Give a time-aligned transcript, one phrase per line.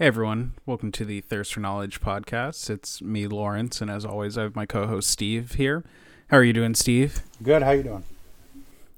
[0.00, 2.68] Hey everyone, welcome to the Thirst for Knowledge podcast.
[2.68, 5.84] It's me, Lawrence, and as always, I have my co-host Steve here.
[6.28, 7.22] How are you doing, Steve?
[7.42, 7.62] Good.
[7.62, 8.04] How are you doing?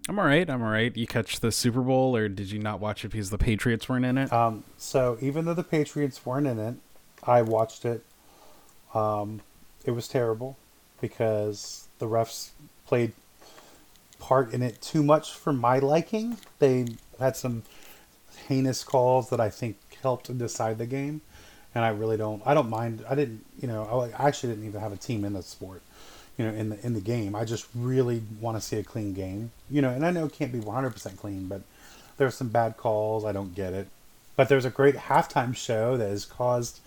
[0.08, 0.48] I'm all right.
[0.48, 0.96] I'm all right.
[0.96, 4.04] You catch the Super Bowl, or did you not watch it because the Patriots weren't
[4.04, 4.32] in it?
[4.32, 6.74] Um, so even though the Patriots weren't in it,
[7.24, 8.04] I watched it.
[8.94, 9.40] Um,
[9.84, 10.56] it was terrible
[11.00, 12.50] because the refs
[12.86, 13.12] played
[14.18, 16.38] part in it too much for my liking.
[16.58, 16.86] They
[17.18, 17.62] had some
[18.48, 21.20] heinous calls that I think helped decide the game,
[21.74, 22.42] and I really don't.
[22.44, 23.04] I don't mind.
[23.08, 23.44] I didn't.
[23.60, 25.82] You know, I actually didn't even have a team in the sport.
[26.38, 29.12] You know, in the in the game, I just really want to see a clean
[29.12, 29.50] game.
[29.70, 31.62] You know, and I know it can't be 100% clean, but
[32.16, 33.24] there's some bad calls.
[33.24, 33.88] I don't get it.
[34.36, 36.80] But there's a great halftime show that has caused,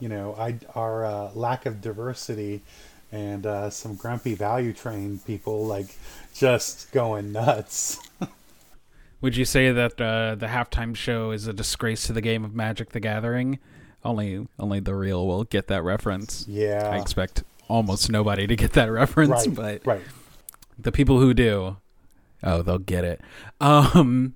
[0.00, 2.62] you know, I, our uh, lack of diversity
[3.12, 5.96] and uh, some grumpy value train people like
[6.34, 8.00] just going nuts.
[9.20, 12.54] Would you say that uh, the halftime show is a disgrace to the game of
[12.54, 13.60] Magic: The Gathering?
[14.04, 16.44] Only, only the real will get that reference.
[16.48, 20.02] Yeah, I expect almost nobody to get that reference, right, but right.
[20.76, 21.76] the people who do,
[22.42, 23.20] oh, they'll get it.
[23.60, 24.34] Um,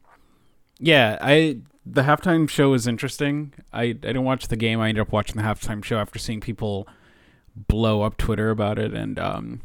[0.78, 3.52] yeah, I the halftime show is interesting.
[3.72, 4.80] I I didn't watch the game.
[4.80, 6.86] I ended up watching the halftime show after seeing people
[7.54, 9.60] blow up Twitter about it, and um,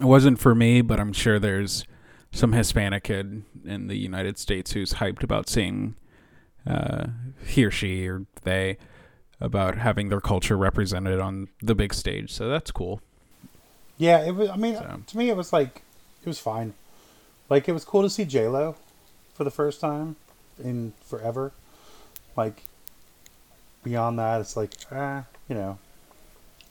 [0.00, 0.80] it wasn't for me.
[0.80, 1.84] But I'm sure there's
[2.32, 5.96] some Hispanic kid in the United States who's hyped about seeing
[6.66, 7.06] uh,
[7.46, 8.78] he or she or they
[9.40, 12.32] about having their culture represented on the big stage.
[12.32, 13.00] So that's cool.
[13.98, 14.48] Yeah, it was.
[14.48, 15.82] I mean, So- to me, it was like
[16.22, 16.72] it was fine.
[17.50, 18.76] Like it was cool to see J Lo
[19.34, 20.16] for the first time
[20.62, 21.52] in forever.
[22.36, 22.62] Like
[23.82, 25.78] beyond that, it's like ah, you know,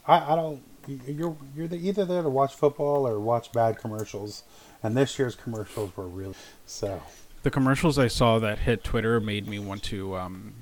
[0.08, 0.61] I I don't.
[1.08, 4.44] You're you're the, either there to watch football or watch bad commercials,
[4.84, 6.35] and this year's commercials were really
[6.66, 7.01] so.
[7.41, 10.53] The commercials I saw that hit Twitter made me want to um,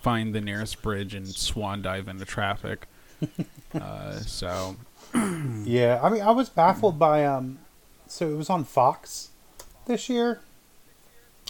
[0.00, 2.86] find the nearest bridge and swan dive into traffic.
[3.74, 4.76] uh, so
[5.64, 7.58] Yeah, I mean, I was baffled by um,
[8.06, 9.30] so it was on Fox
[9.86, 10.40] this year,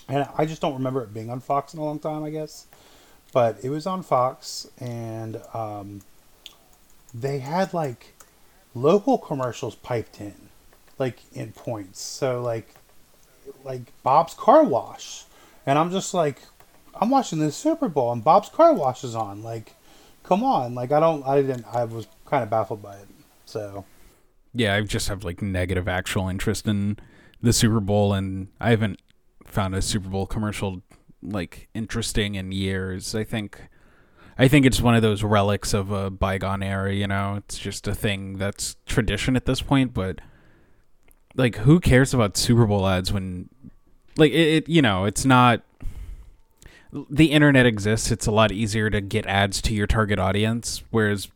[0.09, 2.25] and I just don't remember it being on Fox in a long time.
[2.25, 2.67] I guess,
[3.33, 6.01] but it was on Fox, and um,
[7.15, 8.15] they had like
[8.75, 10.49] local commercials piped in,
[10.99, 12.01] like in points.
[12.01, 12.75] So like,
[13.65, 15.25] like Bob's Car Wash,
[15.67, 16.41] and I'm just like,
[17.01, 19.43] I'm watching the Super Bowl, and Bob's Car Wash is on.
[19.43, 19.75] Like,
[20.23, 23.09] come on, like I don't, I didn't, I was kind of baffled by it.
[23.45, 23.85] So.
[24.55, 26.99] yeah, I just have like negative actual interest in
[27.43, 29.01] the Super Bowl, and I haven't
[29.49, 30.83] found a Super Bowl commercial
[31.23, 33.15] like interesting in years.
[33.15, 33.69] I think.
[34.41, 37.35] I think it's one of those relics of a bygone era, you know.
[37.39, 40.21] It's just a thing that's tradition at this point, but
[41.35, 43.49] like who cares about Super Bowl ads when
[44.17, 45.63] like it, it you know, it's not
[47.11, 48.13] the internet exists.
[48.13, 51.29] It's a lot easier to get ads to your target audience whereas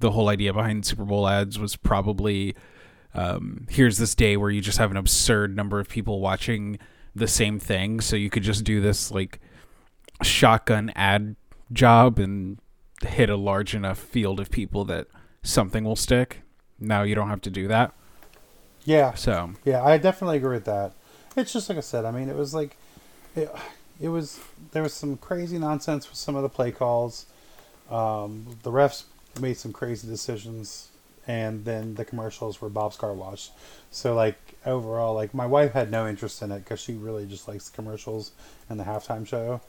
[0.00, 2.54] the whole idea behind Super Bowl ads was probably
[3.14, 6.78] um, here's this day where you just have an absurd number of people watching
[7.16, 9.40] the same thing so you could just do this like
[10.22, 11.34] shotgun ad
[11.72, 12.58] job and
[13.02, 15.06] hit a large enough field of people that
[15.42, 16.42] something will stick.
[16.78, 17.94] Now you don't have to do that.
[18.84, 20.92] Yeah, So, yeah, I definitely agree with that.
[21.36, 22.04] It's just like I said.
[22.04, 22.76] I mean, it was like,
[23.34, 23.50] it,
[24.00, 24.40] it was
[24.72, 27.26] there was some crazy nonsense with some of the play calls.
[27.90, 29.04] Um, the refs
[29.40, 30.88] made some crazy decisions,
[31.26, 33.50] and then the commercials were Bob's Car Wash.
[33.90, 37.48] So like overall, like my wife had no interest in it because she really just
[37.48, 38.32] likes commercials
[38.68, 39.60] and the halftime show,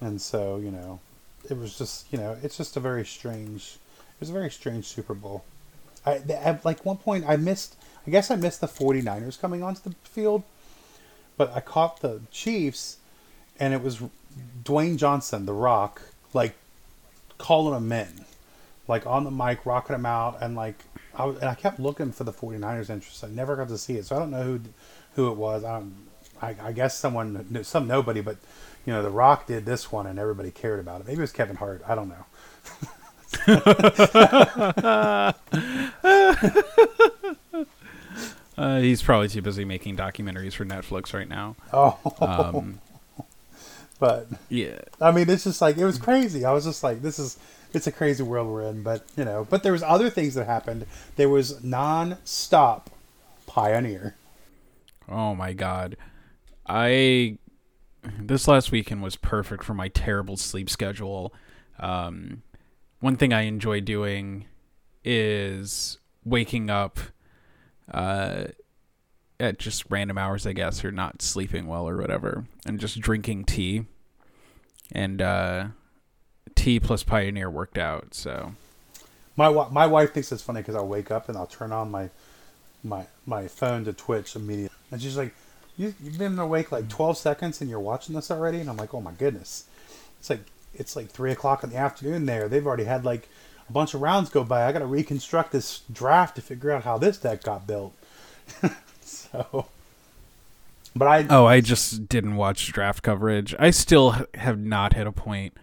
[0.00, 1.00] and so you know,
[1.48, 3.78] it was just you know, it's just a very strange.
[3.96, 5.44] It was a very strange Super Bowl.
[6.06, 7.76] I at like one point I missed.
[8.06, 10.42] I guess I missed the 49ers coming onto the field,
[11.38, 12.98] but I caught the Chiefs,
[13.58, 14.02] and it was
[14.62, 16.02] Dwayne Johnson, The Rock,
[16.34, 16.54] like
[17.38, 18.26] calling them in,
[18.86, 20.84] like on the mic, rocking them out, and like
[21.16, 23.24] I and I kept looking for the 49ers interest.
[23.24, 24.60] I never got to see it, so I don't know who
[25.16, 25.64] who it was.
[25.64, 25.82] I.
[26.42, 28.36] I, I guess someone, knew- some nobody, but
[28.84, 31.06] you know, The Rock did this one, and everybody cared about it.
[31.06, 31.80] Maybe it was Kevin Hart.
[31.86, 32.24] I don't know.
[38.58, 41.56] uh, he's probably too busy making documentaries for Netflix right now.
[41.72, 42.80] Oh, Um,
[43.98, 44.78] but yeah.
[45.00, 46.44] I mean, it's just like it was crazy.
[46.44, 47.38] I was just like, this is
[47.74, 48.82] it's a crazy world we're in.
[48.82, 50.86] But you know, but there was other things that happened.
[51.16, 52.90] There was non-stop
[53.46, 54.16] Pioneer.
[55.08, 55.96] Oh my god.
[56.66, 57.38] I
[58.18, 61.32] this last weekend was perfect for my terrible sleep schedule.
[61.78, 62.42] Um,
[63.00, 64.46] one thing I enjoy doing
[65.04, 66.98] is waking up
[67.92, 68.44] uh,
[69.38, 73.44] at just random hours, I guess, or not sleeping well or whatever, and just drinking
[73.44, 73.84] tea.
[74.92, 75.66] And uh,
[76.54, 78.14] tea plus Pioneer worked out.
[78.14, 78.54] So
[79.36, 82.10] My my wife thinks it's funny because I'll wake up and I'll turn on my
[82.82, 85.34] my my phone to Twitch immediately, and she's like,
[85.76, 88.94] you, "You've been awake like twelve seconds and you're watching this already?" And I'm like,
[88.94, 89.64] "Oh my goodness!"
[90.20, 90.40] It's like
[90.74, 92.48] it's like three o'clock in the afternoon there.
[92.48, 93.28] They've already had like
[93.68, 94.66] a bunch of rounds go by.
[94.66, 97.94] I got to reconstruct this draft to figure out how this deck got built.
[99.00, 99.66] so,
[100.94, 103.54] but I Oh, I just didn't watch draft coverage.
[103.58, 105.54] I still have not hit a point.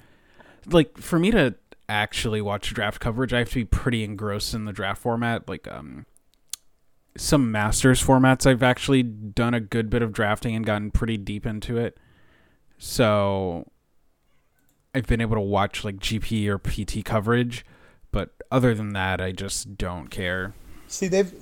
[0.66, 1.56] Like for me to
[1.90, 5.48] actually watch draft coverage, I have to be pretty engrossed in the draft format.
[5.48, 6.06] Like um
[7.18, 11.46] some masters formats I've actually done a good bit of drafting and gotten pretty deep
[11.46, 11.98] into it.
[12.78, 13.69] So
[14.96, 17.66] I've been able to watch like GP or PT coverage,
[18.12, 20.54] but other than that, I just don't care.
[20.88, 21.34] See, they've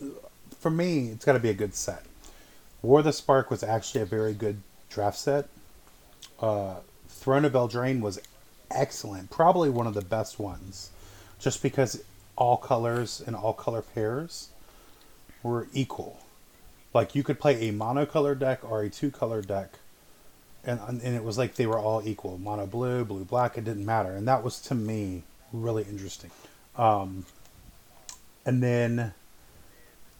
[0.59, 2.03] for me, it's got to be a good set.
[2.81, 5.49] War of the Spark was actually a very good draft set.
[6.39, 6.75] Uh,
[7.07, 8.19] Throne of Eldraine was
[8.71, 10.91] excellent, probably one of the best ones,
[11.39, 12.03] just because
[12.35, 14.49] all colors and all color pairs
[15.43, 16.19] were equal.
[16.93, 19.79] Like you could play a monocolor deck or a two color deck,
[20.63, 22.37] and and it was like they were all equal.
[22.37, 25.23] Mono blue, blue black, it didn't matter, and that was to me
[25.53, 26.31] really interesting.
[26.75, 27.25] Um,
[28.45, 29.13] and then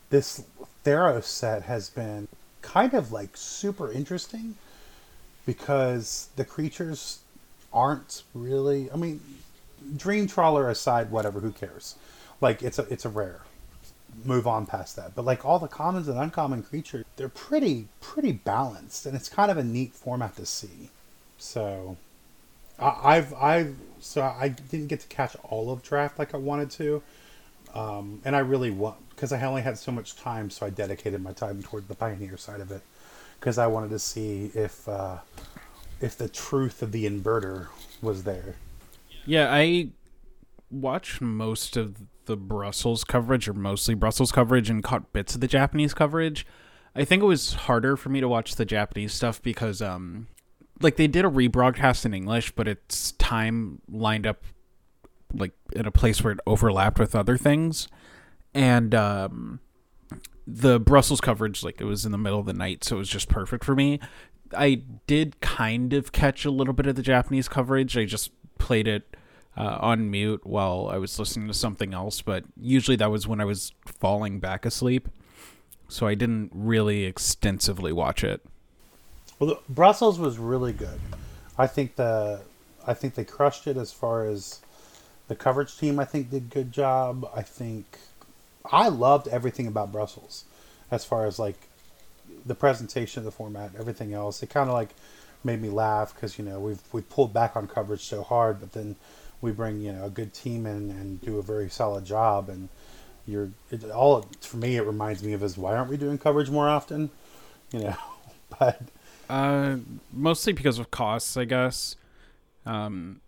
[0.09, 0.43] this
[0.85, 2.27] Theros set has been
[2.61, 4.55] kind of like super interesting
[5.45, 7.19] because the creatures
[7.73, 8.91] aren't really.
[8.91, 9.21] I mean,
[9.95, 11.95] Dream Trawler aside, whatever, who cares?
[12.41, 13.41] Like it's a it's a rare.
[14.25, 15.15] Move on past that.
[15.15, 19.51] But like all the commons and uncommon creatures, they're pretty pretty balanced, and it's kind
[19.51, 20.89] of a neat format to see.
[21.37, 21.97] So,
[22.79, 26.71] I, I've I've so I didn't get to catch all of draft like I wanted
[26.71, 27.01] to,
[27.73, 31.21] um, and I really want because I only had so much time, so I dedicated
[31.21, 32.81] my time toward the pioneer side of it
[33.39, 35.17] because I wanted to see if uh,
[36.01, 37.67] if the truth of the inverter
[38.01, 38.55] was there.
[39.25, 39.89] Yeah, I
[40.71, 45.47] watched most of the Brussels coverage, or mostly Brussels coverage, and caught bits of the
[45.47, 46.45] Japanese coverage.
[46.95, 50.27] I think it was harder for me to watch the Japanese stuff because, um,
[50.81, 54.43] like they did a rebroadcast in English, but its time lined up
[55.33, 57.87] like in a place where it overlapped with other things,
[58.53, 59.59] and um,
[60.47, 63.09] the Brussels coverage, like it was in the middle of the night, so it was
[63.09, 63.99] just perfect for me.
[64.55, 67.97] I did kind of catch a little bit of the Japanese coverage.
[67.97, 69.15] I just played it
[69.57, 73.41] uh, on mute while I was listening to something else, but usually that was when
[73.41, 75.09] I was falling back asleep.
[75.87, 78.45] So I didn't really extensively watch it.
[79.39, 80.99] Well, Brussels was really good.
[81.57, 82.41] I think the
[82.85, 84.59] I think they crushed it as far as
[85.27, 85.99] the coverage team.
[85.99, 87.29] I think did good job.
[87.35, 87.97] I think
[88.71, 90.45] I loved everything about Brussels,
[90.91, 91.68] as far as like
[92.49, 94.43] the presentation of the format, everything else.
[94.43, 94.89] It kind of like
[95.43, 98.73] made me laugh because you know we've we pulled back on coverage so hard, but
[98.73, 98.97] then
[99.41, 102.69] we bring you know a good team in and do a very solid job and
[103.25, 106.49] you're it, all for me it reminds me of is why aren't we doing coverage
[106.49, 107.09] more often
[107.71, 107.95] you know
[108.59, 108.81] but
[109.29, 109.77] Uh,
[110.11, 111.95] mostly because of costs, I guess.
[112.65, 113.21] Um,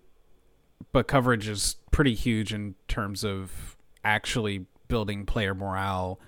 [0.92, 6.20] but coverage is pretty huge in terms of actually building player morale.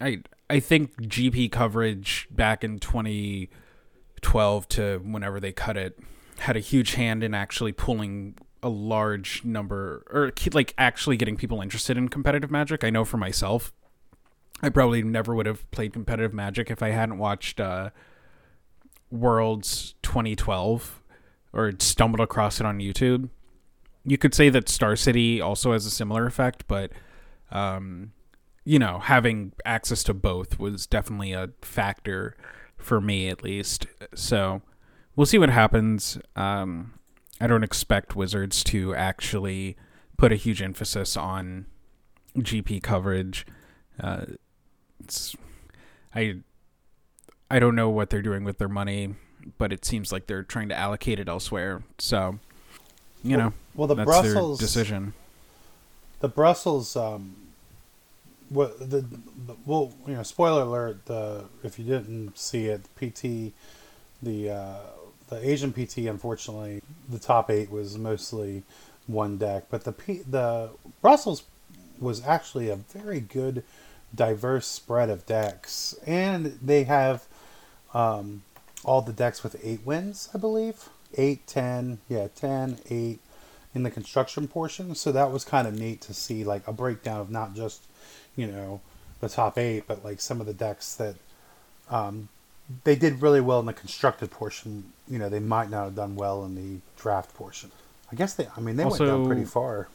[0.00, 0.22] I
[0.54, 5.98] I think GP coverage back in 2012 to whenever they cut it
[6.38, 11.60] had a huge hand in actually pulling a large number or like actually getting people
[11.60, 12.84] interested in competitive magic.
[12.84, 13.72] I know for myself,
[14.62, 17.90] I probably never would have played competitive magic if I hadn't watched uh,
[19.10, 21.02] Worlds 2012
[21.52, 23.28] or stumbled across it on YouTube.
[24.04, 26.92] You could say that Star City also has a similar effect, but
[27.50, 28.12] um,
[28.64, 32.36] you know, having access to both was definitely a factor
[32.76, 33.86] for me at least.
[34.14, 34.62] So
[35.16, 36.18] we'll see what happens.
[36.34, 36.94] Um,
[37.40, 39.76] I don't expect Wizards to actually
[40.16, 41.66] put a huge emphasis on
[42.38, 43.46] GP coverage.
[44.00, 44.24] Uh,
[45.02, 45.36] it's
[46.14, 46.36] I
[47.50, 49.14] I don't know what they're doing with their money,
[49.58, 51.82] but it seems like they're trying to allocate it elsewhere.
[51.98, 52.38] So,
[53.22, 55.12] you know, well the brussels decision.
[56.20, 57.36] the brussels um
[58.48, 59.04] what the,
[59.64, 63.52] well you know spoiler alert the if you didn't see it pt
[64.22, 64.76] the uh
[65.28, 68.62] the asian pt unfortunately the top eight was mostly
[69.06, 69.64] one deck.
[69.70, 70.70] But the P, the
[71.00, 71.44] brussels
[71.98, 73.64] was actually a very good
[74.14, 75.94] diverse spread of decks.
[76.06, 77.26] And they have
[77.92, 78.42] um
[78.84, 80.88] all the decks with eight wins i believe.
[81.16, 83.20] Eight ten yeah ten eight
[83.74, 84.94] in the construction portion.
[84.94, 87.84] So that was kind of neat to see like a breakdown of not just,
[88.36, 88.80] you know,
[89.20, 91.16] the top eight, but like some of the decks that
[91.90, 92.28] um,
[92.84, 94.92] they did really well in the constructed portion.
[95.08, 97.70] You know, they might not have done well in the draft portion.
[98.10, 98.46] I guess they.
[98.56, 99.88] I mean, they went down pretty far.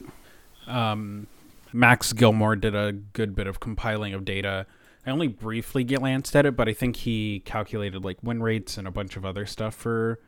[0.67, 1.27] um,
[1.74, 4.65] Max Gilmore did a good bit of compiling of data.
[5.05, 8.88] I only briefly glanced at it, but I think he calculated like win rates and
[8.88, 10.19] a bunch of other stuff for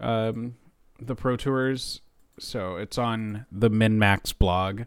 [0.00, 0.56] um,
[1.00, 2.00] the Pro Tours.
[2.38, 4.82] So it's on the MinMax blog.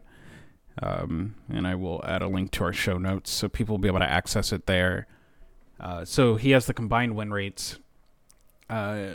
[0.80, 3.88] Um, and I will add a link to our show notes so people will be
[3.88, 5.06] able to access it there.
[5.80, 7.78] Uh, so he has the combined win rates,
[8.68, 9.14] uh,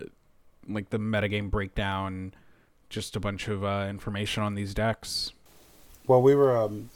[0.68, 2.34] like the metagame breakdown,
[2.90, 5.32] just a bunch of uh, information on these decks.
[6.08, 6.90] Well, we were um,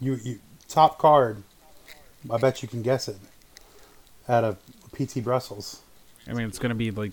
[0.00, 0.38] you you
[0.68, 1.42] top card.
[2.30, 3.16] I bet you can guess it.
[4.28, 4.58] Out of
[4.92, 5.80] PT Brussels,
[6.28, 7.12] I mean, it's gonna be like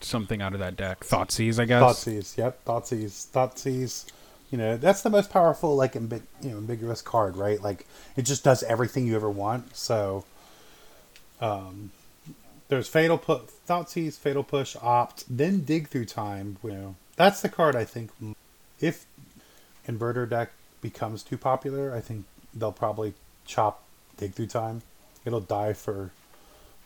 [0.00, 1.00] something out of that deck.
[1.00, 1.82] Thoughtseize, I guess.
[1.82, 2.36] Thoughtseize.
[2.36, 3.30] Yep, Thoughtseize.
[3.30, 4.06] Thoughtseize.
[4.50, 7.60] You know that's the most powerful, like you know, ambiguous card, right?
[7.60, 7.86] Like
[8.16, 9.76] it just does everything you ever want.
[9.76, 10.24] So,
[11.40, 11.90] um,
[12.68, 16.58] there's fatal push, Thoughtseize, fatal push, opt, then dig through time.
[16.62, 18.10] You know that's the card I think
[18.78, 19.06] if
[19.88, 22.24] inverter deck becomes too popular, I think
[22.54, 23.14] they'll probably
[23.46, 23.82] chop
[24.16, 24.82] dig through time.
[25.24, 26.10] It'll die for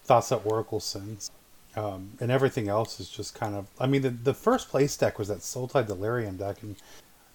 [0.05, 1.31] thoughts that Oracle sends.
[1.77, 3.69] Um, and everything else is just kind of.
[3.79, 6.75] I mean, the, the first place deck was that Sultai Delirium deck, and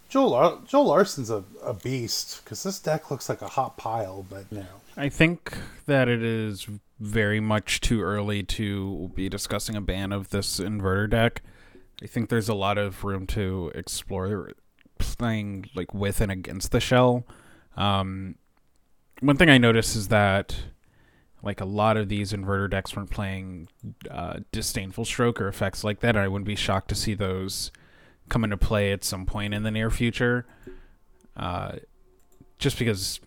[0.09, 4.51] Joel Joel Larsson's a, a beast because this deck looks like a hot pile, but
[4.51, 6.67] know, I think that it is
[6.99, 11.41] very much too early to be discussing a ban of this inverter deck.
[12.01, 14.51] I think there's a lot of room to explore
[14.99, 17.25] playing like with and against the shell.
[17.75, 18.35] Um,
[19.21, 20.55] one thing I noticed is that
[21.43, 23.67] like a lot of these inverter decks weren't playing
[24.09, 26.17] uh, disdainful stroke or effects like that.
[26.17, 27.71] I wouldn't be shocked to see those
[28.29, 30.45] come into play at some point in the near future.
[31.35, 31.73] Uh,
[32.57, 33.19] just because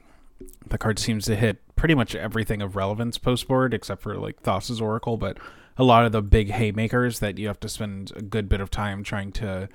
[0.68, 4.42] the card seems to hit pretty much everything of relevance post board except for like
[4.42, 5.38] Thassa's Oracle, but
[5.76, 8.70] a lot of the big haymakers that you have to spend a good bit of
[8.70, 9.68] time trying to,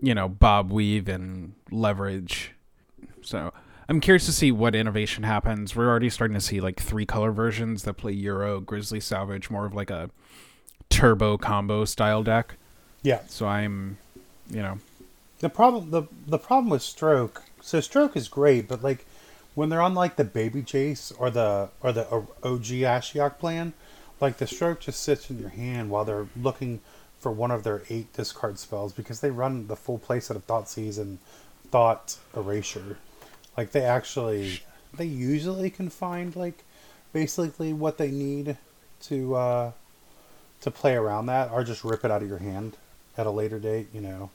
[0.00, 2.52] you know, bob weave and leverage.
[3.22, 3.52] So
[3.88, 5.74] I'm curious to see what innovation happens.
[5.74, 9.66] We're already starting to see like three color versions that play Uro, Grisly Salvage, more
[9.66, 10.10] of like a
[10.90, 12.56] turbo combo style deck.
[13.02, 13.20] yeah.
[13.26, 13.98] So I'm,
[14.50, 14.78] you know,
[15.38, 17.44] The problem the the problem with Stroke.
[17.60, 19.06] So Stroke is great, but like
[19.54, 23.72] when they're on like the Baby Jace or the or the OG Ashiok plan,
[24.20, 26.80] like the Stroke just sits in your hand while they're looking
[27.18, 30.98] for one of their eight discard spells because they run the full playset of Thoughtseize
[30.98, 31.18] and
[31.70, 32.96] Thought Erasure.
[33.56, 34.60] Like they actually
[34.96, 36.64] they usually can find like
[37.12, 38.56] basically what they need
[39.02, 39.72] to uh
[40.60, 42.76] to play around that or just rip it out of your hand
[43.16, 44.30] at a later date, you know.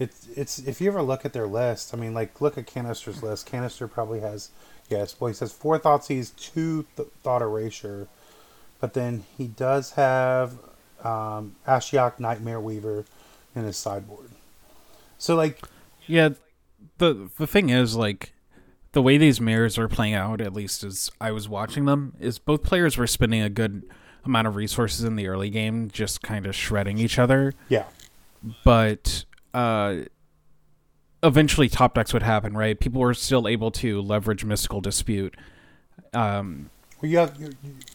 [0.00, 3.22] It's it's if you ever look at their list, I mean, like look at Kanister's
[3.22, 3.48] list.
[3.50, 4.50] Kanister probably has
[4.88, 8.08] yes, well he says four Thoughtseize, two th- Thought Erasure,
[8.80, 10.54] but then he does have
[11.04, 13.04] um, Ashiok Nightmare Weaver
[13.54, 14.30] in his sideboard.
[15.18, 15.60] So like
[16.06, 16.30] Yeah,
[16.98, 18.32] the the thing is like
[18.92, 22.38] the way these mirrors are playing out, at least as I was watching them, is
[22.38, 23.84] both players were spending a good
[24.24, 27.54] amount of resources in the early game, just kind of shredding each other.
[27.68, 27.84] yeah,
[28.64, 29.96] But uh,
[31.22, 32.78] eventually, top decks would happen, right?
[32.78, 35.36] People were still able to leverage mystical dispute.
[36.12, 37.52] Um, well you have you're,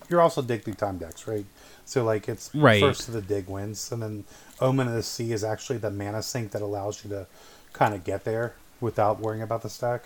[0.09, 1.45] you're also dig through time decks, right?
[1.85, 2.79] So like it's Right.
[2.79, 4.24] first to the dig wins, and then
[4.59, 7.27] Omen of the Sea is actually the mana sink that allows you to
[7.74, 10.05] kind of get there without worrying about the stack.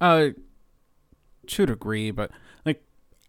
[0.00, 0.30] Uh,
[1.46, 2.30] to a degree, but
[2.64, 2.82] like,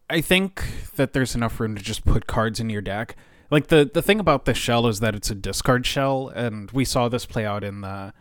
[0.10, 0.64] I think
[0.96, 3.16] that there's enough room to just put cards in your deck.
[3.54, 6.84] Like the the thing about the shell is that it's a discard shell, and we
[6.84, 8.12] saw this play out in the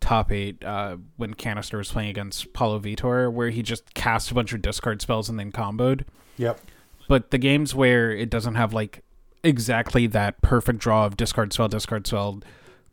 [0.00, 4.34] top eight uh, when Kanister was playing against Paulo Vitor, where he just cast a
[4.34, 6.04] bunch of discard spells and then comboed.
[6.36, 6.60] Yep.
[7.06, 9.04] But the games where it doesn't have like
[9.44, 12.42] exactly that perfect draw of discard spell, discard spell,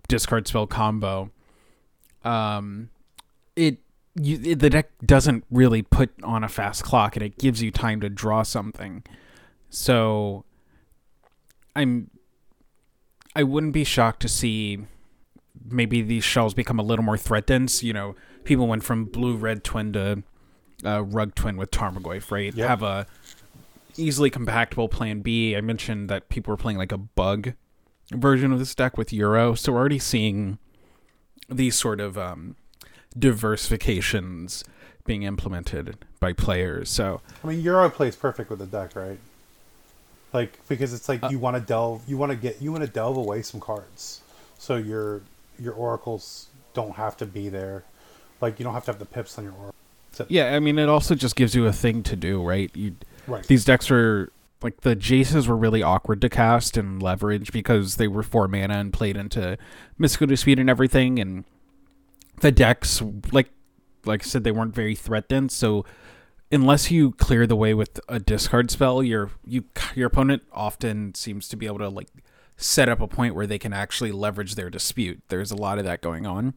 [0.08, 1.32] discard spell combo,
[2.24, 2.92] um,
[3.56, 3.80] it
[4.14, 7.72] you it, the deck doesn't really put on a fast clock, and it gives you
[7.72, 9.02] time to draw something.
[9.72, 10.46] So,
[11.80, 12.12] I'm
[13.36, 14.80] I wouldn't be shocked to see
[15.66, 17.84] maybe these shells become a little more threat dense.
[17.84, 20.24] You know, people went from blue red twin to
[20.84, 22.54] uh, rug twin with Tarmogoyf, right?
[22.54, 22.68] Yep.
[22.68, 23.08] Have a
[23.96, 25.56] easily compactable plan B.
[25.56, 27.54] I mentioned that people were playing like a bug
[28.12, 30.58] version of this deck with Uro, so we're already seeing
[31.48, 32.58] these sort of um,
[33.18, 34.64] diversifications
[35.06, 36.90] being implemented by players.
[36.90, 39.20] So I mean, Uro plays perfect with the deck, right?
[40.34, 42.84] Like because it's Uh, like you want to delve, you want to get, you want
[42.84, 44.22] to delve away some cards.
[44.58, 45.22] So you're
[45.60, 47.84] your oracles don't have to be there.
[48.42, 49.76] Like you don't have to have the pips on your oracle.
[50.12, 52.72] So- Yeah, I mean, it also just gives you a thing to do, right?
[52.76, 52.96] You
[53.28, 53.46] Right.
[53.46, 54.32] these decks are
[54.62, 58.76] like the Jaces were really awkward to cast and leverage because they were four mana
[58.76, 59.58] and played into
[59.98, 61.44] Mystical Dispute and everything, and
[62.42, 63.50] the decks like
[64.06, 65.54] like I said they weren't very threat dense.
[65.54, 65.86] So
[66.52, 69.66] unless you clear the way with a discard spell, your you
[69.96, 72.10] your opponent often seems to be able to like
[72.58, 75.22] set up a point where they can actually leverage their dispute.
[75.30, 76.56] There's a lot of that going on.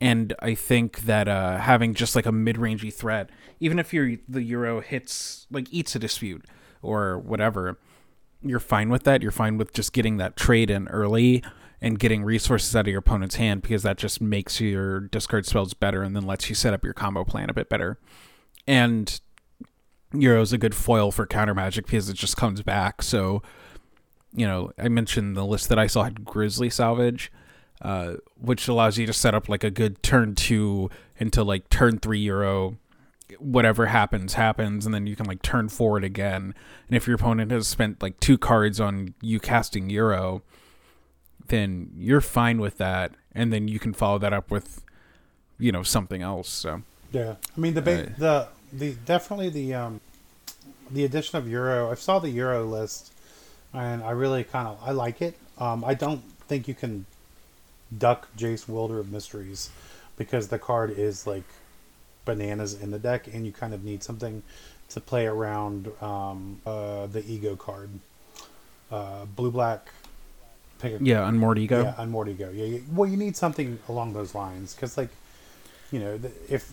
[0.00, 3.30] And I think that uh, having just like a mid-rangey threat,
[3.60, 6.44] even if your the Uro hits like eats a dispute
[6.82, 7.78] or whatever,
[8.42, 9.22] you're fine with that.
[9.22, 11.42] You're fine with just getting that trade in early
[11.80, 15.74] and getting resources out of your opponent's hand because that just makes your discard spells
[15.74, 17.98] better and then lets you set up your combo plan a bit better.
[18.66, 19.20] And
[20.12, 23.02] Uro's a good foil for counter magic because it just comes back.
[23.02, 23.42] So,
[24.34, 27.32] you know, I mentioned the list that I saw had Grisly Salvage,
[27.80, 31.98] uh, which allows you to set up like a good turn two into like turn
[31.98, 32.76] three Uro.
[33.38, 36.54] Whatever happens, happens, and then you can like turn forward again.
[36.86, 40.42] And if your opponent has spent like two cards on you casting Uro,
[41.48, 44.84] then you're fine with that, and then you can follow that up with,
[45.58, 46.50] you know, something else.
[46.50, 50.00] So Yeah, I mean the ba- Uh, the the definitely the um
[50.90, 51.90] the addition of Uro.
[51.90, 53.12] I saw the Uro list,
[53.72, 55.36] and I really kind of I like it.
[55.58, 57.06] Um, I don't think you can
[57.96, 59.70] duck Jace Wielder of Mysteries
[60.16, 61.44] because the card is like
[62.24, 64.42] bananas in the deck, and you kind of need something
[64.90, 67.90] to play around um, uh, the ego card.
[68.90, 69.88] Uh, blue black.
[70.78, 71.82] Pick a yeah, on Mortigo.
[71.84, 72.54] yeah, on Mortigo.
[72.54, 72.80] Yeah, yeah.
[72.92, 75.08] Well, you need something along those lines because, like,
[75.90, 76.72] you know, if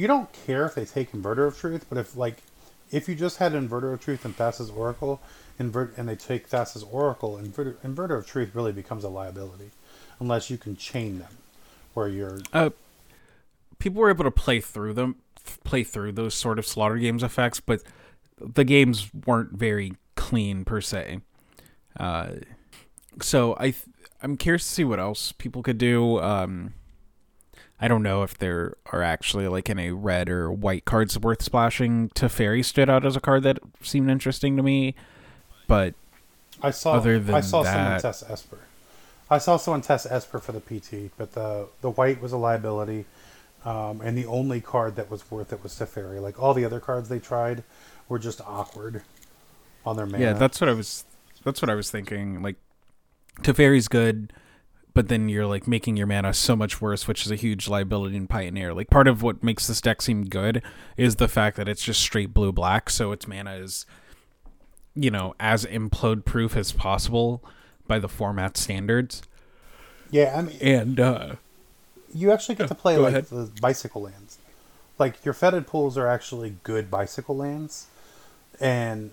[0.00, 2.42] you don't care if they take Inverter of Truth, but if like
[2.90, 5.20] if you just had Inverter of Truth and Thassa's Oracle,
[5.58, 9.72] invert and they take Thassa's Oracle, Inverter, Inverter of Truth really becomes a liability
[10.18, 11.36] unless you can chain them,
[11.92, 12.70] where you're uh,
[13.78, 15.16] people were able to play through them,
[15.64, 17.82] play through those sort of slaughter games effects, but
[18.38, 21.20] the games weren't very clean per se.
[21.98, 22.30] Uh,
[23.20, 23.84] so I, th-
[24.22, 26.18] I'm curious to see what else people could do.
[26.20, 26.72] Um,
[27.80, 32.10] I don't know if there are actually like any red or white cards worth splashing.
[32.10, 34.94] Teferi stood out as a card that seemed interesting to me,
[35.66, 35.94] but
[36.62, 38.58] I saw Other than I saw someone test Esper.
[39.30, 43.06] I saw someone test Esper for the PT, but the the white was a liability,
[43.64, 46.20] um, and the only card that was worth it was Teferi.
[46.20, 47.62] Like all the other cards they tried
[48.08, 49.02] were just awkward
[49.86, 50.22] on their mana.
[50.22, 51.04] Yeah, that's what I was.
[51.44, 52.42] That's what I was thinking.
[52.42, 52.56] Like,
[53.40, 54.32] Teferi's good,
[54.94, 58.16] but then you're like making your mana so much worse, which is a huge liability
[58.16, 58.74] in Pioneer.
[58.74, 60.62] Like, part of what makes this deck seem good
[60.96, 63.86] is the fact that it's just straight blue black, so its mana is,
[64.94, 67.42] you know, as implode proof as possible
[67.86, 69.22] by the format standards.
[70.10, 70.34] yeah.
[70.36, 71.34] I mean, And uh,
[72.12, 73.26] you actually get to play go like ahead.
[73.26, 74.38] the bicycle lands.
[74.98, 77.86] Like your fetid pools are actually good bicycle lands,
[78.60, 79.12] and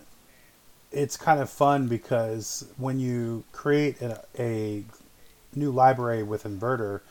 [0.92, 4.84] it's kind of fun because when you create a, a
[5.58, 7.02] new library with inverter,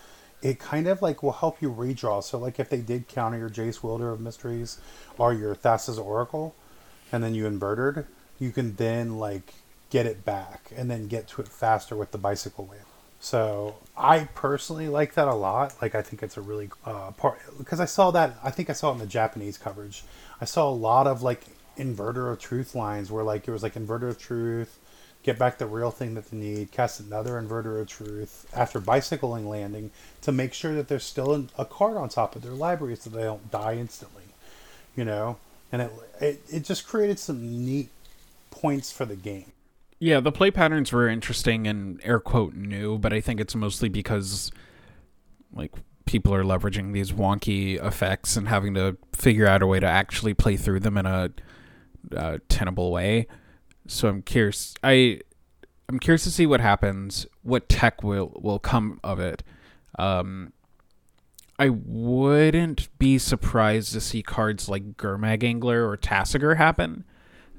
[0.43, 2.23] it kind of like will help you redraw.
[2.23, 4.79] So like if they did counter your Jace Wielder of Mysteries
[5.19, 6.55] or your Thassa's Oracle,
[7.13, 8.07] and then you inverted,
[8.39, 9.55] you can then like
[9.91, 12.83] get it back and then get to it faster with the bicycle land.
[13.21, 15.75] So I personally like that a lot.
[15.81, 18.37] Like I think it's a really uh, part because I saw that.
[18.43, 20.05] I think I saw it in the Japanese coverage.
[20.41, 21.45] I saw a lot of like
[21.79, 24.79] inverter of truth lines where like it was like inverter of truth,
[25.27, 29.49] get back the real thing that they need, cast another inverter of truth after bicycling
[29.49, 29.91] landing
[30.23, 33.25] to make sure that there's still a card on top of their library so they
[33.25, 34.23] don't die instantly.
[34.95, 35.37] You know,
[35.73, 37.91] and it it, it just created some neat
[38.51, 39.53] points for the game.
[39.99, 43.89] yeah, the play patterns were interesting and air quote new, but I think it's mostly
[43.89, 44.51] because
[45.53, 45.73] like
[46.07, 50.35] people are leveraging these wonky effects and having to figure out a way to actually
[50.35, 51.31] play through them in a
[52.17, 53.27] uh, tenable way.
[53.87, 54.75] So I'm curious.
[54.83, 55.21] I
[55.89, 57.27] I'm curious to see what happens.
[57.43, 59.43] What tech will will come of it.
[59.99, 60.53] Um,
[61.59, 67.05] I wouldn't be surprised to see cards like Gurmag Angler or Tasigur happen.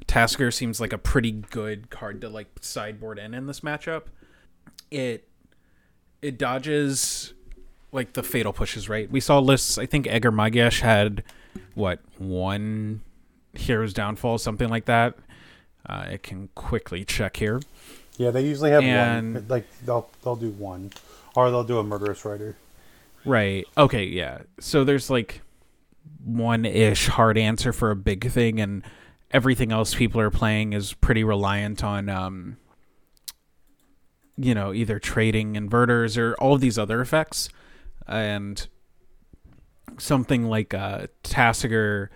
[0.08, 4.04] Tasigur seems like a pretty good card to like sideboard in in this matchup.
[4.92, 5.28] It
[6.22, 7.34] it dodges
[7.92, 9.10] like the fatal pushes, right?
[9.10, 9.78] We saw lists.
[9.78, 11.24] I think Edgar Magalhaes had
[11.74, 13.02] what one
[13.54, 15.18] hero's downfall, something like that.
[15.90, 17.62] Uh, I can quickly check here.
[18.18, 19.46] Yeah, they usually have And- one.
[19.48, 20.92] Like they'll they'll do one,
[21.36, 22.58] or they'll do a murderous rider.
[23.26, 23.66] Right.
[23.78, 24.06] Okay.
[24.06, 24.40] Yeah.
[24.60, 25.42] So there's like
[26.24, 28.84] one ish hard answer for a big thing, and
[29.32, 32.58] everything else people are playing is pretty reliant on um
[34.40, 37.50] you know, either trading inverters or all of these other effects.
[38.08, 38.68] And
[39.98, 42.10] something like uh, Tasigur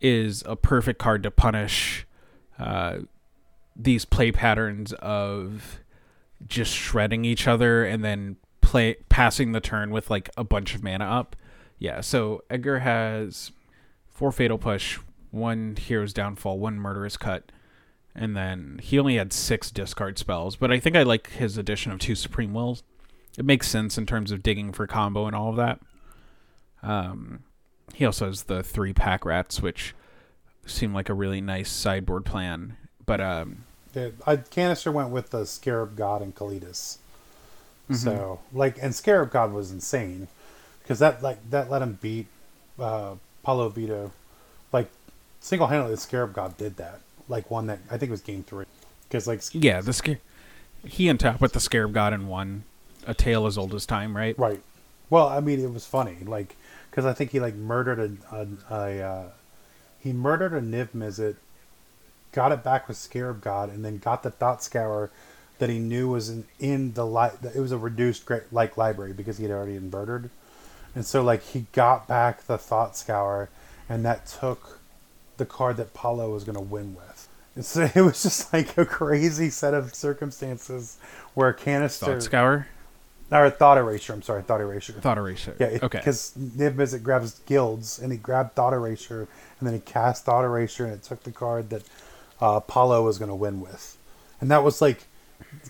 [0.00, 2.05] is a perfect card to punish
[2.58, 2.98] uh,
[3.74, 5.80] these play patterns of
[6.46, 10.82] just shredding each other and then play passing the turn with like a bunch of
[10.82, 11.36] mana up.
[11.78, 13.52] Yeah, so Edgar has
[14.08, 14.98] four fatal push,
[15.30, 17.52] one hero's downfall, one murderous cut,
[18.14, 20.56] and then he only had six discard spells.
[20.56, 22.82] But I think I like his addition of two supreme wills.
[23.38, 25.80] It makes sense in terms of digging for combo and all of that.
[26.82, 27.44] Um,
[27.94, 29.94] he also has the three pack rats, which
[30.66, 32.76] seem like a really nice sideboard plan.
[33.04, 36.98] But um, I, Kanister went with the Scarab God and Kalitas.
[37.94, 40.26] So like, and Scarab God was insane
[40.82, 42.26] because that like that let him beat
[42.78, 44.10] uh, Paulo Vitor.
[44.72, 44.88] Like
[45.40, 47.00] single handedly, the Scarab God did that.
[47.28, 48.66] Like one that I think it was game three
[49.08, 50.18] because like yeah, the scare
[50.84, 52.64] he and top with the Scarab God and won
[53.06, 54.38] a tale as old as time, right?
[54.38, 54.60] Right.
[55.10, 56.56] Well, I mean, it was funny, like,
[56.90, 59.24] because I think he like murdered a, a, a uh,
[60.06, 61.36] he murdered a Niv Mizzet,
[62.32, 65.10] got it back with Scarab God, and then got the Thought Scour
[65.58, 67.32] that he knew was in, in the light.
[67.42, 70.30] It was a reduced great like library because he had already inverted,
[70.94, 73.48] and so like he got back the Thought Scour,
[73.88, 74.78] and that took
[75.38, 77.28] the card that Paulo was going to win with.
[77.56, 80.98] And so it was just like a crazy set of circumstances
[81.34, 82.68] where a canister Thought Scour,
[83.30, 84.12] or thought erasure.
[84.12, 84.92] I'm sorry, thought erasure.
[84.94, 85.56] Thought Eraser.
[85.58, 85.98] Yeah, okay.
[85.98, 89.26] Because Niv Mizzet grabs guilds and he grabbed Thought Erasure
[89.58, 91.82] and then he cast Thought Erasure and it took the card that
[92.40, 93.96] uh, Paulo was going to win with.
[94.40, 95.04] And that was like,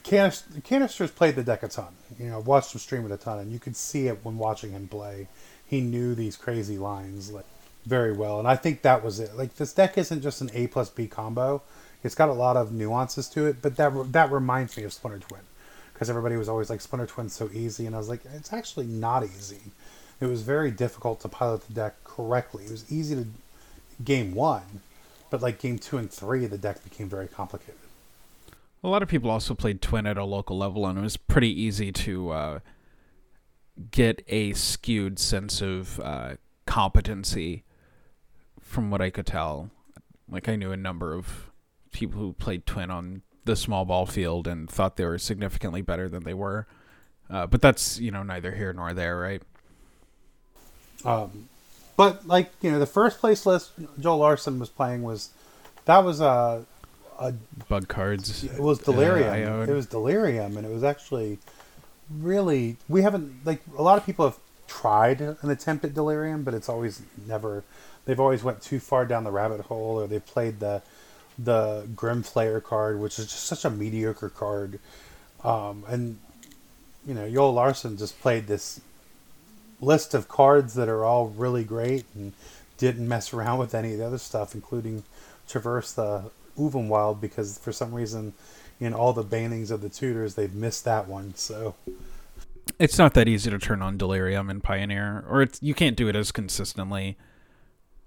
[0.02, 1.94] Canist- Kanisters played the deck a ton.
[2.18, 4.36] You know, I've watched him stream it a ton and you could see it when
[4.36, 5.28] watching him play.
[5.64, 7.46] He knew these crazy lines like
[7.86, 8.38] very well.
[8.38, 9.34] And I think that was it.
[9.36, 11.62] Like, this deck isn't just an A plus B combo,
[12.04, 15.20] it's got a lot of nuances to it, but that, that reminds me of Splinter
[15.20, 15.40] Twin
[15.96, 18.84] because everybody was always like Splinter Twin's so easy, and I was like, it's actually
[18.84, 19.60] not easy.
[20.20, 22.66] It was very difficult to pilot the deck correctly.
[22.66, 23.26] It was easy to
[24.04, 24.82] game one,
[25.30, 27.80] but like game two and three, the deck became very complicated.
[28.84, 31.48] A lot of people also played Twin at a local level, and it was pretty
[31.48, 32.58] easy to uh,
[33.90, 36.34] get a skewed sense of uh,
[36.66, 37.64] competency
[38.60, 39.70] from what I could tell.
[40.28, 41.50] Like, I knew a number of
[41.90, 46.08] people who played Twin on the small ball field and thought they were significantly better
[46.08, 46.66] than they were.
[47.28, 49.42] Uh, but that's, you know, neither here nor there, right?
[51.04, 51.48] Um,
[51.96, 55.30] but like you know, the first place list Joel Larsson was playing was
[55.86, 56.64] that was a,
[57.18, 57.32] a
[57.68, 58.44] Bug cards.
[58.44, 59.48] it was uh, delirium.
[59.48, 59.70] owned.
[59.70, 61.38] it was delirium, and it was actually
[62.10, 66.54] really we haven't like a lot of people have tried an attempt at delirium, but
[66.54, 67.64] it's always never.
[68.04, 70.82] They've always went too far down the rabbit hole, or they played the
[71.38, 74.78] the Grim Flayer card, which is just such a mediocre card.
[75.44, 76.18] Um, and
[77.06, 78.80] you know, Joel Larsson just played this
[79.80, 82.32] list of cards that are all really great and
[82.78, 85.04] didn't mess around with any of the other stuff, including
[85.48, 88.32] traverse the Ulvenwald because for some reason
[88.80, 91.34] in all the bannings of the tutors they've missed that one.
[91.34, 91.74] So
[92.78, 96.16] it's not that easy to turn on delirium in pioneer or you can't do it
[96.16, 97.16] as consistently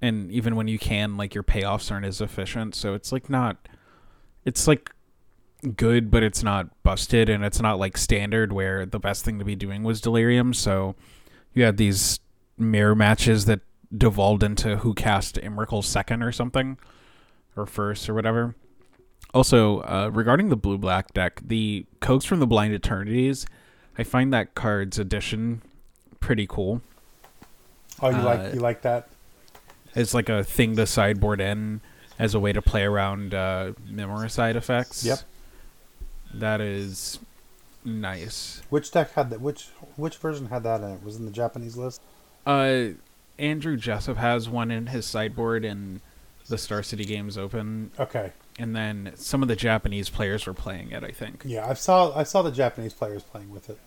[0.01, 3.67] and even when you can like your payoffs aren't as efficient so it's like not
[4.45, 4.91] it's like
[5.75, 9.45] good but it's not busted and it's not like standard where the best thing to
[9.45, 10.95] be doing was delirium so
[11.53, 12.19] you had these
[12.57, 13.59] mirror matches that
[13.95, 16.77] devolved into who cast Emrakul second or something
[17.57, 18.55] or first or whatever
[19.33, 23.45] also uh, regarding the blue black deck the coax from the blind eternities
[23.99, 25.61] I find that card's addition
[26.21, 26.81] pretty cool.
[28.01, 29.09] Oh you Uh, like you like that?
[29.95, 31.81] It's like a thing to sideboard in
[32.17, 35.03] as a way to play around uh, Memoricide effects.
[35.03, 35.19] Yep.
[36.33, 37.19] That is
[37.83, 38.61] nice.
[38.69, 41.03] Which deck had that which which version had that in it?
[41.03, 42.01] Was it in the Japanese list?
[42.45, 42.89] Uh,
[43.37, 46.01] Andrew Jessup has one in his sideboard in
[46.47, 48.31] the Star City Games Open, Okay.
[48.57, 51.03] and then some of the Japanese players were playing it.
[51.03, 51.43] I think.
[51.45, 53.79] Yeah, I saw I saw the Japanese players playing with it.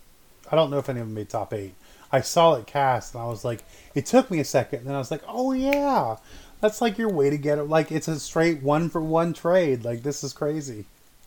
[0.50, 1.74] I don't know if any of them made top eight.
[2.12, 4.94] I saw it cast and I was like, it took me a second, and then
[4.94, 6.16] I was like, oh yeah,
[6.60, 7.64] that's like your way to get it.
[7.64, 9.84] Like it's a straight one for one trade.
[9.84, 10.84] Like this is crazy.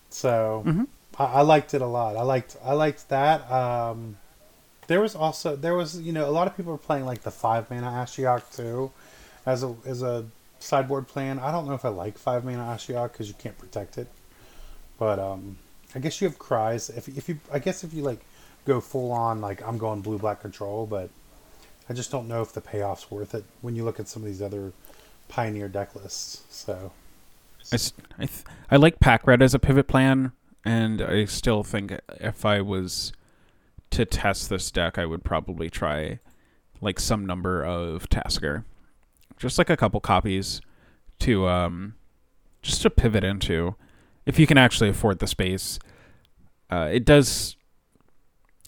[0.09, 0.87] So Mhm.
[1.17, 2.15] I, I liked it a lot.
[2.15, 3.49] I liked I liked that.
[3.51, 4.17] Um,
[4.87, 7.31] there was also there was you know a lot of people were playing like the
[7.31, 8.91] five mana Ashiok too,
[9.45, 10.25] as a as a
[10.59, 11.39] sideboard plan.
[11.39, 14.07] I don't know if I like five mana Ashiok because you can't protect it,
[14.99, 15.57] but um,
[15.95, 16.89] I guess you have cries.
[16.89, 18.19] If if you I guess if you like
[18.65, 21.09] go full on like I'm going blue black control, but
[21.89, 24.27] I just don't know if the payoff's worth it when you look at some of
[24.27, 24.73] these other
[25.27, 26.43] pioneer deck lists.
[26.49, 26.91] So
[27.71, 27.75] I,
[28.23, 30.31] I, th- I like pack red as a pivot plan.
[30.65, 33.13] and I still think if I was
[33.91, 36.19] to test this deck, I would probably try
[36.81, 38.63] like some number of Tasigur,
[39.37, 40.59] just like a couple copies
[41.19, 41.95] to um,
[42.61, 43.75] just to pivot into,
[44.25, 45.79] if you can actually afford the space.
[46.69, 47.55] Uh, it does.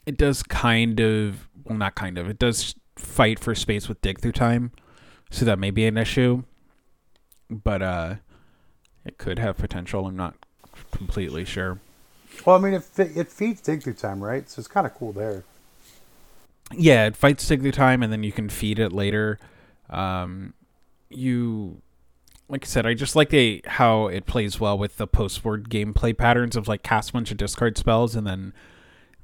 [0.07, 2.29] It does kind of well, not kind of.
[2.29, 4.71] It does fight for space with dig through time,
[5.29, 6.43] so that may be an issue.
[7.49, 8.15] But uh,
[9.05, 10.07] it could have potential.
[10.07, 10.35] I'm not
[10.91, 11.79] completely sure.
[12.45, 14.49] Well, I mean, it it feeds dig through time, right?
[14.49, 15.43] So it's kind of cool there.
[16.71, 19.39] Yeah, it fights dig through time, and then you can feed it later.
[19.89, 20.53] Um,
[21.09, 21.81] you,
[22.49, 25.69] like I said, I just like the how it plays well with the post board
[25.69, 28.53] gameplay patterns of like cast a bunch of discard spells, and then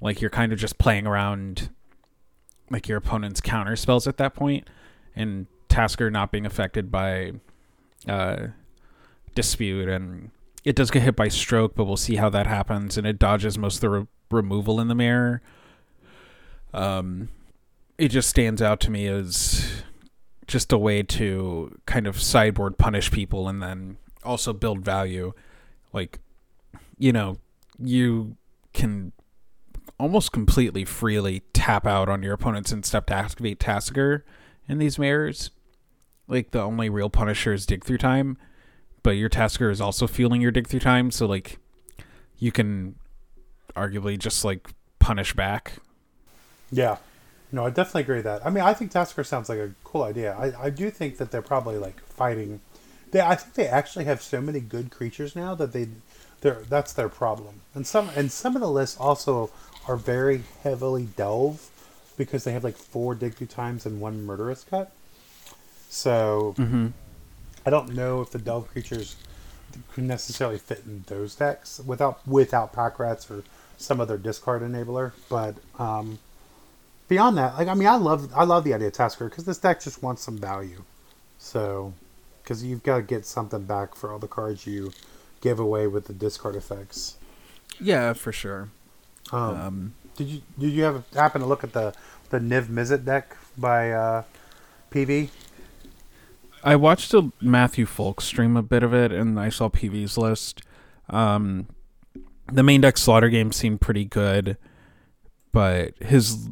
[0.04, 1.70] like you're kind of just playing around
[2.70, 4.70] like your opponent's counter spells at that point,
[5.16, 7.32] and Tasigur not being affected by
[8.08, 8.48] uh,
[9.34, 10.30] dispute, and
[10.64, 13.58] it does get hit by stroke, but we'll see how that happens, and it dodges
[13.58, 15.42] most of the re- removal in the mirror.
[16.74, 17.30] Um,
[17.98, 19.84] it just stands out to me as
[20.48, 25.34] just a way to kind of sideboard punish people and then also build value.
[25.94, 26.20] Like,
[26.98, 27.38] you know,
[27.80, 28.36] you
[28.74, 29.14] can
[30.04, 34.24] almost completely freely tap out on your opponent's instep to activate Tasigur
[34.68, 35.50] in these mirrors.
[36.28, 38.38] Like the only real punisher is dig through time,
[39.02, 41.58] but your Tasigur is also fueling your dig through time, so like
[42.38, 42.96] you can
[43.78, 45.76] arguably just like punish back.
[46.70, 46.98] Yeah.
[47.54, 48.46] No, I definitely agree with that.
[48.46, 50.36] I mean, I think Tasigur sounds like a cool idea.
[50.38, 52.60] I, I do think that they're probably like fighting.
[53.12, 55.88] They, I think they actually have so many good creatures now that they,
[56.42, 57.62] they're that's their problem.
[57.74, 59.50] And some and some of the lists also
[59.88, 61.70] are very heavily delve
[62.18, 64.92] because they have like four dig through times and one murderous cut.
[65.90, 66.88] So Mm-hmm.
[67.66, 69.16] I don't know if the delve creatures
[69.94, 73.44] could necessarily fit in those decks without without pack rats or
[73.78, 75.14] some other discard enabler.
[75.30, 76.20] But um,
[77.08, 79.58] beyond that, like I mean, I love I love the idea of Tasigur because this
[79.58, 80.84] deck just wants some value.
[81.38, 81.94] So
[82.42, 84.92] because you've got to get something back for all the cards you
[85.42, 87.16] give away with the discard effects.
[87.80, 88.70] Yeah, for sure.
[89.32, 91.94] Um, Um, did you did you have happen to look at the
[92.30, 94.24] the Niv Mizzet deck by uh,
[94.92, 95.30] PV?
[96.64, 100.62] I watched a Matthew Folk stream a bit of it, and I saw PV's list.
[101.10, 101.68] Um,
[102.52, 104.58] the main deck slaughter game seemed pretty good,
[105.52, 106.50] but his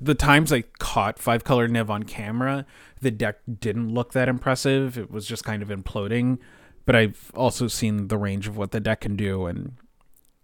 [0.00, 2.66] the times I caught five color Niv on camera,
[3.00, 4.98] the deck didn't look that impressive.
[4.98, 6.38] It was just kind of imploding.
[6.84, 9.72] But I've also seen the range of what the deck can do, and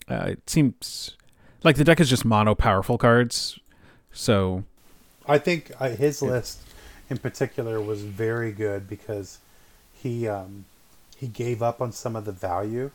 [0.09, 1.17] uh, it seems
[1.65, 3.59] like the deck is just mono powerful cards.
[4.13, 4.65] So
[5.27, 6.61] I think uh, his list
[7.09, 9.39] in particular was very good because
[9.93, 10.65] he um,
[11.17, 12.91] he gave up on some of the value.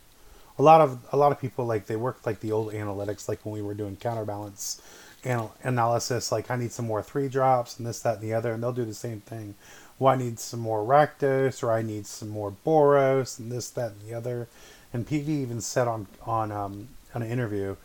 [0.58, 3.44] A lot of a lot of people like they work like the old analytics, like
[3.44, 4.82] when we were doing counterbalance
[5.24, 6.30] anal- analysis.
[6.32, 8.72] Like I need some more three drops and this, that, and the other, and they'll
[8.72, 9.54] do the same thing.
[9.98, 13.92] Well, I need some more Rakdos, or I need some more Boros, and this, that,
[13.92, 14.46] and the other.
[14.92, 17.76] And PV even said on on um, on an interview,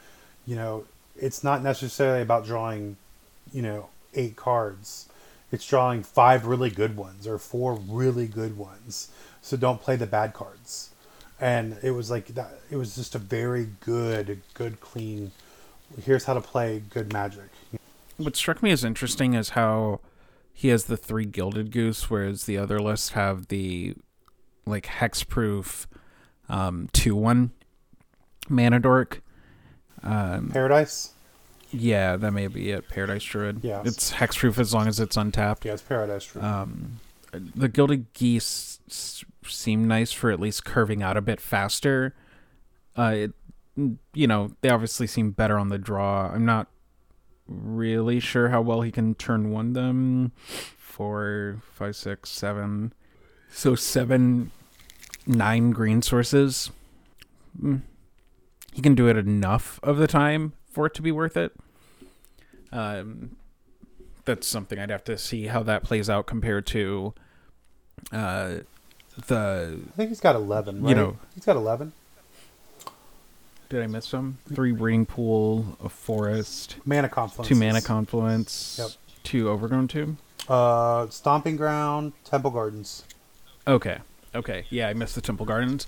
[0.45, 2.97] you know, it's not necessarily about drawing,
[3.51, 5.09] you know, eight cards.
[5.51, 9.09] It's drawing five really good ones or four really good ones.
[9.41, 10.89] So don't play the bad cards.
[11.39, 12.59] And it was like that.
[12.71, 15.31] It was just a very good, good, clean.
[16.03, 17.49] Here's how to play good magic.
[18.17, 19.99] what struck me as interesting is how
[20.53, 23.95] he has the three gilded goose, whereas the other lists have the
[24.65, 25.87] like hexproof
[26.49, 27.51] um two one
[28.49, 29.21] mana dork.
[30.03, 31.11] Um Paradise.
[31.71, 32.87] yeah, that may be it.
[32.89, 33.63] Paradise Druid.
[33.63, 33.81] Yeah.
[33.85, 35.65] It's hexproof as long as it's untapped.
[35.65, 36.25] Yeah, it's Paradise.
[36.25, 36.41] True.
[36.41, 36.99] Um
[37.31, 42.13] the gilded geese s- seem nice for at least curving out a bit faster.
[42.97, 43.33] Uh it,
[44.13, 46.29] you know, they obviously seem better on the draw.
[46.31, 46.67] I'm not
[47.47, 50.31] really sure how well he can turn one them.
[50.77, 52.93] Four, five, six, seven.
[53.51, 54.51] So seven,
[55.25, 56.69] nine green sources.
[57.59, 57.81] Mm.
[58.73, 61.53] He can do it enough of the time for it to be worth it.
[62.71, 63.35] Um,
[64.25, 67.13] that's something I'd have to see how that plays out compared to
[68.11, 68.55] uh,
[69.27, 69.79] the.
[69.87, 70.81] I think he's got eleven.
[70.81, 70.89] Right?
[70.89, 71.93] you know- he's got eleven.
[73.69, 74.37] Did I miss some?
[74.53, 77.47] Three breeding pool, a forest, Mana confluence.
[77.47, 78.89] two mana confluence, Yep.
[79.23, 80.17] two overgrown tomb.
[80.47, 83.03] Uh, Stomping Ground, Temple Gardens.
[83.67, 83.97] Okay.
[84.35, 84.65] Okay.
[84.69, 85.87] Yeah, I missed the temple gardens.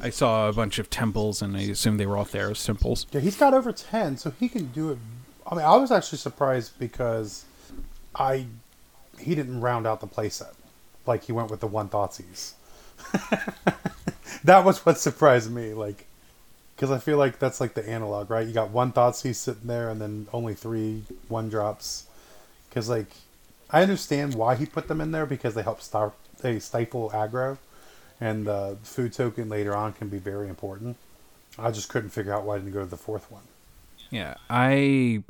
[0.00, 3.06] I saw a bunch of temples, and I assumed they were all Theros temples.
[3.12, 4.98] Yeah, he's got over ten, so he can do it.
[5.46, 7.44] I mean, I was actually surprised because
[8.14, 8.46] I
[9.18, 10.54] he didn't round out the playset
[11.06, 12.52] like he went with the one Thoughtseize.
[14.44, 15.72] that was what surprised me.
[15.74, 16.06] Like,
[16.76, 18.46] Because I feel like that's like the analog, right?
[18.46, 22.06] You got one Thoughtseize sitting there, and then only three one drops.
[22.68, 23.08] Because like,
[23.70, 27.58] I understand why he put them in there because they help stop they stifle aggro,
[28.20, 30.96] and the food token later on can be very important.
[31.58, 33.42] I just couldn't figure out why I didn't go to the fourth one.
[34.10, 35.22] Yeah, I,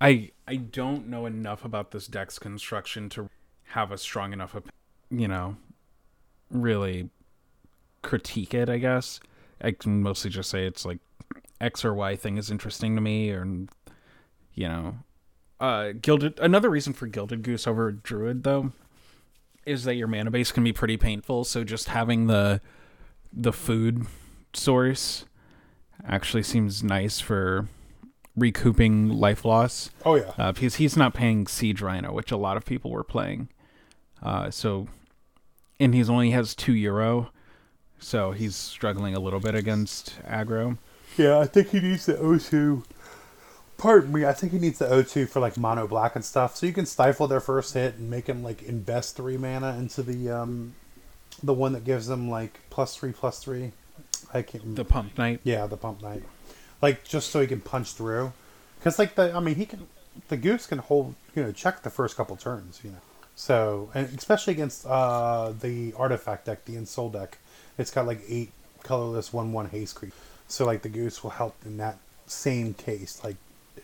[0.00, 3.28] I, I don't know enough about this deck's construction to
[3.66, 4.56] have a strong enough,
[5.10, 5.56] you know,
[6.50, 7.10] really
[8.02, 8.68] critique it.
[8.68, 9.20] I guess
[9.60, 10.98] I can mostly just say it's like
[11.60, 13.46] X or Y thing is interesting to me, or
[14.54, 14.96] you know,
[15.60, 16.38] uh, gilded.
[16.40, 18.72] Another reason for gilded goose over druid though
[19.66, 21.44] is that your mana base can be pretty painful.
[21.44, 22.60] So just having the
[23.32, 24.06] the food
[24.52, 25.24] source
[26.06, 27.68] actually seems nice for
[28.36, 29.90] recouping life loss.
[30.04, 33.04] Oh yeah, uh, because he's not paying Siege Rhino, which a lot of people were
[33.04, 33.48] playing.
[34.22, 34.86] Uh, so,
[35.80, 37.30] and he's only has two Uro,
[37.98, 40.78] so he's struggling a little bit against aggro.
[41.16, 41.38] yeah.
[41.38, 42.84] I think he needs the O2.
[43.82, 44.24] Pardon me.
[44.24, 46.86] I think he needs the O2 for like mono black and stuff, so you can
[46.86, 50.74] stifle their first hit and make him like invest three mana into the um,
[51.42, 53.72] the one that gives them like plus three plus three.
[54.32, 54.76] I can't.
[54.76, 55.40] The Pump Knight.
[55.42, 56.22] Yeah, the pump knight.
[56.80, 58.32] Like just so he can punch through,
[58.78, 59.88] because like the I mean he can
[60.28, 62.98] the goose can hold you know check the first couple turns you know.
[63.34, 67.38] So and especially against uh the artifact deck, the Ensoul deck,
[67.76, 68.52] it's got like eight
[68.84, 70.14] colorless one one haste creep.
[70.46, 73.24] So like the goose will help in that same case.
[73.24, 73.34] Like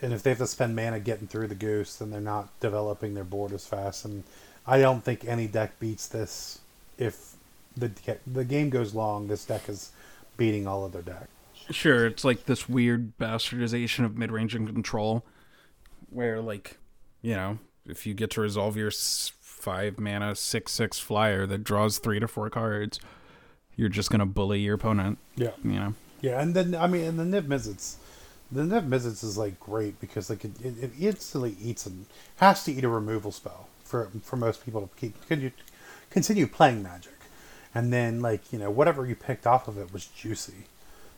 [0.03, 3.15] and if they have to spend mana getting through the goose, then they're not developing
[3.15, 4.05] their board as fast.
[4.05, 4.25] And
[4.67, 6.61] I don't think any deck beats this.
[6.99, 7.35] If
[7.77, 7.91] the
[8.27, 9.93] the game goes long, this deck is
[10.37, 11.29] beating all other decks.
[11.71, 15.25] Sure, it's like this weird bastardization of mid range and control,
[16.11, 16.79] where like,
[17.23, 21.99] you know, if you get to resolve your five mana six six flyer that draws
[21.99, 23.01] three to four cards,
[23.77, 25.19] you're just gonna bully your opponent.
[25.37, 25.51] Yeah.
[25.63, 25.95] You know.
[26.21, 27.97] Yeah, and then I mean, and the Niv Mizzets,
[28.51, 32.07] the Niv Mizzets is like great because like it, it, instantly eats and
[32.37, 35.51] has to eat a removal spell for for most people to keep continue
[36.11, 37.19] continue playing Magic,
[37.75, 40.67] and then like you know whatever you picked off of it was juicy.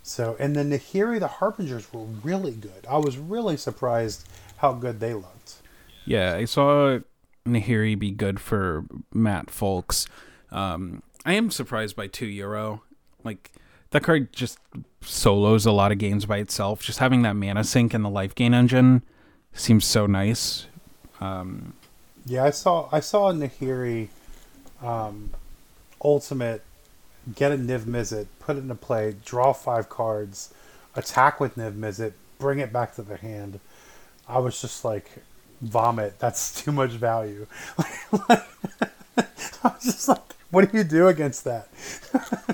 [0.03, 2.87] So and then Nahiri the Harbingers were really good.
[2.88, 5.57] I was really surprised how good they looked.
[6.05, 6.99] Yeah, I saw
[7.47, 10.07] Nahiri be good for Matt Folks.
[10.51, 12.81] Um, I am surprised by two Uro.
[13.23, 13.53] Like
[13.90, 14.59] that card just
[15.03, 16.83] solos a lot of games by itself.
[16.83, 19.03] Just having that mana sink and the life gain engine
[19.53, 20.66] seems so nice.
[21.20, 21.74] Um,
[22.26, 24.09] Yeah, I saw I saw Nahiri
[24.83, 25.31] um,
[26.03, 26.62] ultimate
[27.35, 30.53] get a Niv Mizzet, put it into play, draw five cards,
[30.94, 33.61] attack with Niv Mizzet, bring it back to the hand.
[34.26, 35.11] I was just like,
[35.61, 36.18] vomit.
[36.18, 37.46] That's too much value.
[37.79, 38.42] I
[39.62, 40.18] was just like,
[40.50, 41.68] what do you do against that?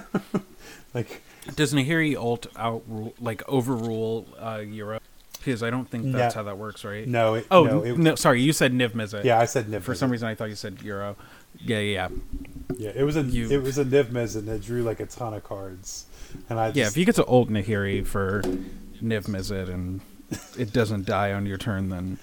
[0.94, 1.22] like,
[1.56, 2.82] does Nahiri ult out
[3.20, 5.00] like overrule uh, Uro?
[5.38, 6.40] Because I don't think that's No.
[6.40, 7.06] how that works, right?
[7.06, 9.22] no, it, Oh no, no, sorry, you said Niv Mizzet.
[9.24, 9.82] yeah, I said Niv.
[9.82, 11.14] For some reason, I thought you said Uro.
[11.58, 12.08] Yeah, yeah, yeah.
[12.76, 15.06] yeah, it was a you- it was a Niv Mizzet and it drew like a
[15.06, 16.06] ton of cards,
[16.50, 18.42] and I just, Yeah, if you get to ult Nahiri for
[19.02, 20.00] Niv Mizzet and
[20.58, 22.18] it doesn't die on your turn, then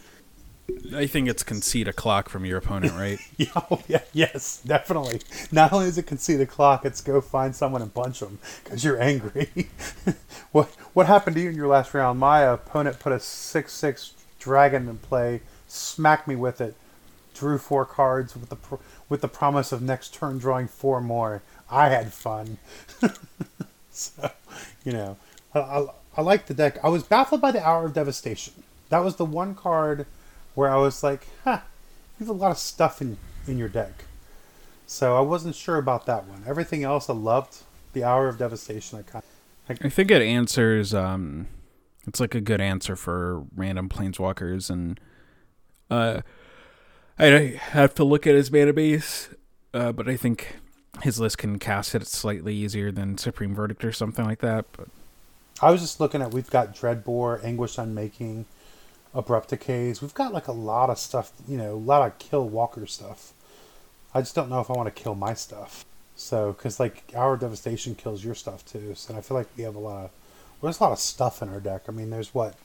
[0.96, 3.20] I think it's concede a clock from your opponent, right?
[3.38, 5.20] Yeah, oh, yeah, yes, definitely.
[5.52, 8.84] Not only is it concede a clock, it's go find someone and punch them because
[8.84, 9.50] you're angry.
[10.52, 12.20] what what happened to you in your last round?
[12.20, 16.76] My opponent put a six six dragon in play, smacked me with it,
[17.34, 18.76] drew four cards with the pr-
[19.10, 21.42] with the promise of next turn drawing four more.
[21.70, 22.58] I had fun.
[23.92, 24.32] so,
[24.86, 25.18] you know,
[25.54, 25.86] I, I,
[26.18, 26.78] I like the deck.
[26.84, 28.54] I was baffled by the Hour of Devastation.
[28.90, 30.06] That was the one card
[30.56, 31.60] where I was like, huh,
[32.20, 34.06] you have a lot of stuff in, in your deck.
[34.86, 36.44] So I wasn't sure about that one.
[36.46, 37.64] Everything else I loved.
[37.94, 39.34] The Hour of Devastation, I kind of
[39.70, 40.94] I think it answers.
[40.94, 41.48] Um,
[42.06, 45.00] it's like a good answer for random planeswalkers, and
[45.90, 46.22] uh,
[47.18, 49.30] I have to look at his mana base,
[49.74, 50.58] uh, but I think
[51.02, 54.66] his list can cast it slightly easier than Supreme Verdict or something like that.
[54.74, 54.90] But
[55.62, 58.46] I was just looking at we've got Dreadbore, Anguish Unmaking,
[59.14, 60.02] Abrupt Decays.
[60.02, 63.34] We've got like a lot of stuff, you know, a lot of kill Walker stuff.
[64.14, 65.86] I just don't know if I want to kill my stuff.
[66.16, 69.76] So, because like our devastation kills your stuff too, so I feel like we have
[69.76, 70.12] a lot of
[70.62, 71.84] well, there's a lot of stuff in our deck.
[71.88, 72.56] I mean, there's what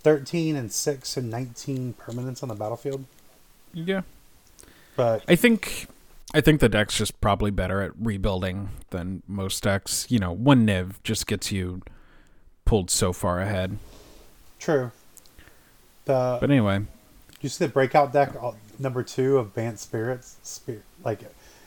[0.00, 3.04] thirteen and six and nineteen permanents on the battlefield,
[3.74, 4.02] yeah,
[4.96, 5.86] but I think
[6.34, 10.06] I think the deck's just probably better at rebuilding than most decks.
[10.08, 11.82] You know, one Niv just gets you
[12.64, 13.78] pulled so far ahead.
[14.58, 14.90] true.
[16.04, 16.82] The But anyway,
[17.40, 20.36] you see the breakout deck uh, number two of Bant Spirits?
[20.42, 21.20] Spirit, like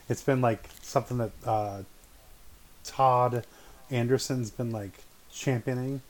[0.08, 1.82] it's been like something that uh,
[2.84, 3.44] Todd
[3.90, 6.02] Anderson's been like championing,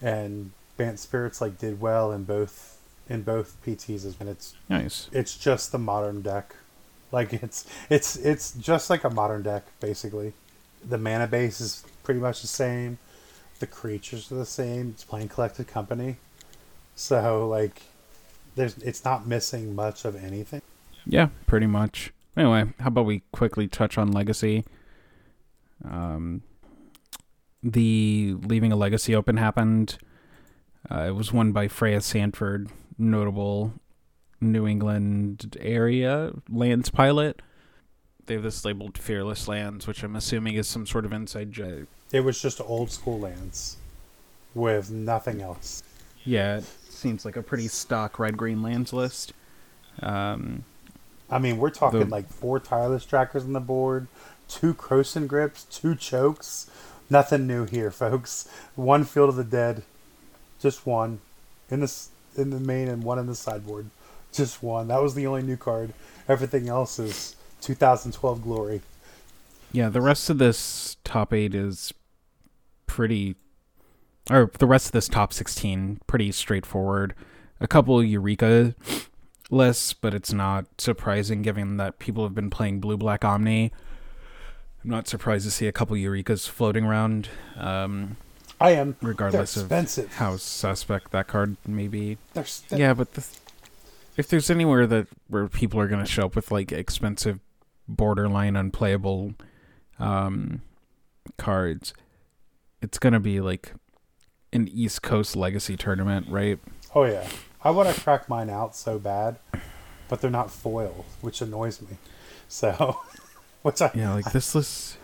[0.00, 5.08] and Bant Spirits like did well in both in both PTs, and it's Nice.
[5.12, 6.54] it's just the modern deck.
[7.12, 10.32] Like it's it's it's just like a modern deck basically.
[10.88, 12.98] The mana base is pretty much the same.
[13.58, 14.90] The creatures are the same.
[14.90, 16.16] It's playing collected company.
[16.96, 17.82] So like
[18.56, 20.62] there's it's not missing much of anything.
[21.06, 22.12] Yeah, pretty much.
[22.36, 24.64] Anyway, how about we quickly touch on Legacy?
[25.84, 26.42] Um,
[27.62, 29.98] the Leaving a Legacy Open happened.
[30.90, 32.68] Uh, it was won by Freya Sanford,
[32.98, 33.74] notable
[34.40, 37.40] New England area lands pilot.
[38.26, 41.86] They have this labeled Fearless Lands, which I'm assuming is some sort of inside joke.
[42.12, 43.76] It was just old school lands
[44.54, 45.82] with nothing else.
[46.24, 46.60] Yeah,
[46.96, 49.32] seems like a pretty stock red green lands list.
[50.00, 50.64] Um,
[51.30, 54.06] I mean, we're talking The- like four tireless trackers on the board,
[54.48, 56.70] two Croson grips, two chokes.
[57.08, 58.48] Nothing new here, folks.
[58.74, 59.82] One Field of the Dead,
[60.60, 61.20] just one,
[61.70, 61.92] in the
[62.36, 63.90] in the main and one in the sideboard,
[64.32, 64.88] just one.
[64.88, 65.92] That was the only new card.
[66.28, 68.82] Everything else is 2012 glory.
[69.72, 71.94] Yeah, the rest of this top eight is
[72.86, 73.36] pretty,
[74.30, 77.14] or the rest of this top 16, pretty straightforward.
[77.60, 78.74] A couple Eureka
[79.50, 83.72] lists, but it's not surprising given that people have been playing Blue Black Omni.
[84.84, 88.16] I'm not surprised to see a couple Eurekas floating around, um,
[88.60, 88.96] I am.
[89.02, 89.70] regardless of
[90.14, 92.18] how suspect that card may be.
[92.34, 92.44] They're
[92.78, 93.26] Yeah, but the,
[94.16, 97.40] if there's anywhere that where people are going to show up with like expensive,
[97.88, 99.34] borderline unplayable
[99.98, 100.62] um,
[101.36, 101.92] cards,
[102.80, 103.72] it's going to be like
[104.52, 106.58] an East Coast Legacy tournament, right?
[106.94, 107.28] Oh yeah,
[107.62, 109.36] I want to crack mine out so bad,
[110.08, 111.96] but they're not foil, which annoys me.
[112.48, 113.00] So,
[113.62, 114.96] which I Yeah, like this list.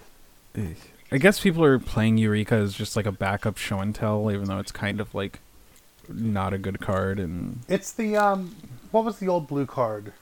[0.56, 0.74] eh.
[1.10, 4.46] I guess people are playing Eureka as just like a backup show and tell, even
[4.46, 5.40] though it's kind of like
[6.08, 8.56] not a good card and It's the um.
[8.90, 10.12] What was the old blue card?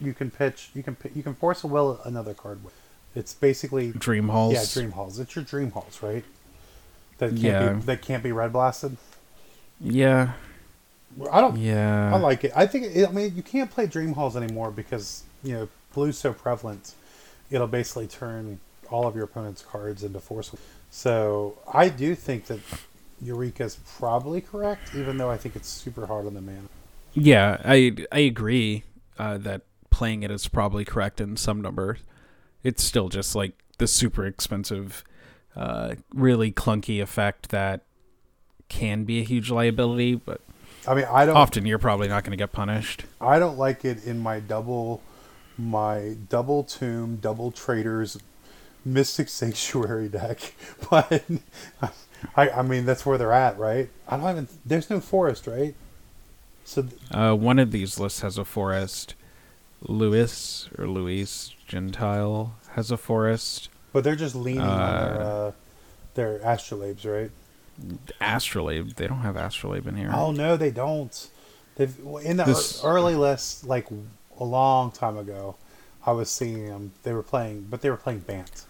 [0.00, 0.70] You can pitch.
[0.74, 2.74] You can you can force a will another card with.
[3.14, 4.54] It's basically Dream Halls.
[4.54, 5.20] yeah dream halls.
[5.20, 6.24] It's your dream halls, right?
[7.18, 7.72] That can't Yeah.
[7.74, 8.96] be that can't be red blasted.
[9.80, 10.32] Yeah,
[11.30, 11.56] I don't.
[11.58, 12.14] yeah.
[12.14, 12.52] I like it.
[12.56, 12.86] I think.
[12.94, 16.94] It, I mean, you can't play dream halls anymore because you know blue's so prevalent.
[17.50, 18.58] It'll basically turn
[18.90, 20.54] all of your opponent's cards into force.
[20.90, 22.60] So I do think that
[23.20, 26.68] Eureka is probably correct, even though I think it's super hard on the man.
[27.12, 28.84] Yeah, I I agree
[29.18, 31.98] uh, that playing it is probably correct in some numbers.
[32.64, 35.04] It's still just like the super expensive,
[35.56, 37.82] uh, really clunky effect that
[38.68, 40.40] can be a huge liability, but
[40.86, 41.36] I mean, I don't.
[41.36, 43.04] often you're probably not going to get punished.
[43.20, 45.00] I don't like it in my double,
[45.56, 48.18] my double tomb, double traitors,
[48.84, 50.54] mystic sanctuary deck.
[50.90, 51.22] But
[52.36, 53.88] I, I mean, that's where they're at, right?
[54.08, 54.48] I don't even.
[54.64, 55.74] There's no forest, right?
[56.64, 59.14] So Uh, one of these lists has a forest.
[59.86, 63.68] Louis or Luis Gentile has a forest.
[63.94, 65.52] But they're just leaning on their Uh, uh,
[66.14, 67.30] their astrolabes, right?
[68.20, 68.94] Astrolabe.
[68.96, 70.10] They don't have Astrolabe in here.
[70.14, 71.28] Oh no, they don't.
[71.76, 73.86] They've in the This- early list, like
[74.38, 75.56] a long time ago.
[76.06, 76.92] I was seeing them.
[77.04, 78.64] They were playing, but they were playing Bant.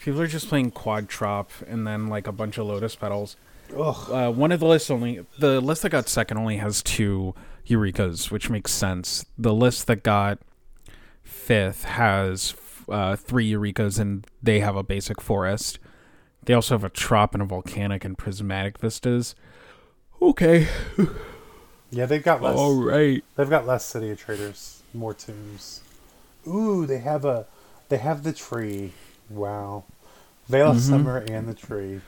[0.00, 3.36] People are just playing Quad Trop and then like a bunch of Lotus Petals.
[3.76, 4.10] Ugh.
[4.10, 7.34] Uh, one of the lists only the list that got second only has two
[7.68, 9.24] Eurekas, which makes sense.
[9.38, 10.38] The list that got
[11.24, 12.50] fifth has
[12.88, 15.78] uh, three Eurekas and they have a basic forest.
[16.44, 19.34] They also have a Trop and a Volcanic and Prismatic Vistas.
[20.22, 20.66] Okay,
[21.90, 22.56] Yeah, they've got less.
[22.56, 23.22] all right.
[23.36, 25.82] They've got less city of traitors, more tombs.
[26.46, 27.46] Ooh, they have a,
[27.88, 28.92] they have the tree.
[29.28, 29.84] Wow,
[30.48, 30.80] Veil of Mhm.
[30.80, 32.00] Summer and the tree.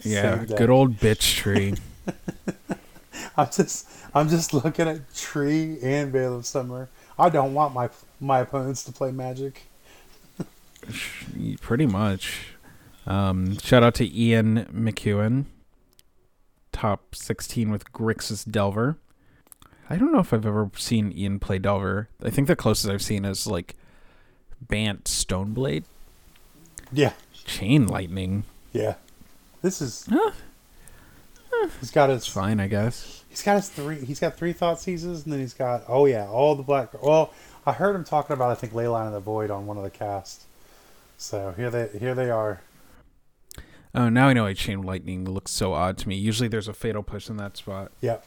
[0.00, 1.74] Yeah, good old bitch tree.
[3.36, 6.88] I'm just, I'm just looking at tree and Veil of Summer.
[7.18, 9.62] I don't want my my opponents to play Magic.
[11.60, 12.40] Pretty much.
[13.06, 15.44] Um, shout out to Ian McEwen,
[16.72, 18.96] top 16 with Grixis Delver.
[19.90, 22.08] I don't know if I've ever seen Ian play Delver.
[22.22, 23.76] I think the closest I've seen is like
[24.60, 25.84] Bant Stoneblade,
[26.92, 27.12] Yeah,
[27.44, 28.44] Chain Lightning.
[28.72, 28.94] yeah.
[29.60, 30.06] This is.
[30.10, 30.32] Huh.
[31.80, 33.24] He's got his It's fine, I guess.
[33.30, 34.04] He's got his three.
[34.04, 37.02] He's got three Thoughtseizes, and then he's got oh yeah, all the black.
[37.02, 37.32] Well,
[37.64, 39.90] I heard him talking about I think Leyline of the Void on one of the
[39.90, 40.44] casts.
[41.16, 42.60] So here they here they are.
[43.94, 46.16] Oh, now I know why Chain Lightning looks so odd to me.
[46.16, 47.92] Usually there's a Fatal Push in that spot.
[48.00, 48.24] Yep.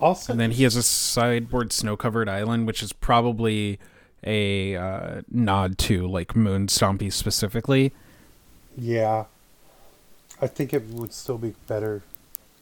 [0.00, 3.78] Also, And then he has a sideboard snow covered island, which is probably
[4.26, 7.92] a uh, nod to like Moon Stompy specifically.
[8.76, 9.26] yeah.
[10.42, 12.02] I think it would still be better.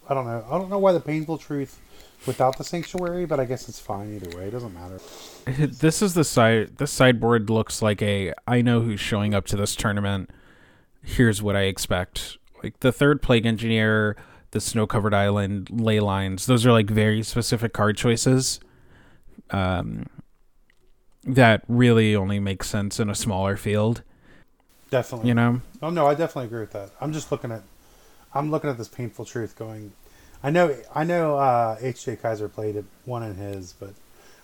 [0.08, 0.44] I don't know.
[0.48, 1.80] I don't know why the painful truth
[2.26, 4.46] without the sanctuary, but I guess it's fine either way.
[4.46, 5.00] It doesn't matter.
[5.80, 6.76] This is the side.
[6.76, 8.32] This sideboard looks like a.
[8.46, 10.30] I know who's showing up to this tournament.
[11.02, 12.38] Here's what I expect.
[12.62, 14.16] Like the third plague engineer,
[14.52, 16.46] the snow covered island, ley lines.
[16.46, 18.60] Those are like very specific card choices.
[19.50, 20.06] Um,
[21.24, 24.02] that really only makes sense in a smaller field.
[24.90, 25.28] Definitely.
[25.28, 25.60] You know.
[25.80, 26.90] Oh no, I definitely agree with that.
[27.00, 27.62] I'm just looking at,
[28.34, 29.56] I'm looking at this painful truth.
[29.56, 29.92] Going,
[30.42, 31.36] I know, I know.
[31.36, 32.16] Uh, H.J.
[32.16, 33.94] Kaiser played it one in his, but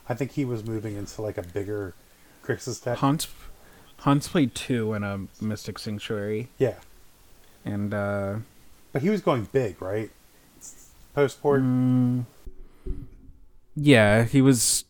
[0.09, 1.95] I think he was moving into like a bigger
[2.45, 2.99] Grixis deck.
[2.99, 3.27] Hans,
[3.99, 6.77] Hans played two in a Mystic Sanctuary, Yeah,
[7.65, 8.37] and uh,
[8.93, 10.11] but he was going big, right?
[11.15, 11.63] Post port.
[11.63, 12.25] Mm,
[13.75, 14.85] yeah, he was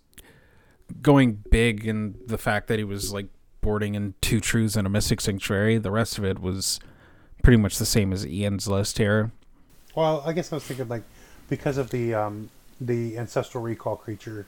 [1.02, 3.26] going big in the fact that he was like
[3.60, 5.78] boarding in two truths and a mystic sanctuary.
[5.78, 6.80] The rest of it was
[7.42, 9.32] pretty much the same as Ian's list here.
[9.98, 11.02] Well, I guess I was thinking like
[11.48, 14.46] because of the um, the ancestral recall creature,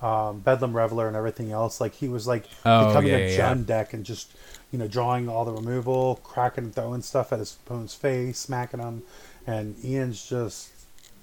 [0.00, 1.80] um, Bedlam Reveler, and everything else.
[1.80, 4.36] Like he was like Oh, becoming yeah, a yeah, Jund deck and just
[4.70, 8.80] you know drawing all the removal, cracking, and throwing stuff at his opponent's face, smacking
[8.80, 9.02] him,
[9.46, 10.70] and Ian's just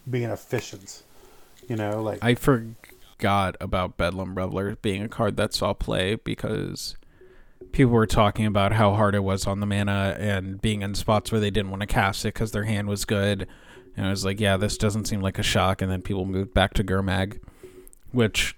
[0.10, 1.04] being efficient.
[1.70, 6.98] You know, like I forgot about Bedlam Reveler being a card that saw play because
[7.74, 11.32] people were talking about how hard it was on the mana and being in spots
[11.32, 13.48] where they didn't want to cast it because their hand was good.
[13.98, 15.82] And I was like, yeah, this doesn't seem like a shock.
[15.82, 17.40] And then people moved back to Gurmag,
[18.12, 18.56] which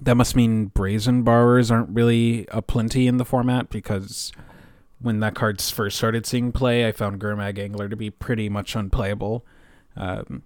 [0.00, 4.30] that must mean brazen borrowers aren't really a plenty in the format because
[5.00, 8.76] when that card first started seeing play, I found Gurmag Angler to be pretty much
[8.76, 9.44] unplayable.
[9.96, 10.42] Um,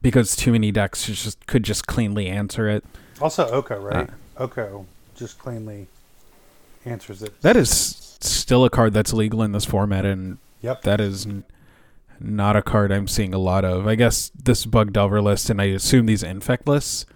[0.00, 2.84] because too many decks just could just cleanly answer it.
[3.20, 4.08] also Oko, right?
[4.08, 5.86] Uh, Oko just cleanly
[6.84, 7.40] answers it.
[7.42, 7.70] That is
[8.20, 10.82] still a card that's legal in this format, and Yep.
[10.82, 11.44] that is n-
[12.20, 13.86] not a card I'm seeing a lot of.
[13.86, 17.06] I guess this bug delver list, and I assume these infect lists.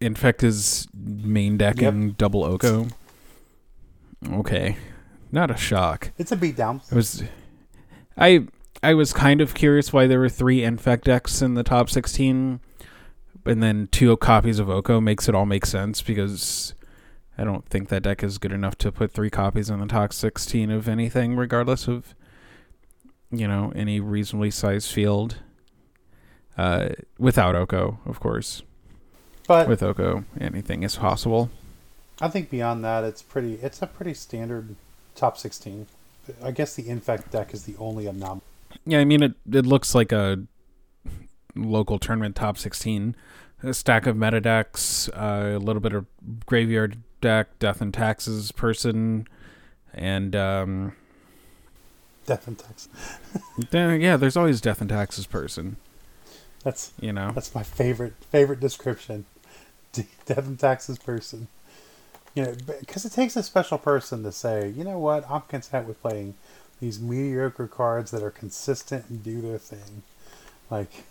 [0.00, 2.88] Infect is main decking double Oko.
[4.30, 4.76] Okay,
[5.30, 6.10] not a shock.
[6.18, 6.80] It's a beatdown.
[6.90, 7.22] It was,
[8.16, 8.46] I
[8.82, 12.60] I was kind of curious why there were three infect decks in the top sixteen,
[13.44, 16.74] and then two copies of Oko makes it all make sense because
[17.38, 20.12] I don't think that deck is good enough to put three copies in the top
[20.12, 22.14] sixteen of anything, regardless of
[23.30, 25.36] you know any reasonably sized field.
[26.56, 28.62] Uh, without Oko, of course.
[29.46, 31.50] But With Oko, anything is possible.
[32.20, 33.54] I think beyond that, it's pretty.
[33.62, 34.74] It's a pretty standard
[35.14, 35.86] top sixteen.
[36.42, 38.40] I guess the infect deck is the only anomaly.
[38.86, 39.34] Yeah, I mean it.
[39.52, 40.42] It looks like a
[41.54, 43.14] local tournament top sixteen.
[43.62, 46.06] A stack of meta decks, uh, a little bit of
[46.44, 49.26] graveyard deck, death and taxes person,
[49.92, 50.92] and um,
[52.26, 52.88] Death and Taxes.
[53.72, 55.76] yeah, there's always death and taxes person.
[56.62, 59.24] That's You know, that's my favorite favorite description.
[59.92, 61.48] Death and Taxes person.
[62.34, 65.88] You know, because it takes a special person to say, you know what, I'm content
[65.88, 66.34] with playing
[66.80, 70.02] these mediocre cards that are consistent and do their thing.
[70.70, 71.04] Like,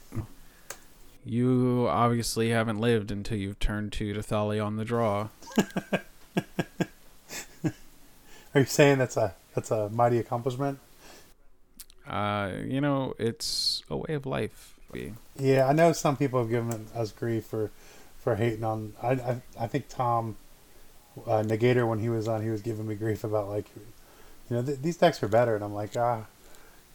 [1.25, 5.29] you obviously haven't lived until you've turned two to Thali on the draw.
[8.53, 10.79] are you saying that's a that's a mighty accomplishment?
[12.07, 14.75] Uh, you know, it's a way of life.
[15.37, 17.71] Yeah, I know some people have given us grief for
[18.19, 18.93] for hating on.
[19.01, 20.37] I I, I think Tom
[21.25, 23.65] uh, Negator when he was on, he was giving me grief about like,
[24.49, 26.25] you know, th- these decks are better, and I'm like, ah,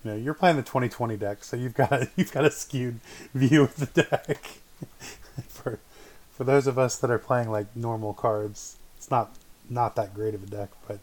[0.04, 3.00] you know, you're playing the 2020 deck, so you've got a, you've got a skewed
[3.34, 4.58] view of the deck.
[5.48, 5.78] for
[6.32, 9.34] for those of us that are playing like normal cards, it's not
[9.68, 10.98] not that great of a deck, but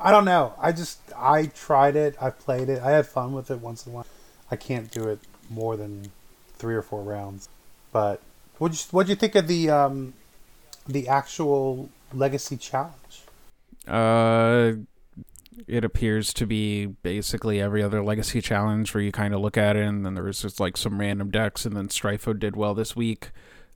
[0.00, 0.54] I don't know.
[0.58, 3.92] I just I tried it, I played it, I had fun with it once in
[3.92, 4.06] a while.
[4.50, 6.10] I can't do it more than
[6.56, 7.48] three or four rounds.
[7.92, 8.20] But
[8.58, 10.14] what what you think of the um
[10.86, 13.22] the actual legacy challenge?
[13.86, 14.72] Uh,
[15.66, 19.76] it appears to be basically every other legacy challenge where you kind of look at
[19.76, 22.74] it and then there was just like some random decks and then Strifo did well
[22.74, 23.30] this week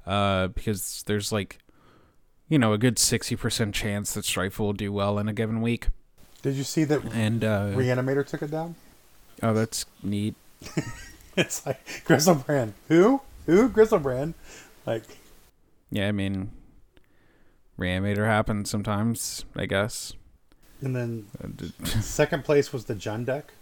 [0.07, 1.59] uh, because there's like
[2.49, 5.89] you know a good 60% chance that Strifo will do well in a given week
[6.43, 8.77] Did you see that and uh, Reanimator took it down?
[9.43, 10.35] oh that's neat
[11.37, 12.75] It's like Griselbrand.
[12.87, 13.21] Who?
[13.47, 13.69] Who?
[13.69, 14.35] Griselbrand.
[14.87, 15.03] Like
[15.91, 16.53] yeah I mean
[17.79, 20.13] Reanimator happens sometimes I guess
[20.85, 21.49] and then Uh,
[22.01, 23.53] second place was the Jund deck.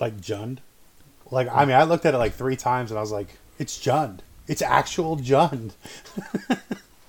[0.00, 0.58] Like Jund.
[1.30, 3.78] Like I mean I looked at it like three times and I was like, it's
[3.78, 4.20] Jund.
[4.46, 5.72] It's actual Jund.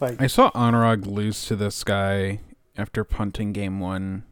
[0.00, 2.40] like I saw Honorog lose to this guy
[2.76, 4.24] after punting game one.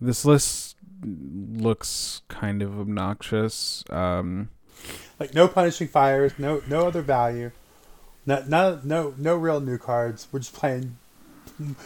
[0.00, 3.84] This list looks kind of obnoxious.
[3.90, 4.50] Um,
[5.18, 7.52] Like no punishing fires, no no other value,
[8.26, 10.26] no no no, no real new cards.
[10.32, 10.96] We're just playing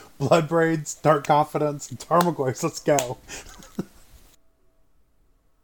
[0.19, 2.63] Blood Braids, Dark Confidant, and Tarmogoyfs.
[2.63, 3.19] Let's go.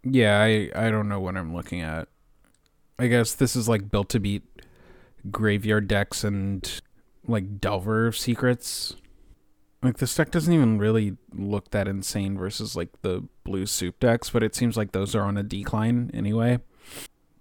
[0.02, 2.08] yeah, I I don't know what I'm looking at.
[2.98, 4.42] I guess this is like built to beat
[5.30, 6.80] graveyard decks and
[7.26, 8.96] like Delver secrets.
[9.82, 14.30] Like this deck doesn't even really look that insane versus like the blue soup decks,
[14.30, 16.60] but it seems like those are on a decline anyway.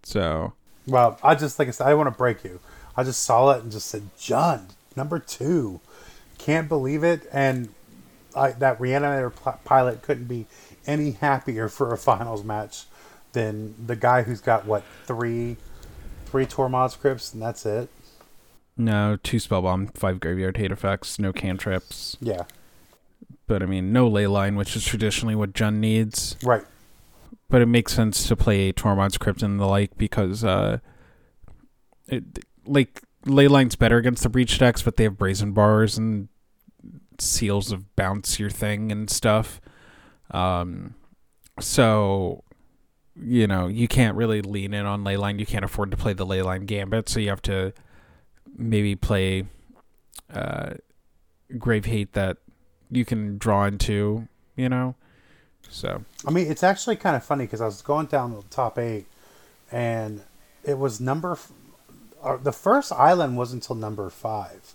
[0.03, 0.53] So
[0.87, 2.59] Well, I just like I said, I want to break you.
[2.95, 5.79] I just saw it and just said, John, number two.
[6.45, 7.27] Can't believe it.
[7.31, 7.69] And
[8.35, 10.47] I, that reanimator pl- pilot couldn't be
[10.87, 12.85] any happier for a finals match
[13.33, 15.57] than the guy who's got what three,
[16.25, 17.89] three Tormod's Crypts, and that's it.
[18.77, 22.17] no, two spellbomb, five graveyard hate effects, no cantrips.
[22.19, 22.43] Yeah,
[23.47, 26.35] But I mean no ley line, which is traditionally what Jund needs.
[26.43, 26.63] right.
[27.49, 30.79] but it makes sense to play Tormod's Crypt and the like because uh
[32.07, 32.23] it
[32.65, 36.27] like Leyline's better against the breach decks, but they have brazen bars and
[37.19, 39.61] seals of bounce your thing and stuff.
[40.31, 40.95] Um
[41.59, 42.43] so
[43.15, 45.37] you know, you can't really lean in on Leyline.
[45.39, 47.73] You can't afford to play the Leyline Gambit, so you have to
[48.57, 49.45] maybe play
[50.33, 50.71] uh
[51.57, 52.37] Grave Hate that
[52.89, 54.95] you can draw into, you know.
[55.69, 58.79] So I mean, it's actually kind of funny because I was going down the top
[58.79, 59.05] eight,
[59.71, 60.21] and
[60.63, 61.33] it was number.
[61.33, 61.51] f-
[62.23, 64.73] Uh, the first island was until number five,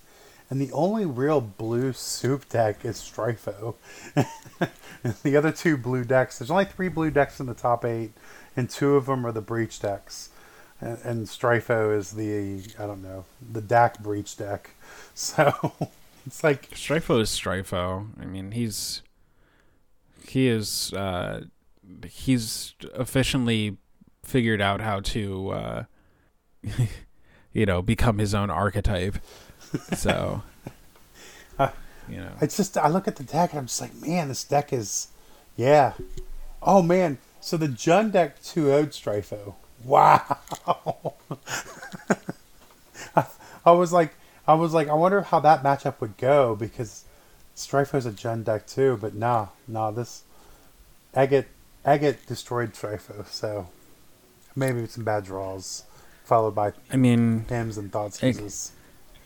[0.49, 3.75] and the only real blue soup deck is Strifo.
[5.23, 6.39] the other two blue decks.
[6.39, 8.11] There's only three blue decks in the top eight,
[8.55, 10.29] and two of them are the breach decks.
[10.79, 14.71] And, and Strifo is the I don't know the DAC breach deck.
[15.13, 15.73] So
[16.27, 18.07] it's like Strifo is Strifo.
[18.21, 19.01] I mean, he's
[20.27, 21.45] he is uh,
[22.05, 23.77] he's efficiently
[24.23, 25.83] figured out how to uh,
[27.51, 29.17] you know become his own archetype.
[29.95, 30.43] So
[31.59, 31.69] Uh,
[32.07, 34.43] you know, It's just I look at the deck and I'm just like, man, this
[34.43, 35.07] deck is,
[35.55, 35.93] yeah.
[36.61, 39.55] Oh man, so the Jund deck 2 0 Strifo.
[39.83, 40.37] Wow.
[43.15, 43.25] I,
[43.65, 44.13] I was like,
[44.47, 47.03] I was like, I wonder how that matchup would go because
[47.55, 50.23] Strifo's a Jund deck too, but nah, nah, this
[51.13, 51.47] Agate
[51.85, 53.69] Agate destroyed Strifo, so
[54.55, 55.83] maybe some bad draws
[56.23, 58.19] followed by I mean, hymns and thoughts.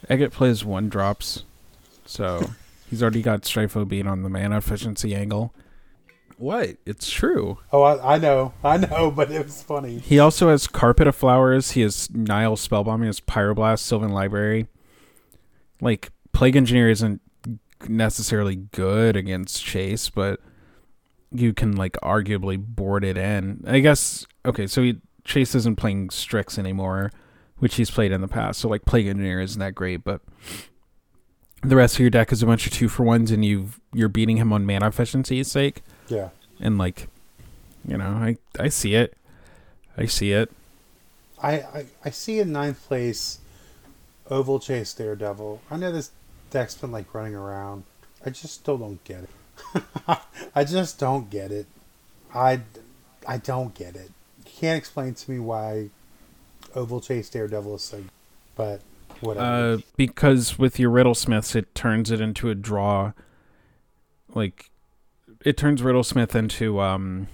[0.09, 1.43] Eggett plays one drops,
[2.05, 2.51] so
[2.89, 5.53] he's already got Strifo being on the mana efficiency angle.
[6.37, 6.77] What?
[6.87, 7.59] It's true.
[7.71, 9.99] Oh, I, I know, I know, but it was funny.
[9.99, 11.71] He also has Carpet of Flowers.
[11.71, 13.01] He has Nihil Spellbomb.
[13.01, 14.65] He has Pyroblast, Sylvan Library.
[15.81, 17.21] Like, Plague Engineer isn't
[17.87, 20.39] necessarily good against Chase, but
[21.31, 23.63] you can, like, arguably board it in.
[23.67, 27.11] I guess, okay, so he, Chase isn't playing Strix anymore,
[27.61, 28.59] which he's played in the past.
[28.59, 30.19] So, like, Plague Engineer isn't that great, but
[31.63, 34.09] the rest of your deck is a bunch of two for ones, and you've, you're
[34.09, 36.29] beating him on mana efficiency's sake Yeah.
[36.59, 37.07] and like
[37.87, 39.17] you know i i see it
[39.97, 40.51] i see it
[41.41, 43.39] I, I, I see in ninth place
[44.29, 45.59] Ovalchase Daredevil.
[45.71, 46.11] I know this
[46.51, 47.83] deck's been like running around.
[48.25, 49.83] I just still don't get it.
[50.55, 51.65] I just don't get it.
[52.33, 52.61] I,
[53.27, 54.11] I don't get it.
[54.45, 55.89] You can't explain to me why
[56.73, 58.03] Ovalchase Daredevil is so
[58.55, 58.81] but
[59.19, 59.45] whatever.
[59.45, 63.13] uh because with your riddlesmiths it turns it into a draw.
[64.33, 64.69] Like
[65.43, 67.27] it turns riddlesmith into um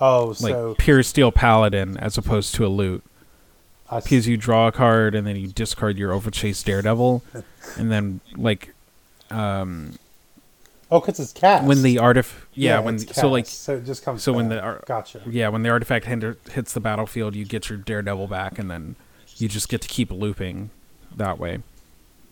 [0.00, 3.04] oh, like so pure steel paladin as opposed to a loot.
[3.88, 7.22] I because you draw a card and then you discard your Ovalchase daredevil.
[7.78, 8.74] And then like
[9.30, 9.98] um
[10.90, 11.64] oh, because it's cast.
[11.64, 14.22] when the artif yeah, when it's so like so it just comes.
[14.22, 15.22] so when the ar- gotcha.
[15.28, 18.96] yeah when the artifact hinder, hits the battlefield you get your daredevil back and then
[19.36, 20.70] you just get to keep looping
[21.14, 21.60] that way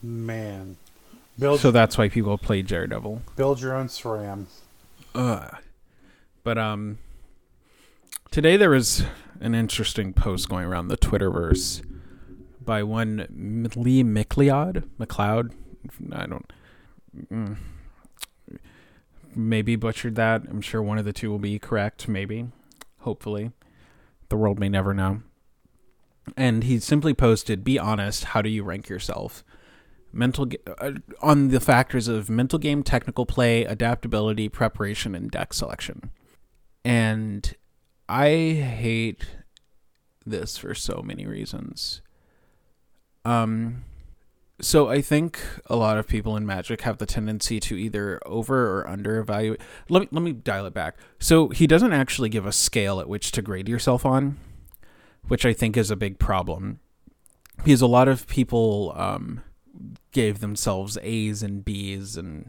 [0.02, 0.76] Man,
[1.38, 4.46] build so that's why people play daredevil build your own SRAM.
[5.14, 5.56] Ugh.
[6.42, 6.98] But um,
[8.30, 9.04] today there was
[9.40, 11.82] an interesting post going around the Twitterverse
[12.62, 14.84] by one Lee McLeod.
[14.98, 15.52] McLeod.
[16.12, 16.52] I don't.
[17.32, 17.56] Mm,
[19.36, 20.42] maybe butchered that.
[20.48, 22.08] I'm sure one of the two will be correct.
[22.08, 22.46] Maybe.
[23.00, 23.52] Hopefully.
[24.28, 25.22] The world may never know.
[26.36, 28.24] And he simply posted, "Be honest.
[28.24, 29.44] How do you rank yourself?"
[30.14, 36.10] mental uh, on the factors of mental game technical play adaptability preparation and deck selection
[36.84, 37.54] and
[38.08, 39.26] i hate
[40.24, 42.00] this for so many reasons
[43.24, 43.84] um
[44.60, 48.78] So I think a lot of people in Magic have the tendency to either over
[48.78, 49.60] or under evaluate.
[49.88, 50.96] Let me let me dial it back.
[51.18, 54.38] So he doesn't actually give a scale at which to grade yourself on,
[55.26, 56.78] which I think is a big problem,
[57.64, 59.42] because a lot of people um,
[60.12, 62.48] gave themselves A's and B's, and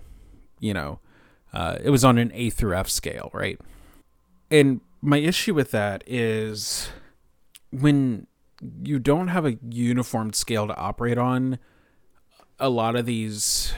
[0.60, 1.00] you know,
[1.54, 3.60] uh, it was on an A through F scale, right?
[4.52, 6.90] And my issue with that is
[7.72, 8.28] when
[8.84, 11.58] you don't have a uniform scale to operate on
[12.60, 13.74] a lot of these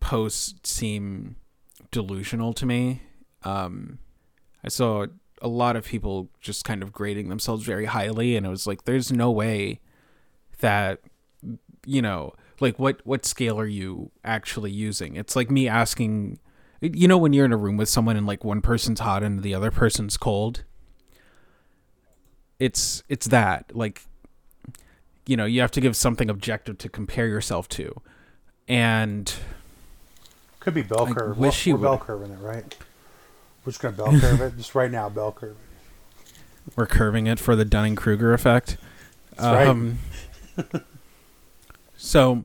[0.00, 1.36] posts seem
[1.90, 3.02] delusional to me.
[3.42, 3.98] Um,
[4.64, 5.06] I saw
[5.42, 8.84] a lot of people just kind of grading themselves very highly, and it was like,
[8.84, 9.80] there's no way
[10.60, 11.00] that
[11.86, 15.16] you know, like what what scale are you actually using?
[15.16, 16.38] It's like me asking,
[16.80, 19.42] you know, when you're in a room with someone and like one person's hot and
[19.42, 20.64] the other person's cold.
[22.58, 24.02] It's it's that like
[25.26, 28.00] you know you have to give something objective to compare yourself to.
[28.68, 29.32] And
[30.60, 31.38] could be bell I curve.
[31.38, 32.76] wish we're, we're bell curving it right?
[33.64, 34.56] We're just gonna bell curve it.
[34.56, 35.56] Just right now bell curve
[36.76, 38.76] we're curving it for the dunning-kruger effect.
[39.36, 39.98] That's um
[41.96, 42.44] so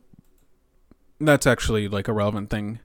[1.19, 2.80] that's actually like a relevant thing.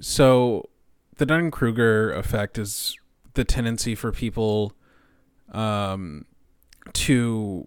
[0.00, 0.68] So
[1.16, 2.96] the dunning-kruger effect is
[3.34, 4.72] the tendency for people
[5.52, 6.24] um
[6.92, 7.66] to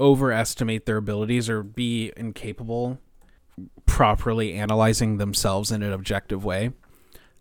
[0.00, 2.98] overestimate their abilities or be incapable
[3.86, 6.70] properly analyzing themselves in an objective way.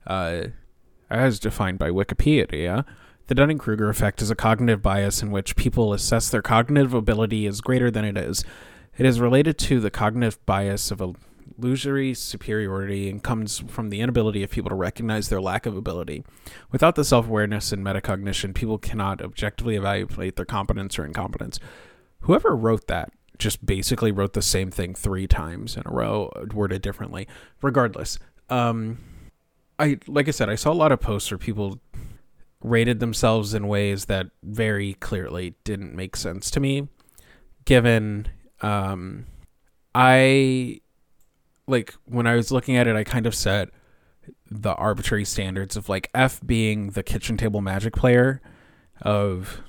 [0.06, 0.48] Uh,
[1.10, 2.86] as defined by Wikipedia,
[3.28, 7.46] the Dunning Kruger effect is a cognitive bias in which people assess their cognitive ability
[7.46, 8.44] as greater than it is.
[8.98, 11.16] It is related to the cognitive bias of
[11.58, 16.24] illusory superiority and comes from the inability of people to recognize their lack of ability.
[16.72, 21.60] Without the self awareness and metacognition, people cannot objectively evaluate their competence or incompetence.
[22.28, 26.82] Whoever wrote that just basically wrote the same thing three times in a row, worded
[26.82, 27.26] differently.
[27.62, 28.20] Regardless,
[28.50, 28.98] um,
[29.80, 31.80] I like I said, I saw a lot of posts where people
[32.62, 36.90] rated themselves in ways that very clearly didn't make sense to me.
[37.64, 38.28] Given,
[38.60, 39.26] um,
[39.96, 40.82] I
[41.66, 43.70] like when I was looking at it, I kind of set
[44.52, 48.42] the arbitrary standards of like F being the kitchen table magic player,
[49.02, 49.62] of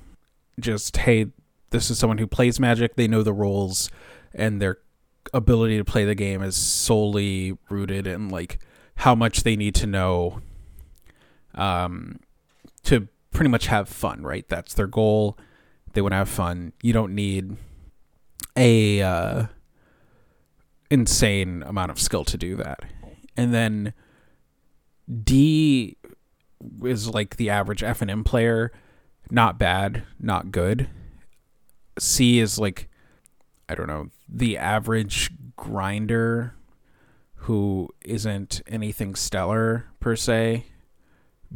[0.59, 1.27] just hey,
[1.71, 3.91] this is someone who plays magic, they know the rules,
[4.35, 4.79] and their
[5.35, 8.59] ability to play the game is solely rooted in like
[8.97, 10.41] how much they need to know
[11.55, 12.19] um
[12.83, 14.49] to pretty much have fun, right?
[14.49, 15.39] That's their goal.
[15.93, 16.73] They want to have fun.
[16.83, 17.57] You don't need
[18.57, 19.47] a uh,
[20.91, 22.81] insane amount of skill to do that.
[23.37, 23.95] And then
[25.23, 25.97] D
[26.83, 28.73] is like the average F and M player,
[29.31, 30.89] not bad, not good.
[32.01, 32.88] C is like
[33.68, 36.55] I don't know, the average grinder
[37.34, 40.66] who isn't anything stellar per se.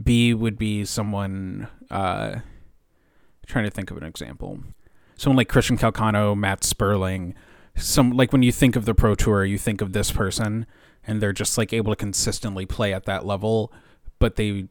[0.00, 2.40] B would be someone uh
[3.46, 4.60] trying to think of an example.
[5.16, 7.34] Someone like Christian Calcano, Matt Sperling,
[7.76, 10.66] some like when you think of the pro tour, you think of this person
[11.04, 13.72] and they're just like able to consistently play at that level,
[14.18, 14.68] but they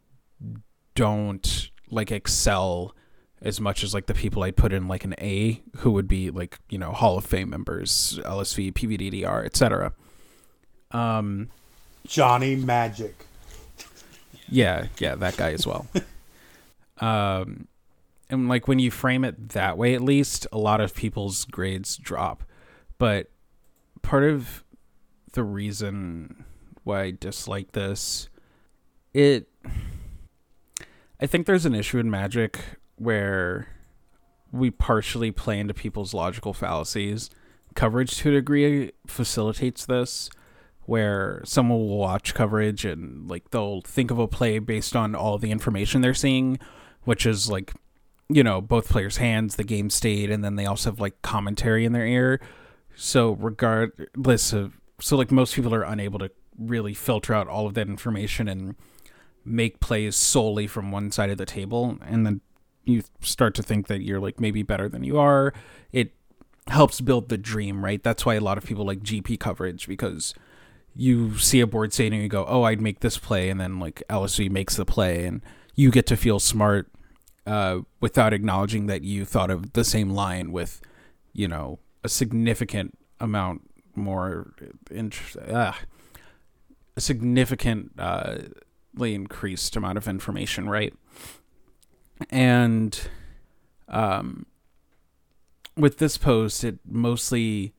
[0.95, 2.95] don't like excel
[3.42, 6.30] as much as like the people I'd put in like an A who would be
[6.30, 9.94] like, you know, Hall of Fame members, LSV, PVDDR, etc.
[10.92, 11.50] Um
[12.08, 13.26] johnny magic
[14.52, 15.88] yeah, yeah, that guy as well.
[17.00, 17.68] um,
[18.30, 21.98] and like when you frame it that way, at least a lot of people's grades
[21.98, 22.44] drop.
[22.98, 23.32] But
[24.02, 24.64] part of
[25.32, 26.44] the reason
[26.84, 28.30] why I dislike this,
[29.14, 29.48] it,
[31.20, 32.60] I think there's an issue in Magic
[33.02, 33.68] where
[34.52, 37.30] we partially play into people's logical fallacies.
[37.74, 40.30] Coverage to a degree facilitates this
[40.86, 45.38] where someone will watch coverage and like they'll think of a play based on all
[45.38, 46.60] the information they're seeing,
[47.04, 47.74] which is like,
[48.30, 51.86] you know, both players' hands, the game state, and then they also have like commentary
[51.86, 52.39] in their ear.
[52.95, 56.30] So regardless of so like most people are unable to
[56.60, 58.76] really filter out all of that information and
[59.43, 62.41] make plays solely from one side of the table and then
[62.86, 65.54] you start to think that you're like maybe better than you are.
[65.92, 66.14] It
[66.68, 68.02] helps build the dream, right?
[68.02, 70.34] That's why a lot of people like GP coverage because
[70.96, 73.80] you see a board state and you go, "Oh, I'd make this play," and then
[73.80, 75.42] like LSV makes the play, and
[75.76, 76.90] you get to feel smart
[77.46, 80.82] uh, without acknowledging that you thought of the same line with,
[81.34, 83.62] you know, a significant amount
[83.96, 84.54] more,
[84.90, 85.74] int- uh,
[86.96, 88.50] a significantly
[89.00, 90.94] increased amount of information, right?
[92.30, 92.99] And
[93.88, 94.45] um,
[95.76, 97.74] with this post, it mostly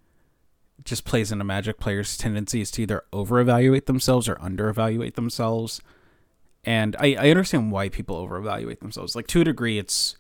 [0.85, 5.81] just plays into Magic players' tendencies to either over evaluate themselves or under evaluate themselves.
[6.65, 9.15] And I, I understand why people over evaluate themselves.
[9.15, 10.17] Like, to a degree, it's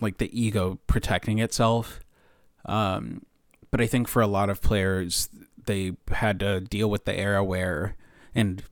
[0.00, 2.00] like the ego protecting itself.
[2.66, 3.22] Um,
[3.70, 5.28] but I think for a lot of players,
[5.66, 7.96] they had to deal with the era where,
[8.34, 8.62] and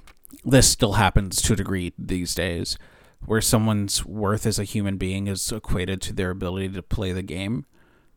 [0.44, 2.78] this still happens to a degree these days,
[3.26, 7.22] where someone's worth as a human being is equated to their ability to play the
[7.22, 7.66] game,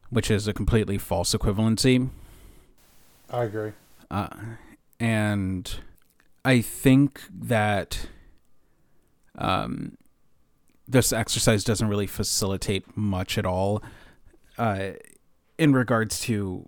[0.09, 2.09] which is a completely false equivalency.
[3.29, 3.71] I agree.
[4.09, 4.27] Uh,
[4.99, 5.75] and
[6.43, 8.07] I think that
[9.37, 9.97] um,
[10.87, 13.81] this exercise doesn't really facilitate much at all
[14.57, 14.91] uh,
[15.57, 16.67] in regards to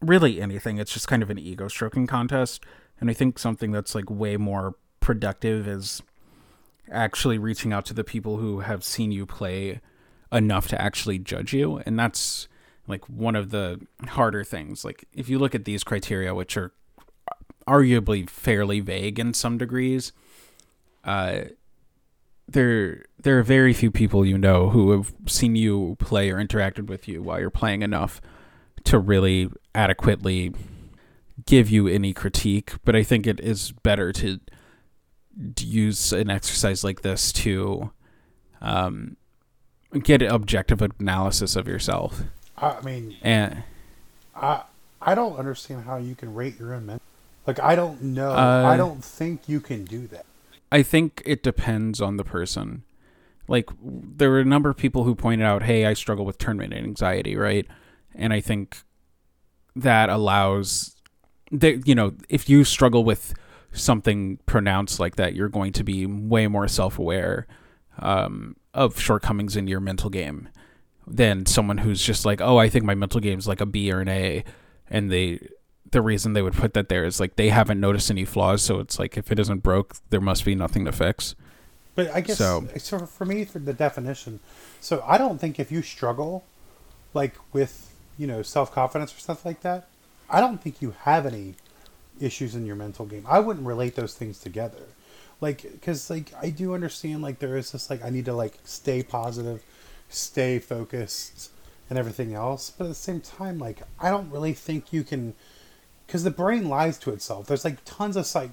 [0.00, 0.78] really anything.
[0.78, 2.64] It's just kind of an ego stroking contest.
[3.00, 6.02] And I think something that's like way more productive is
[6.90, 9.80] actually reaching out to the people who have seen you play
[10.32, 11.78] enough to actually judge you.
[11.86, 12.48] And that's
[12.86, 14.84] like one of the harder things.
[14.84, 16.72] Like if you look at these criteria, which are
[17.66, 20.12] arguably fairly vague in some degrees,
[21.04, 21.40] uh,
[22.48, 26.86] there there are very few people you know who have seen you play or interacted
[26.86, 28.22] with you while you're playing enough
[28.84, 30.54] to really adequately
[31.46, 32.72] give you any critique.
[32.84, 34.40] But I think it is better to,
[35.58, 37.90] use an exercise like this to
[38.60, 39.16] um,
[40.02, 42.22] get an objective analysis of yourself.
[42.56, 43.62] I mean, And
[44.34, 44.62] I
[45.00, 47.00] I don't understand how you can rate your own men.
[47.46, 48.32] Like I don't know.
[48.32, 50.26] Uh, I don't think you can do that.
[50.70, 52.82] I think it depends on the person.
[53.46, 56.74] Like there were a number of people who pointed out, "Hey, I struggle with tournament
[56.74, 57.66] anxiety," right?
[58.14, 58.78] And I think
[59.74, 60.96] that allows
[61.52, 63.34] that you know, if you struggle with
[63.72, 67.46] something pronounced like that, you're going to be way more self-aware
[67.98, 70.48] um, of shortcomings in your mental game
[71.06, 73.90] than someone who's just like, "Oh, I think my mental game is like a B
[73.92, 74.44] or an A,"
[74.90, 75.40] and they
[75.90, 78.78] the reason they would put that there is like they haven't noticed any flaws, so
[78.78, 81.34] it's like if it isn't broke, there must be nothing to fix.
[81.94, 82.98] But I guess So- so.
[83.06, 84.40] for me, for the definition,
[84.80, 86.44] so I don't think if you struggle,
[87.14, 89.88] like with you know self confidence or stuff like that,
[90.28, 91.54] I don't think you have any
[92.20, 93.24] issues in your mental game.
[93.28, 94.82] I wouldn't relate those things together,
[95.40, 98.54] like because like I do understand like there is this like I need to like
[98.64, 99.62] stay positive,
[100.08, 101.50] stay focused,
[101.90, 102.70] and everything else.
[102.70, 105.34] But at the same time, like I don't really think you can,
[106.06, 107.46] because the brain lies to itself.
[107.46, 108.50] There's like tons of psych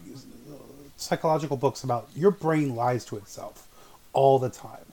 [0.97, 3.67] psychological books about your brain lies to itself
[4.13, 4.85] all the time.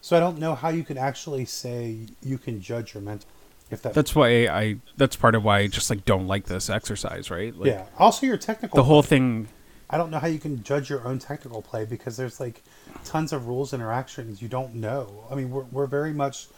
[0.00, 3.28] So I don't know how you can actually say you can judge your mental
[3.72, 4.76] if that That's why I.
[4.96, 7.56] That's part of why I just like don't like this exercise, right?
[7.56, 7.86] Like, yeah.
[7.98, 9.48] Also your technical The whole thing.
[9.90, 12.62] I don't know how you can judge your own technical play because there's like
[13.04, 15.24] tons of rules interactions you don't know.
[15.30, 16.48] I mean, we're we're very much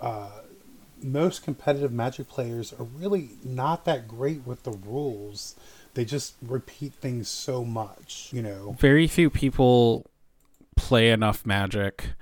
[0.00, 0.30] uh,
[1.02, 5.56] most competitive Magic players are really not that great with the rules.
[5.94, 8.76] They just repeat things so much, you know.
[8.78, 10.06] very few people
[10.76, 12.14] play enough magic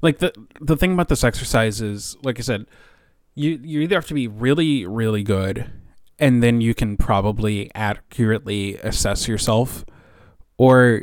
[0.00, 2.66] like the the thing about this exercise is like i said
[3.38, 5.70] you you either have to be really really good
[6.18, 9.84] and then you can probably accurately assess yourself
[10.56, 11.02] or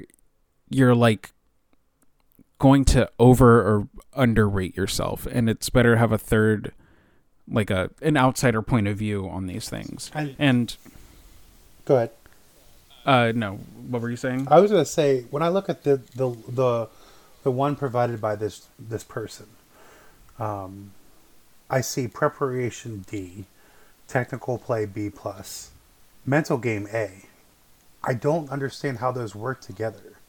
[0.69, 1.31] you're like
[2.59, 6.73] going to over or underrate yourself and it's better to have a third
[7.47, 10.11] like a an outsider point of view on these things.
[10.13, 10.77] And and
[11.85, 12.11] go ahead.
[13.05, 13.59] uh no.
[13.87, 14.47] What were you saying?
[14.49, 16.89] I was going to say when I look at the the the
[17.43, 19.45] the one provided by this this person,
[20.39, 20.91] um,
[21.69, 23.45] I see preparation D,
[24.07, 25.71] technical play B plus,
[26.25, 27.25] mental game A.
[28.03, 30.19] I don't understand how those work together,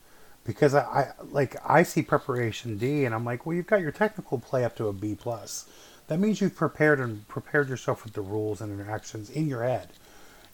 [0.45, 3.93] because I, I like I see preparation D and I'm like, well, you've got your
[3.93, 5.67] technical play up to a B plus.
[6.09, 9.91] That means you've prepared and prepared yourself with the rules and interactions in your head,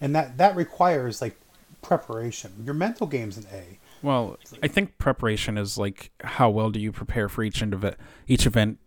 [0.00, 1.36] and that that requires like
[1.80, 2.52] preparation.
[2.64, 3.78] Your mental game's an A.
[4.02, 8.46] Well, I think preparation is like how well do you prepare for each it, each
[8.46, 8.78] event,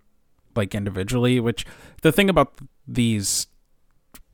[0.56, 1.40] like individually.
[1.40, 1.66] Which
[2.02, 3.48] the thing about these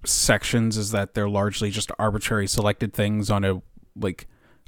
[0.06, 3.62] sections is that they're largely just arbitrary selected things on a
[3.96, 4.28] like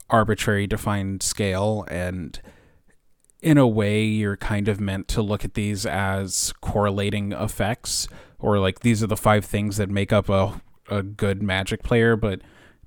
[0.10, 2.40] arbitrary defined scale, and
[3.42, 8.08] in a way, you're kind of meant to look at these as correlating effects,
[8.40, 12.16] or like these are the five things that make up a a good Magic player,
[12.16, 12.42] but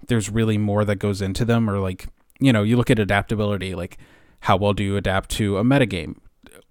[0.09, 2.09] there's really more that goes into them, or like
[2.41, 3.99] you know, you look at adaptability, like
[4.41, 6.17] how well do you adapt to a metagame?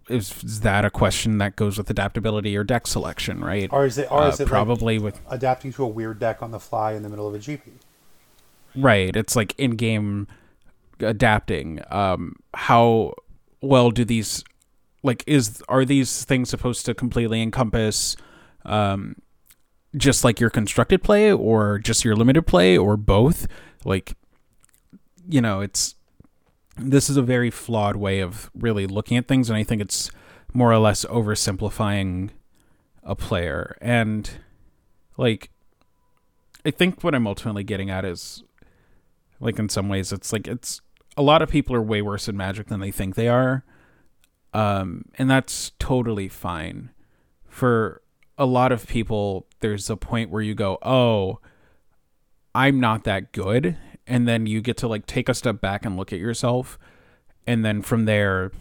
[0.08, 3.68] Is, is that a question that goes with adaptability or deck selection, right?
[3.72, 6.44] Or is it, or Uh, is it like probably with adapting to a weird deck
[6.44, 7.62] on the fly in the middle of a GP?
[8.76, 9.16] right.
[9.16, 10.28] It's like in-game
[11.00, 11.82] adapting.
[11.90, 13.14] Um, how
[13.62, 14.44] well do these
[15.02, 18.16] like is are these things supposed to completely encompass
[18.66, 19.16] um,
[19.96, 23.48] just like your constructed play or just your limited play or both.
[23.86, 24.16] Like,
[25.28, 25.95] you know, it's
[26.78, 30.12] this is a very flawed way of really looking at things, and I think it's
[30.54, 32.30] more or less oversimplifying
[33.04, 33.78] a player.
[33.82, 34.30] And
[35.18, 35.50] like,
[36.66, 38.44] I think what I'm ultimately getting at is
[39.40, 40.82] like in some ways it's like it's
[41.18, 43.64] a lot of people are way worse at magic than they think they are.
[44.54, 46.92] Um, and that's totally fine.
[47.48, 48.02] For
[48.38, 51.40] a lot of people, there's a point where you go, oh,
[52.54, 53.78] I'm not that good.
[54.08, 56.78] And then you get to like take a step back and look at yourself.
[57.48, 58.52] And then from there,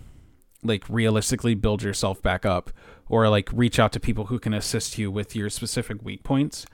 [0.63, 2.71] like realistically build yourself back up
[3.09, 6.65] or like reach out to people who can assist you with your specific weak points.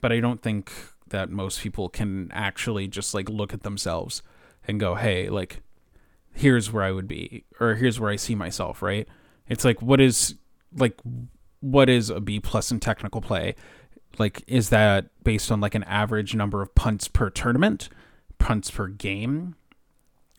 [0.00, 0.72] But I don't think
[1.08, 4.22] that most people can actually just like look at themselves
[4.66, 5.62] and go, hey, like,
[6.32, 9.08] here's where I would be, or here's where I see myself, right?
[9.48, 10.36] It's like, what is,
[10.76, 10.98] like,
[11.58, 13.56] what is a B plus in technical play?
[14.18, 17.88] Like, is that based on like an average number of punts per tournament,
[18.40, 19.54] punts per game,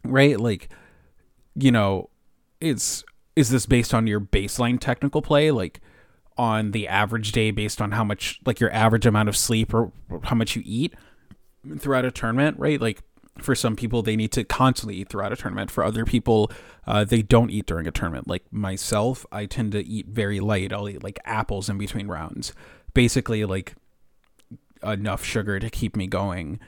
[0.04, 0.38] right?
[0.38, 0.68] Like,
[1.56, 2.10] you know,
[2.60, 3.06] it's,
[3.38, 5.52] is this based on your baseline technical play?
[5.52, 5.80] Like,
[6.38, 9.92] on the average day based on how much like your average amount of sleep or
[10.24, 10.94] how much you eat
[11.78, 12.82] throughout a tournament, right?
[12.82, 13.02] Like
[13.38, 15.70] for some people they need to constantly eat throughout a tournament.
[15.70, 16.52] For other people,
[16.88, 18.28] uh, they don't eat during a tournament.
[18.28, 20.74] Like myself, I tend to eat very light.
[20.74, 22.54] I'll eat like apples in between rounds.
[22.94, 23.76] Basically like
[24.84, 26.60] enough sugar to keep me going,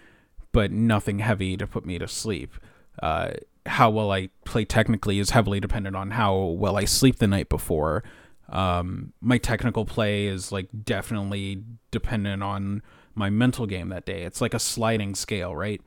[0.54, 2.54] but nothing heavy to put me to sleep.
[3.01, 3.32] Uh,
[3.66, 7.49] how well I play technically is heavily dependent on how well I sleep the night
[7.49, 8.04] before.
[8.49, 12.82] Um, my technical play is like definitely dependent on
[13.16, 14.24] my mental game that day.
[14.24, 15.82] It's like a sliding scale, right?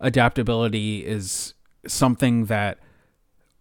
[0.00, 1.54] Adaptability is
[1.86, 2.78] something that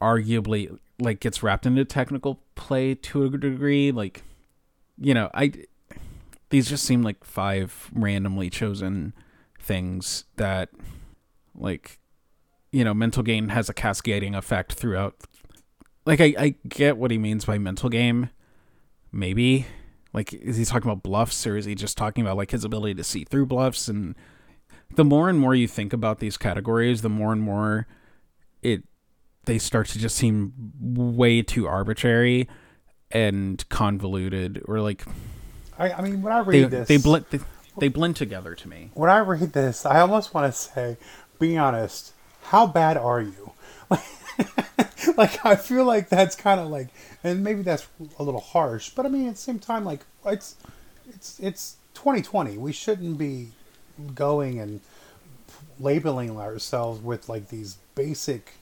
[0.02, 3.92] arguably like gets wrapped into technical play to a degree.
[3.92, 4.24] Like,
[4.98, 5.54] you know, I
[6.50, 9.14] these just seem like five randomly chosen
[9.72, 10.68] things that
[11.56, 11.98] like
[12.74, 15.16] you know mental game has a cascading effect throughout
[16.06, 18.30] like I, I get what he means by mental game
[19.14, 19.66] maybe
[20.14, 22.96] like is he talking about bluffs or is he just talking about like his ability
[22.96, 23.88] to see through bluffs?
[23.88, 24.16] And
[24.96, 27.88] the more and more you think about these categories the more and more
[28.62, 28.84] it
[29.46, 30.52] they start to just seem
[30.82, 32.50] way too arbitrary
[33.10, 35.06] and convoluted or like
[35.80, 37.40] I, I mean when I read they, this they blend they,
[37.78, 40.98] they blend together to me when I read this, I almost want to say,
[41.40, 42.14] be honest,
[42.44, 43.52] how bad are you?
[45.18, 46.90] like I feel like that's kind of like,
[47.24, 47.88] and maybe that's
[48.20, 50.56] a little harsh, but I mean at the same time, like it's
[51.10, 52.58] it's it's 2020.
[52.58, 53.50] We shouldn't be
[54.16, 54.82] going and
[55.80, 58.54] labeling ourselves with like these basic,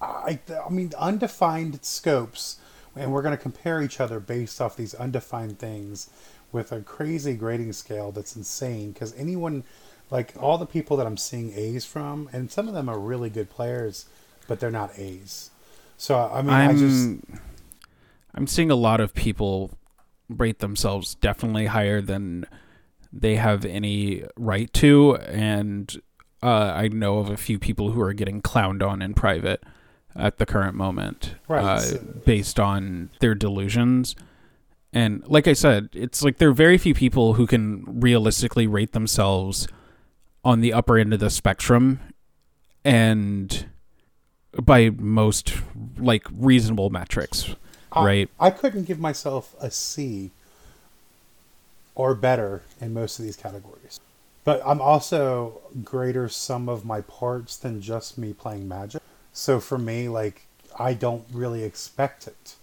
[0.00, 2.58] I I mean undefined scopes,
[2.96, 6.10] and we're going to compare each other based off these undefined things
[6.52, 9.64] with a crazy grading scale that's insane because anyone
[10.10, 13.30] like all the people that I'm seeing A's from, and some of them are really
[13.30, 14.06] good players,
[14.46, 15.50] but they're not A's.
[15.96, 17.40] So I mean, I'm I just
[18.34, 19.70] I'm seeing a lot of people
[20.28, 22.46] rate themselves definitely higher than
[23.12, 26.00] they have any right to, and
[26.42, 29.62] uh, I know of a few people who are getting clowned on in private
[30.14, 34.14] at the current moment, Right, uh, based on their delusions.
[34.92, 38.92] And like I said, it's like there are very few people who can realistically rate
[38.92, 39.66] themselves
[40.44, 42.00] on the upper end of the spectrum,
[42.84, 43.66] and
[44.60, 45.54] by most
[45.98, 47.54] like reasonable metrics,
[47.92, 48.30] I- right?
[48.38, 50.30] I couldn't give myself a C
[51.94, 54.00] or better in most of these categories.
[54.44, 59.00] But I'm also greater sum of my parts than just me playing Magic.
[59.32, 60.46] So for me, like
[60.78, 62.56] I don't really expect it.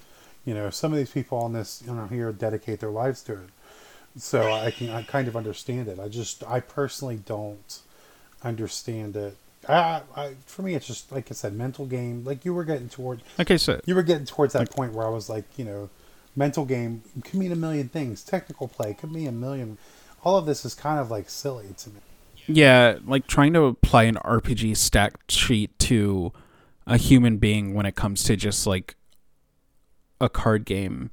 [0.50, 3.34] You know, some of these people on this, you know, here dedicate their lives to
[3.34, 3.50] it.
[4.18, 6.00] So I can I kind of understand it.
[6.00, 7.80] I just I personally don't
[8.42, 9.38] understand it.
[9.68, 12.26] I, I for me it's just like I said, mental game.
[12.26, 15.12] Like you were getting toward Okay, so you were getting towards that point where I
[15.12, 15.92] was like, you know,
[16.36, 18.24] mental game could mean a million things.
[18.24, 19.78] Technical play could mean a million.
[20.24, 22.00] All of this is kind of like silly to me.
[22.48, 26.34] Yeah, like trying to apply an RPG stack sheet to
[26.88, 28.96] a human being when it comes to just like
[30.22, 31.12] a card game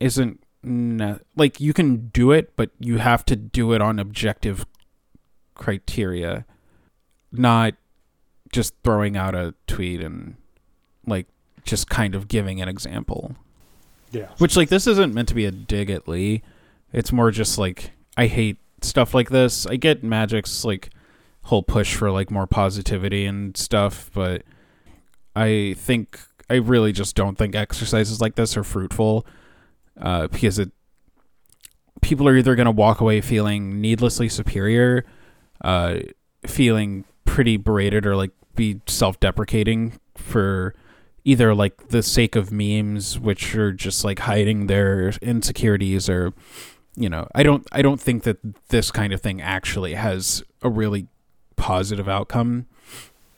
[0.00, 4.66] isn't ne- like you can do it, but you have to do it on objective
[5.54, 6.44] criteria,
[7.32, 7.74] not
[8.52, 10.36] just throwing out a tweet and
[11.06, 11.26] like
[11.64, 13.36] just kind of giving an example.
[14.12, 14.28] Yeah.
[14.38, 16.42] Which like this isn't meant to be a dig at Lee.
[16.92, 19.66] It's more just like I hate stuff like this.
[19.66, 20.90] I get Magic's like
[21.42, 24.42] whole push for like more positivity and stuff, but
[25.34, 29.26] I think I really just don't think exercises like this are fruitful.
[30.00, 30.70] Uh, because it
[32.02, 35.06] people are either going to walk away feeling needlessly superior,
[35.62, 35.96] uh,
[36.46, 40.74] feeling pretty berated, or like be self-deprecating for
[41.24, 46.34] either like the sake of memes, which are just like hiding their insecurities, or
[46.94, 48.36] you know, I don't, I don't think that
[48.68, 51.08] this kind of thing actually has a really
[51.56, 52.66] positive outcome.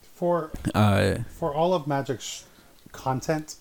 [0.03, 2.45] For Uh, for all of Magic's
[2.99, 3.57] content,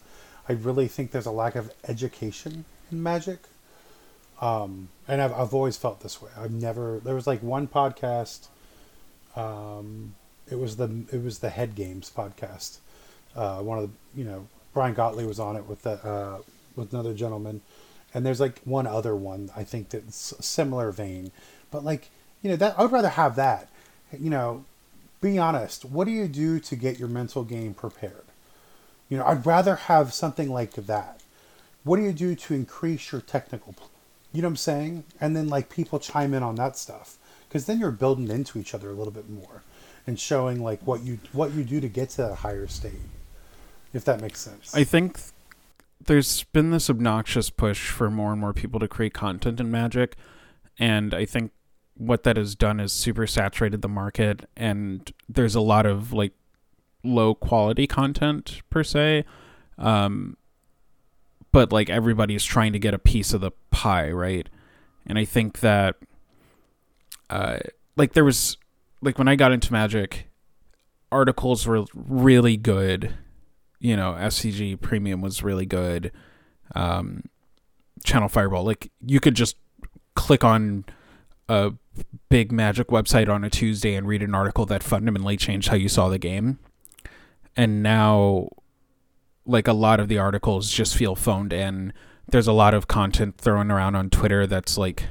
[0.49, 3.39] I really think there's a lack of education in Magic.
[4.41, 6.29] Um, and I've, I've always felt this way.
[6.38, 6.99] I've never.
[7.03, 8.47] There was like one podcast.
[9.35, 10.15] Um,
[10.49, 12.77] it was the it was the Head Games podcast.
[13.35, 16.41] Uh, one of the you know Brian Gottlieb was on it with the uh,
[16.75, 17.61] with another gentleman,
[18.13, 21.31] and there's like one other one I think that's similar vein,
[21.71, 22.09] but like
[22.41, 23.69] you know that I would rather have that.
[24.17, 24.65] You know,
[25.19, 25.83] be honest.
[25.83, 28.26] What do you do to get your mental game prepared?
[29.10, 31.22] You know, I'd rather have something like that.
[31.84, 33.74] What do you do to increase your technical?
[33.74, 33.89] pl-
[34.34, 35.03] You know what I'm saying?
[35.22, 38.74] And then like people chime in on that stuff because then you're building into each
[38.74, 39.64] other a little bit more
[40.05, 42.93] and showing like what you what you do to get to that higher state.
[43.93, 44.76] If that makes sense.
[44.76, 45.32] I think th-
[46.05, 50.16] there's been this obnoxious push for more and more people to create content in Magic,
[50.78, 51.51] and I think
[51.95, 56.34] what that has done is super saturated the market, and there's a lot of like
[57.03, 59.25] low quality content per se,
[59.77, 60.37] um,
[61.51, 64.47] but like everybody's trying to get a piece of the pie, right?
[65.05, 65.95] And I think that,
[67.29, 67.59] uh,
[67.95, 68.57] like there was
[69.01, 70.27] like when I got into Magic,
[71.11, 73.13] articles were really good
[73.79, 76.11] you know, SCG Premium was really good.
[76.75, 77.23] Um,
[78.03, 79.55] Channel Fireball, like you could just
[80.15, 80.85] click on
[81.49, 81.73] a
[82.29, 85.89] big Magic website on a Tuesday and read an article that fundamentally changed how you
[85.89, 86.59] saw the game.
[87.58, 88.49] And now,
[89.45, 91.91] like a lot of the articles just feel phoned in.
[92.30, 95.05] There's a lot of content thrown around on Twitter that's like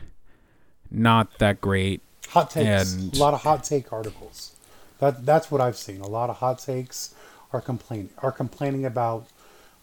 [0.90, 2.00] not that great.
[2.28, 2.94] hot takes.
[2.94, 4.52] and- a lot of hot take articles.
[5.00, 6.00] That that's what I've seen.
[6.00, 7.14] A lot of hot takes
[7.52, 9.26] are complaining are complaining about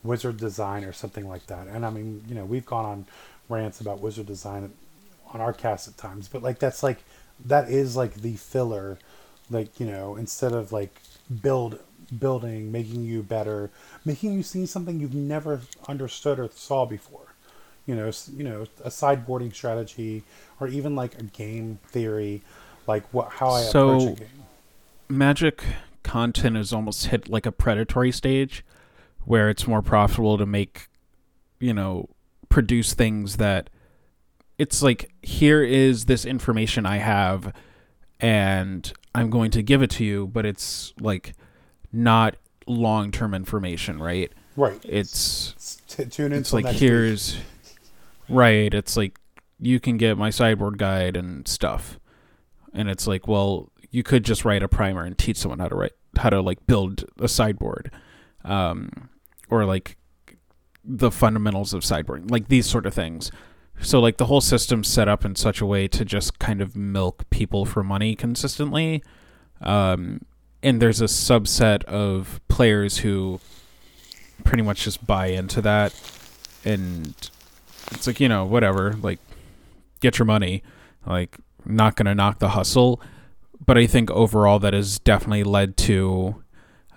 [0.03, 1.67] wizard design or something like that.
[1.67, 3.05] And I mean, you know, we've gone on
[3.49, 4.71] rants about wizard design
[5.33, 7.03] on our cast at times, but like that's like
[7.45, 8.97] that is like the filler
[9.49, 11.01] like, you know, instead of like
[11.41, 11.79] build
[12.19, 13.71] building, making you better,
[14.05, 17.33] making you see something you've never understood or saw before.
[17.85, 20.23] You know, you know, a sideboarding strategy
[20.59, 22.41] or even like a game theory,
[22.87, 24.27] like what how I approach a game.
[25.09, 25.63] Magic
[26.03, 28.63] content is almost hit like a predatory stage
[29.25, 30.87] where it's more profitable to make,
[31.59, 32.09] you know,
[32.49, 33.69] produce things that
[34.57, 37.53] it's like, here is this information I have
[38.19, 41.33] and I'm going to give it to you, but it's like
[41.93, 42.35] not
[42.67, 44.31] long term information, right?
[44.57, 44.79] Right.
[44.83, 46.89] It's It's t- tune in it's like next week.
[46.89, 47.37] here's
[48.29, 49.19] right it's like
[49.59, 51.99] you can get my sideboard guide and stuff
[52.73, 55.75] and it's like well you could just write a primer and teach someone how to
[55.75, 57.91] write how to like build a sideboard
[58.45, 59.09] um
[59.49, 59.97] or like
[60.85, 63.29] the fundamentals of sideboarding like these sort of things
[63.81, 66.75] so like the whole system's set up in such a way to just kind of
[66.77, 69.03] milk people for money consistently
[69.61, 70.21] um
[70.63, 73.39] and there's a subset of players who
[74.43, 75.93] pretty much just buy into that.
[76.65, 77.13] And
[77.91, 79.19] it's like you know whatever like
[79.99, 80.63] get your money.
[81.05, 83.01] Like not gonna knock the hustle.
[83.65, 86.43] But i think overall that has definitely led to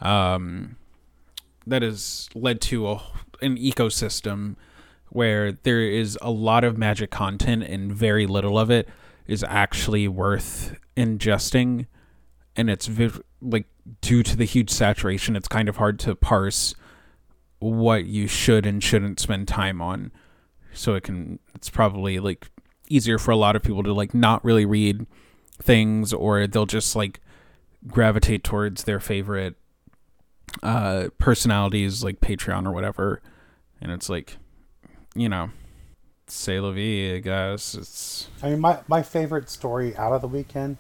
[0.01, 0.77] um
[1.65, 3.03] that has led to a,
[3.41, 4.57] an ecosystem
[5.11, 8.89] where there is a lot of magic content and very little of it
[9.27, 11.87] is actually worth ingesting
[12.57, 13.67] and it's vi- like
[14.01, 16.75] due to the huge saturation it's kind of hard to parse
[17.59, 20.13] what you should and shouldn't spend time on.
[20.73, 22.51] So it can it's probably like
[22.89, 25.07] easier for a lot of people to like not really read
[25.61, 27.21] things or they'll just like
[27.87, 29.57] gravitate towards their favorite
[30.63, 33.23] uh personalities like patreon or whatever.
[33.81, 34.37] And it's like
[35.15, 35.51] you know
[36.29, 37.75] say la vie i guess.
[37.75, 40.77] It's I mean, my, my favorite story out of the weekend,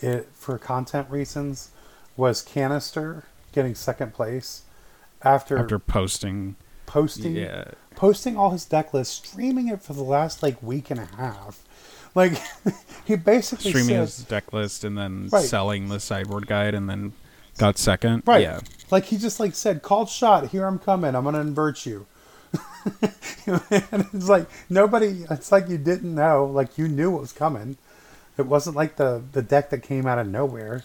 [0.00, 1.70] it, for content reasons,
[2.16, 4.62] was Kanister getting second place
[5.22, 6.56] after, after posting
[6.86, 7.64] posting yeah
[7.96, 11.62] posting all his deck list, streaming it for the last like week and a half.
[12.14, 12.40] Like
[13.04, 15.44] he basically streaming said, his deck list and then Right.
[15.44, 17.12] selling the sideboard guide and then
[17.58, 18.60] got second right, yeah
[18.90, 21.14] like he just like said, "Called shot, here I'm coming.
[21.14, 22.06] I'm gonna invert you."
[23.02, 25.24] and it's like nobody.
[25.30, 26.46] It's like you didn't know.
[26.46, 27.76] Like you knew what was coming.
[28.38, 30.84] It wasn't like the the deck that came out of nowhere.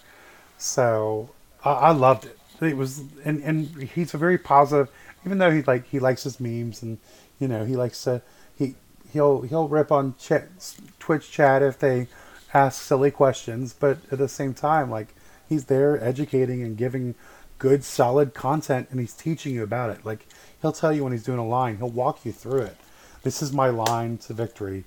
[0.58, 1.30] So
[1.64, 2.38] I, I loved it.
[2.60, 4.92] It was, and and he's a very positive.
[5.24, 6.98] Even though he like he likes his memes and
[7.38, 8.22] you know he likes to
[8.56, 8.74] he
[9.12, 10.14] he'll he'll rip on
[10.98, 12.08] Twitch chat if they
[12.52, 15.14] ask silly questions, but at the same time, like
[15.48, 17.14] he's there educating and giving
[17.58, 20.04] good, solid content, and he's teaching you about it.
[20.04, 20.26] Like
[20.60, 22.76] he'll tell you when he's doing a line, he'll walk you through it.
[23.22, 24.84] This is my line to victory.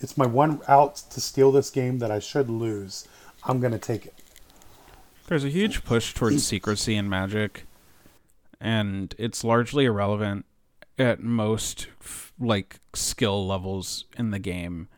[0.00, 3.06] It's my one out to steal this game that I should lose.
[3.44, 4.14] I'm gonna take it.
[5.26, 7.66] There's a huge push towards secrecy in Magic,
[8.60, 10.44] and it's largely irrelevant
[10.98, 11.86] at most
[12.38, 14.88] like skill levels in the game.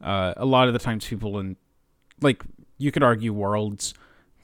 [0.00, 1.56] Uh, a lot of the times, people in
[2.20, 2.42] like
[2.76, 3.94] you could argue worlds,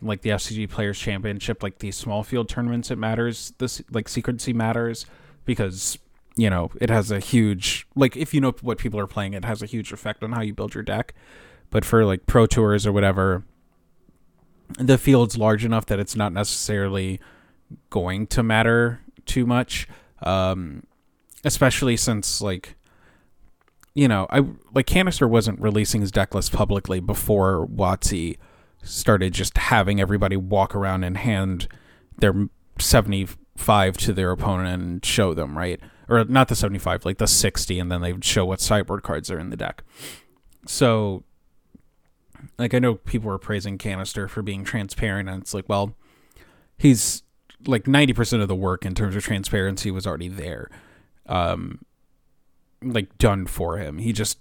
[0.03, 3.53] like the SCG Players Championship, like these small field tournaments, it matters.
[3.59, 5.07] This like secrecy matters
[5.45, 5.99] because
[6.37, 9.45] you know it has a huge like if you know what people are playing, it
[9.45, 11.15] has a huge effect on how you build your deck.
[11.71, 13.45] But for like pro tours or whatever,
[14.79, 17.21] the field's large enough that it's not necessarily
[17.91, 19.89] going to matter too much.
[20.23, 20.85] Um,
[21.45, 22.77] especially since like
[23.95, 24.41] you know, I
[24.75, 28.37] like Kanister wasn't releasing his deck list publicly before WotC
[28.83, 31.69] started just having everybody walk around and hand
[32.19, 32.49] their
[32.79, 35.81] 75 to their opponent and show them, right?
[36.09, 39.31] Or not the 75, like the 60 and then they would show what sideboard cards
[39.31, 39.83] are in the deck.
[40.67, 41.25] So
[42.59, 45.95] like I know people were praising Kanister for being transparent and it's like, well,
[46.77, 47.23] he's
[47.67, 50.71] like 90% of the work in terms of transparency was already there.
[51.27, 51.81] Um
[52.83, 53.99] like done for him.
[53.99, 54.39] He just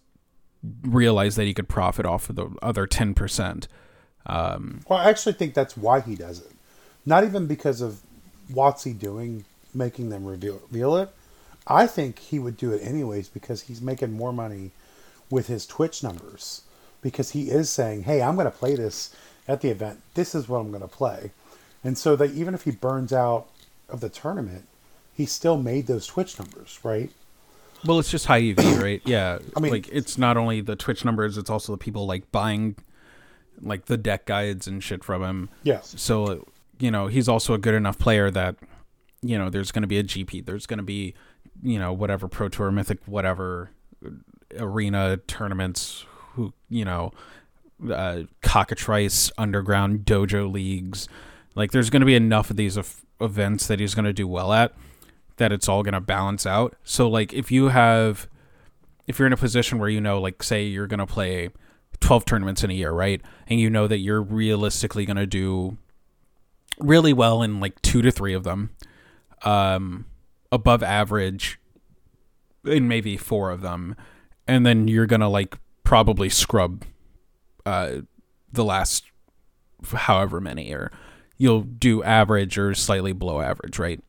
[0.83, 3.67] realized that he could profit off of the other 10%.
[4.25, 6.51] Um Well, I actually think that's why he does it.
[7.05, 8.01] Not even because of
[8.51, 11.09] WotC doing making them reveal, reveal it.
[11.67, 14.71] I think he would do it anyways because he's making more money
[15.29, 16.61] with his Twitch numbers.
[17.01, 19.13] Because he is saying, "Hey, I'm going to play this
[19.47, 20.01] at the event.
[20.13, 21.31] This is what I'm going to play,"
[21.83, 23.47] and so that even if he burns out
[23.89, 24.67] of the tournament,
[25.13, 27.11] he still made those Twitch numbers, right?
[27.85, 29.01] Well, it's just high EV, right?
[29.03, 29.39] Yeah.
[29.57, 32.77] I mean- like it's not only the Twitch numbers, it's also the people like buying
[33.61, 35.49] like the deck guides and shit from him.
[35.63, 35.93] Yes.
[35.97, 36.47] So,
[36.79, 38.55] you know, he's also a good enough player that
[39.23, 41.13] you know, there's going to be a GP, there's going to be,
[41.61, 43.71] you know, whatever pro tour, mythic, whatever
[44.57, 47.11] arena tournaments, who, you know,
[47.91, 51.07] uh, cockatrice underground dojo leagues.
[51.55, 54.27] Like there's going to be enough of these of events that he's going to do
[54.27, 54.73] well at
[55.37, 56.75] that it's all going to balance out.
[56.83, 58.27] So like if you have
[59.07, 61.49] if you're in a position where you know like say you're going to play
[61.99, 63.21] 12 tournaments in a year, right?
[63.47, 65.77] And you know that you're realistically going to do
[66.79, 68.71] really well in like 2 to 3 of them.
[69.43, 70.05] Um
[70.53, 71.59] above average
[72.63, 73.95] in maybe 4 of them.
[74.47, 76.85] And then you're to like probably scrub
[77.65, 77.97] uh
[78.51, 79.05] the last
[79.93, 80.91] however many or
[81.37, 83.99] you'll do average or slightly below average, right?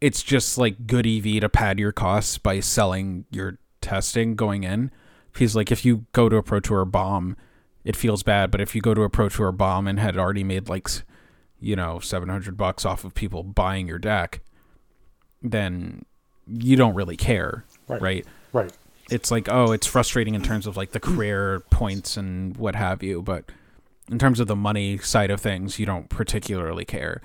[0.00, 4.90] It's just like good EV to pad your costs by selling your testing going in.
[5.36, 7.36] He's like, if you go to a Pro Tour bomb,
[7.84, 10.44] it feels bad, but if you go to a Pro Tour bomb and had already
[10.44, 10.88] made like,
[11.60, 14.40] you know, 700 bucks off of people buying your deck,
[15.44, 16.04] then
[16.48, 18.02] you don't really care, Right.
[18.02, 18.26] right?
[18.52, 18.72] Right.
[19.10, 23.02] it's like oh it's frustrating in terms of like the career points and what have
[23.02, 23.44] you but
[24.10, 27.20] in terms of the money side of things you don't particularly care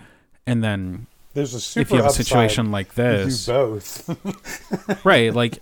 [0.47, 1.05] and then
[1.35, 4.09] There's a super if you have a situation like this both.
[5.05, 5.59] right like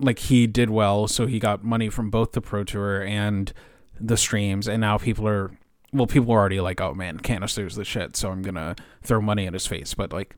[0.00, 3.52] like he did well so he got money from both the pro tour and
[4.00, 5.52] the streams and now people are
[5.92, 9.46] well people are already like oh man Kanister's the shit so i'm gonna throw money
[9.46, 10.34] at his face but like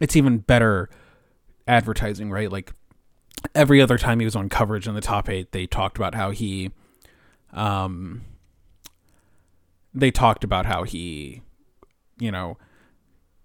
[0.00, 0.88] it's even better
[1.66, 2.72] advertising right like
[3.54, 6.30] every other time he was on coverage in the top eight they talked about how
[6.30, 6.70] he
[7.52, 8.22] um
[9.94, 11.42] they talked about how he
[12.18, 12.56] you know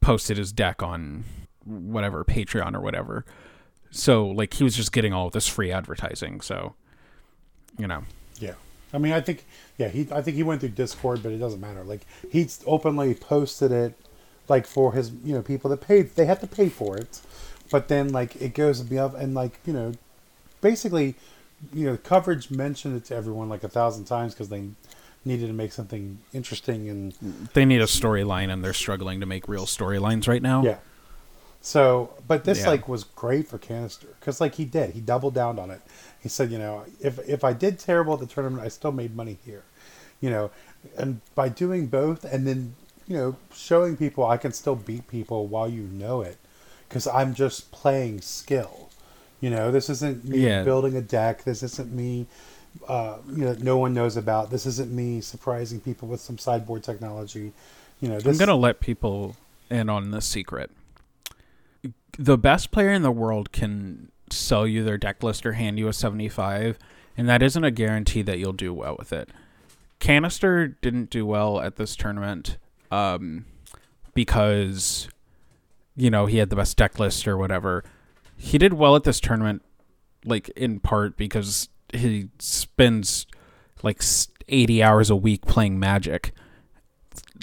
[0.02, 1.24] posted his deck on
[1.64, 3.26] whatever patreon or whatever
[3.92, 6.42] so like he was just getting all this free advertising.
[6.42, 6.76] So
[7.78, 8.04] you know,
[8.40, 8.54] Yeah,
[8.94, 9.46] I mean, I think,
[9.78, 11.84] yeah, he, I think he went through Discord, but it doesn't matter.
[11.84, 12.02] Like
[12.32, 13.94] he openly posted it,
[14.48, 17.22] like for his, you know, people that paid, they had to pay for it,
[17.72, 19.94] but then like it goes beyond, and like you know,
[20.62, 21.16] basically,
[21.74, 24.70] you know, the coverage mentioned it to everyone like a thousand times because they
[25.26, 27.14] needed to make something interesting and
[27.54, 30.64] they need a storyline and they're struggling to make real storylines right now.
[30.64, 30.78] yeah.
[31.62, 32.70] So, but this Yeah.
[32.70, 35.82] like was great for Kanister because like he did, he doubled down on it.
[36.22, 39.16] He said, you know, if if I did terrible at the tournament, I still made
[39.16, 39.64] money here,
[40.22, 40.52] you know,
[40.98, 42.76] and by doing both and then
[43.08, 46.38] you know showing people I can still beat people while you know it,
[46.90, 48.90] because I'm just playing skill.
[49.40, 50.64] You know, this isn't me Yeah.
[50.64, 51.44] building a deck.
[51.46, 52.26] This isn't me.
[52.88, 54.52] Uh, you know, no one knows about.
[54.52, 57.54] This isn't me surprising people with some sideboard technology.
[58.02, 59.36] You know, I'm gonna let people
[59.70, 60.72] in on the secret.
[62.18, 65.88] The best player in the world can sell you their deck list or hand you
[65.88, 66.78] a 75,
[67.18, 69.30] and that isn't a guarantee that you'll do well with it.
[70.00, 72.58] Kanister didn't do well at this tournament
[72.92, 73.46] um,
[74.14, 75.08] because,
[76.00, 77.84] you know, he had the best deck list or whatever.
[78.36, 79.64] He did well at this tournament,
[80.26, 83.28] like, in part because he spends
[83.84, 84.02] like
[84.48, 86.34] 80 hours a week playing Magic.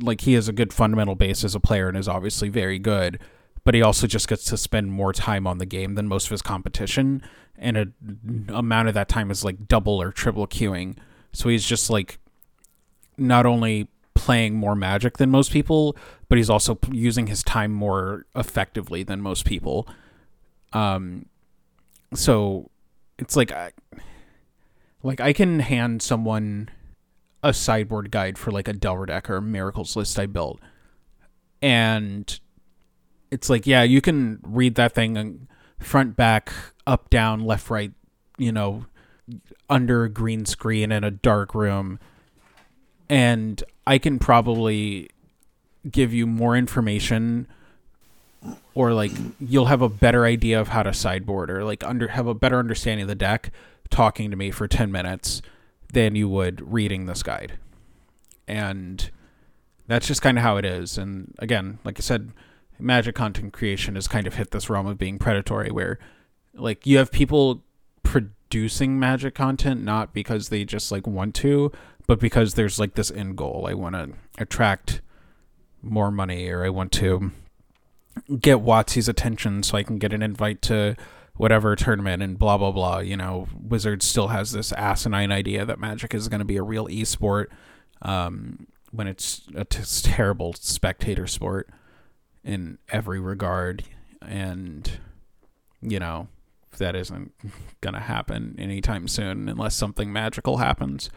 [0.01, 3.19] Like, he has a good fundamental base as a player and is obviously very good
[3.67, 6.31] but he also just gets to spend more time on the game than most of
[6.31, 7.21] his competition
[7.59, 7.89] and a
[8.55, 10.97] amount of that time is like double or triple queuing
[11.33, 12.19] so he's just like
[13.19, 13.89] not only
[14.27, 15.97] playing more magic than most people
[16.29, 19.87] but he's also using his time more effectively than most people.
[20.73, 21.27] Um
[22.13, 22.71] so
[23.19, 23.71] it's like I,
[25.05, 26.69] like I can hand someone
[27.45, 30.61] a sideboard guide for like a Delver deck or Miracles list I built
[31.63, 32.41] and
[33.31, 35.47] it's like yeah you can read that thing
[35.79, 36.53] front back
[36.85, 37.93] up down left right
[38.39, 38.87] you know
[39.71, 42.01] under a green screen in a dark room
[43.09, 45.09] and i can probably
[45.91, 47.47] give you more information
[48.75, 52.27] or like you'll have a better idea of how to sideboard or like under have
[52.27, 53.51] a better understanding of the deck
[53.91, 55.43] talking to me for 10 minutes
[55.93, 57.59] than you would reading this guide.
[58.49, 59.11] And
[59.87, 60.99] that's just kind of how it is.
[60.99, 62.33] And again like i said
[62.79, 65.99] magic content creation has kind of hit this realm of being predatory where
[66.55, 67.63] like you have people
[68.03, 71.73] producing magic content not because they just like want to
[72.07, 75.01] but because there's like this end goal i want to attract
[75.83, 77.31] more money or i want to
[78.41, 80.97] get WotC's attention so i can get an invite to
[81.37, 83.47] whatever tournament and blah blah blah you know?
[83.61, 87.47] Wizards still has this asinine idea that magic is going to be a real esport
[88.03, 91.69] um, when it's a t- terrible spectator sport
[92.43, 93.85] in every regard
[94.23, 94.99] and
[95.83, 96.29] you know
[96.79, 97.33] that isn't
[97.81, 101.11] gonna happen anytime soon unless something magical happens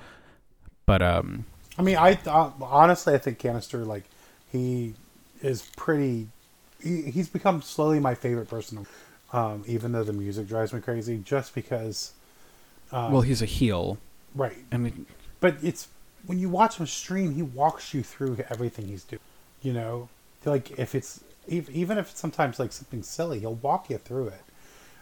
[0.89, 1.45] but um
[1.77, 4.05] i mean i uh, honestly i think Kanister like
[4.51, 4.93] he
[5.41, 6.27] is pretty
[6.81, 8.87] he, he's become slowly my favorite person
[9.31, 12.13] um even though the music drives me crazy just because
[12.91, 13.99] um, well he's a heel.
[14.33, 14.57] Right.
[14.71, 15.05] I mean
[15.39, 15.87] but it's
[16.25, 19.21] when you watch him stream he walks you through everything he's doing
[19.61, 20.09] you know?
[20.45, 24.41] Like if it's even if it's sometimes like something silly, he'll walk you through it,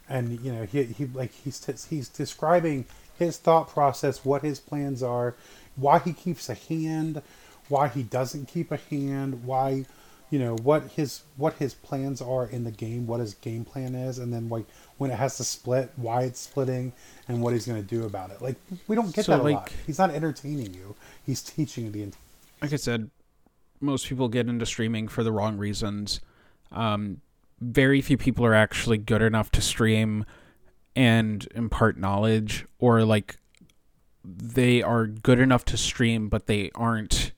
[0.10, 2.86] and you know he he like he's he's describing
[3.20, 5.36] his thought process, what his plans are,
[5.78, 7.22] why he keeps a hand,
[7.70, 9.86] why he doesn't keep a hand, why
[10.30, 13.96] you know what his what his plans are in the game, what his game plan
[13.96, 14.66] is, and then like
[14.98, 16.92] when it has to split, why it's splitting,
[17.28, 18.42] and what he's going to do about it.
[18.42, 18.56] Like
[18.88, 19.72] we don't get so that a like, lot.
[19.86, 20.96] He's not entertaining you;
[21.26, 22.12] he's teaching you the.
[22.62, 23.10] Like I said,
[23.80, 26.20] most people get into streaming for the wrong reasons.
[26.72, 27.22] Um,
[27.62, 30.26] very few people are actually good enough to stream
[30.96, 33.38] and impart knowledge, or like
[34.36, 37.32] they are good enough to stream, but they aren't.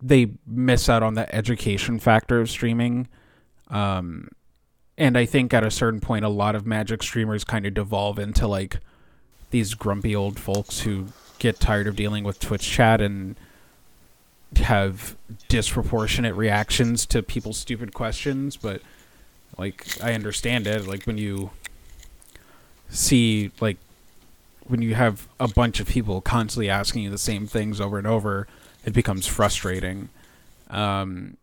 [0.00, 3.08] They miss out on the education factor of streaming.
[3.68, 4.28] Um,
[4.98, 8.18] and I think at a certain point, a lot of Magic streamers kind of devolve
[8.18, 8.80] into like
[9.50, 11.06] these grumpy old folks who
[11.38, 13.36] get tired of dealing with Twitch chat and
[14.56, 15.16] have
[15.48, 18.82] disproportionate reactions to people's stupid questions, but
[19.58, 20.86] like I understand it.
[20.86, 21.50] Like when you
[22.88, 23.78] see like
[24.72, 28.06] when you have a bunch of people constantly asking you the same things over and
[28.06, 28.48] over,
[28.86, 30.08] it becomes frustrating.
[30.70, 31.36] Um,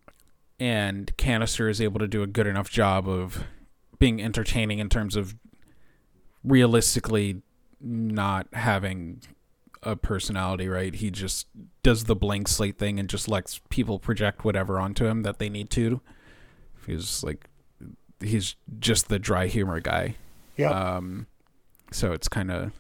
[0.60, 3.44] and Kanister is able to do a good enough job of
[4.00, 5.36] being entertaining in terms of
[6.44, 7.44] realistically
[7.80, 9.22] not having
[9.84, 10.96] a personality, right?
[10.96, 11.46] He just
[11.84, 15.50] does the blank slate thing and just lets people project whatever onto him that they
[15.50, 16.02] need to.
[16.88, 17.48] He's like,
[18.20, 20.16] he's just the dry humor guy.
[20.58, 20.72] Yeah.
[20.72, 21.28] Um,
[21.92, 22.72] so it's kind of,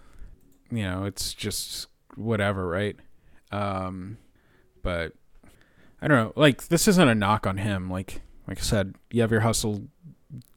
[0.71, 2.95] you know, it's just whatever, right?
[3.51, 4.17] Um,
[4.81, 5.13] but
[6.01, 6.33] I don't know.
[6.35, 7.89] Like, this isn't a knock on him.
[7.89, 9.83] Like, like I said, you have your hustle,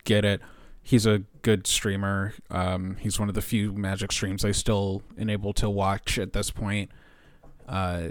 [0.05, 0.41] get it
[0.83, 2.35] he's a good streamer.
[2.51, 6.33] Um, he's one of the few Magic streams I still am able to watch at
[6.33, 6.91] this point.
[7.69, 8.09] Uh,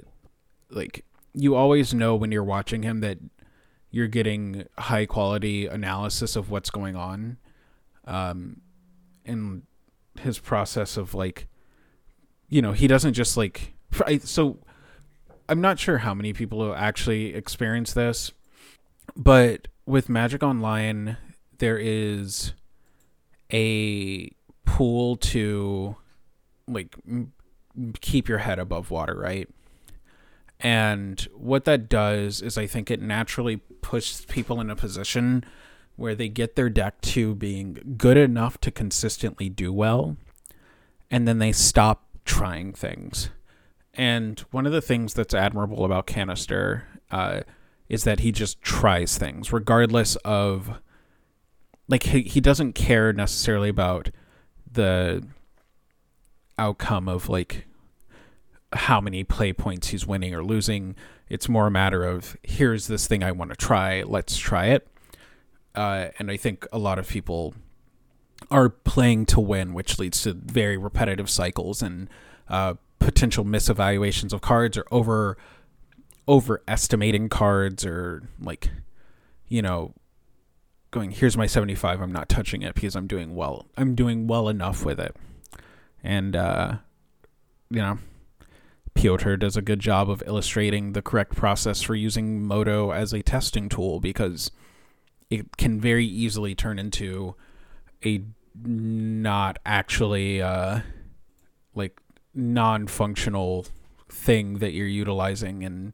[0.69, 1.03] like
[1.33, 3.19] you always know when you're watching him that
[3.89, 7.37] you're getting high quality analysis of what's going on.
[8.05, 8.61] Um,
[9.25, 9.63] and
[10.19, 11.47] his process of like,
[12.51, 13.73] you know, he doesn't just like
[14.19, 14.59] so.
[15.49, 18.31] I'm not sure how many people actually experience this,
[19.15, 21.17] but with Magic Online,
[21.57, 22.53] there is
[23.51, 24.29] a
[24.65, 25.95] pool to
[26.67, 26.95] like
[28.01, 29.49] keep your head above water, right?
[30.59, 35.43] And what that does is I think it naturally pushes people in a position
[35.95, 40.17] where they get their deck to being good enough to consistently do well,
[41.09, 43.29] and then they stop trying things.
[43.93, 47.41] And one of the things that's admirable about Kanister uh,
[47.89, 50.79] is that he just tries things, regardless of
[51.89, 54.11] like he, he doesn't care necessarily about
[54.71, 55.27] the
[56.57, 57.65] outcome of like
[58.71, 60.95] how many play points he's winning or losing.
[61.27, 64.87] It's more a matter of here's this thing I want to try, let's try it.
[65.75, 67.55] Uh, and I think a lot of people
[68.51, 72.09] are playing to win, which leads to very repetitive cycles and
[72.49, 75.37] uh, potential misevaluations of cards or over
[76.27, 78.69] overestimating cards or like
[79.47, 79.91] you know
[80.91, 84.47] going here's my 75 i'm not touching it because i'm doing well i'm doing well
[84.47, 85.15] enough with it.
[86.03, 86.75] And uh
[87.71, 87.97] you know
[88.93, 93.23] Piotr does a good job of illustrating the correct process for using Moto as a
[93.23, 94.51] testing tool because
[95.29, 97.35] it can very easily turn into
[98.05, 98.25] a
[98.55, 100.79] not actually uh,
[101.75, 101.99] like
[102.33, 103.65] non-functional
[104.09, 105.93] thing that you're utilizing and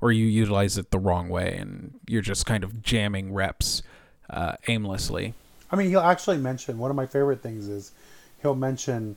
[0.00, 3.82] or you utilize it the wrong way and you're just kind of jamming reps
[4.30, 5.34] uh, aimlessly.
[5.70, 7.92] I mean, he'll actually mention one of my favorite things is
[8.40, 9.16] he'll mention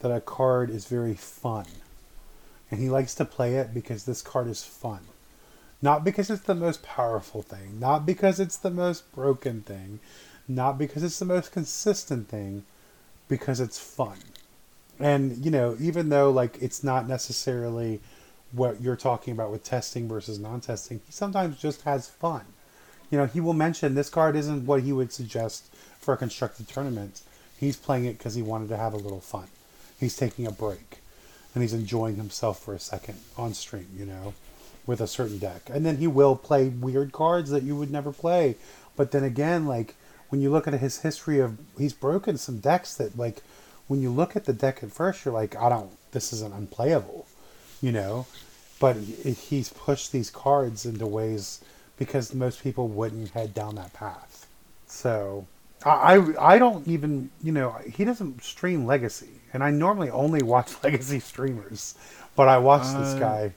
[0.00, 1.66] that a card is very fun
[2.70, 5.00] and he likes to play it because this card is fun.
[5.82, 9.98] Not because it's the most powerful thing, not because it's the most broken thing,
[10.54, 12.64] not because it's the most consistent thing,
[13.28, 14.18] because it's fun.
[14.98, 18.00] And, you know, even though, like, it's not necessarily
[18.52, 22.42] what you're talking about with testing versus non testing, he sometimes just has fun.
[23.10, 26.68] You know, he will mention this card isn't what he would suggest for a constructed
[26.68, 27.22] tournament.
[27.58, 29.48] He's playing it because he wanted to have a little fun.
[29.98, 30.98] He's taking a break
[31.54, 34.34] and he's enjoying himself for a second on stream, you know,
[34.86, 35.68] with a certain deck.
[35.68, 38.56] And then he will play weird cards that you would never play.
[38.96, 39.94] But then again, like
[40.30, 43.42] when you look at his history of he's broken some decks that like
[43.88, 47.26] when you look at the deck at first you're like, I don't this isn't unplayable,
[47.82, 48.26] you know.
[48.78, 51.60] But he's pushed these cards into ways
[51.98, 54.46] because most people wouldn't head down that path.
[54.86, 55.46] So
[55.84, 60.72] I I don't even you know he doesn't stream Legacy, and I normally only watch
[60.84, 61.94] Legacy streamers,
[62.36, 63.52] but I watch uh, this guy.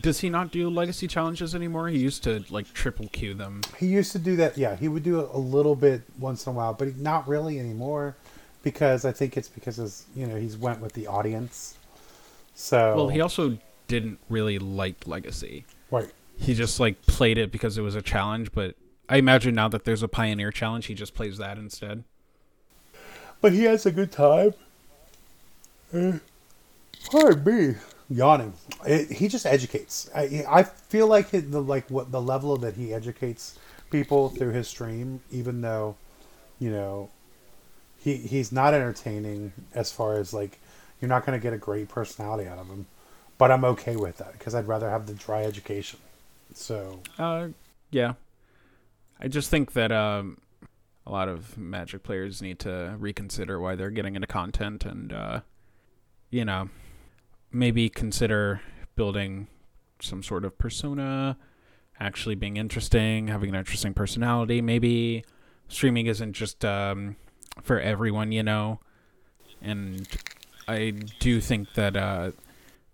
[0.00, 1.88] Does he not do Legacy challenges anymore?
[1.88, 3.60] He used to like triple Q them.
[3.78, 4.56] He used to do that.
[4.56, 7.58] Yeah, he would do it a little bit once in a while, but not really
[7.58, 8.16] anymore,
[8.62, 11.76] because I think it's because his you know he's went with the audience.
[12.54, 15.66] So well, he also didn't really like Legacy.
[15.90, 16.10] Right.
[16.38, 18.74] He just like played it because it was a challenge, but
[19.08, 22.04] I imagine now that there's a Pioneer Challenge, he just plays that instead.
[23.42, 24.54] But he has a good time.
[25.92, 26.12] Uh,
[27.10, 27.74] pardon me,
[28.14, 28.54] yawning.
[28.86, 30.10] It, he just educates.
[30.14, 33.58] I, I feel like the like what the level that he educates
[33.90, 35.96] people through his stream, even though,
[36.58, 37.10] you know,
[37.98, 40.58] he he's not entertaining as far as like
[41.00, 42.86] you're not going to get a great personality out of him.
[43.38, 45.98] But I'm okay with that because I'd rather have the dry education.
[46.54, 47.00] So.
[47.18, 47.48] Uh,
[47.90, 48.14] yeah.
[49.20, 50.38] I just think that um,
[51.06, 55.40] a lot of Magic players need to reconsider why they're getting into content and, uh,
[56.30, 56.68] you know,
[57.52, 58.60] maybe consider
[58.96, 59.48] building
[60.00, 61.36] some sort of persona,
[62.00, 64.60] actually being interesting, having an interesting personality.
[64.60, 65.24] Maybe
[65.68, 67.16] streaming isn't just um,
[67.62, 68.80] for everyone, you know.
[69.60, 70.08] And
[70.66, 72.32] I do think that uh,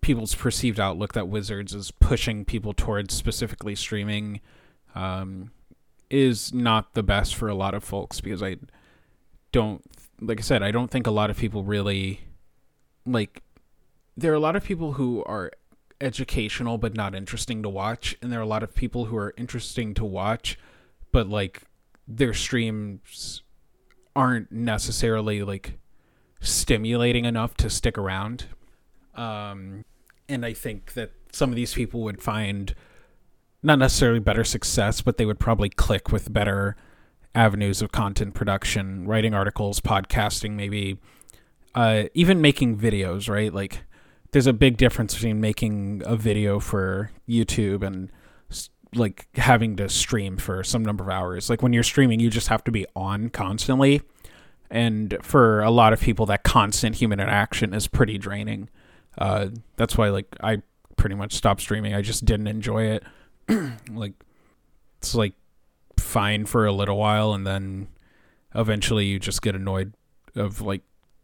[0.01, 4.41] people's perceived outlook that Wizards is pushing people towards specifically streaming.
[4.95, 5.51] Um,
[6.11, 8.57] is not the best for a lot of folks because I
[9.53, 9.83] don't
[10.21, 12.21] like I said, I don't think a lot of people really
[13.07, 13.43] like
[14.19, 15.51] there are a lot of people who are
[16.01, 19.35] educational but not interesting to watch and there are a lot of people who are
[19.37, 20.59] interesting to watch
[21.13, 21.63] but like
[22.07, 23.43] their streams
[24.15, 25.79] aren't necessarily like
[26.41, 28.47] stimulating enough to stick around
[29.15, 29.85] um
[30.29, 32.75] and I think that some of these people would find
[33.63, 36.77] not necessarily better success, but they would probably click with better
[37.35, 40.99] avenues of content production, writing articles, podcasting, maybe
[41.75, 43.53] uh, even making videos, right?
[43.53, 43.85] Like,
[44.31, 48.11] there's a big difference between making a video for YouTube and
[48.95, 51.51] like having to stream for some number of hours.
[51.51, 54.03] Like when you're streaming, you just have to be on constantly.
[54.71, 58.69] And for a lot of people, that constant human interaction is pretty draining.
[59.17, 60.63] Uh, that's why, like, I
[60.97, 61.95] pretty much stopped streaming.
[61.95, 63.05] I just didn't enjoy it.
[63.91, 64.13] like
[64.99, 65.33] it's like
[65.97, 67.89] fine for a little while and then
[68.55, 69.95] eventually you just get annoyed
[70.35, 70.83] of like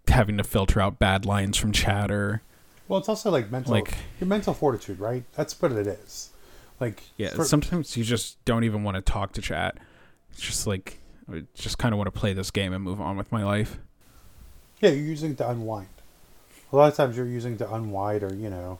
[0.08, 2.42] having to filter out bad lines from chat or
[2.88, 6.30] well it's also like mental like your mental fortitude right that's what it is
[6.80, 9.78] like yeah for, sometimes you just don't even want to talk to chat
[10.32, 10.98] it's just like
[11.32, 13.78] I just kind of want to play this game and move on with my life.
[14.80, 15.88] Yeah, you're using it to unwind.
[16.72, 18.78] A lot of times you're using it to unwind, or you know,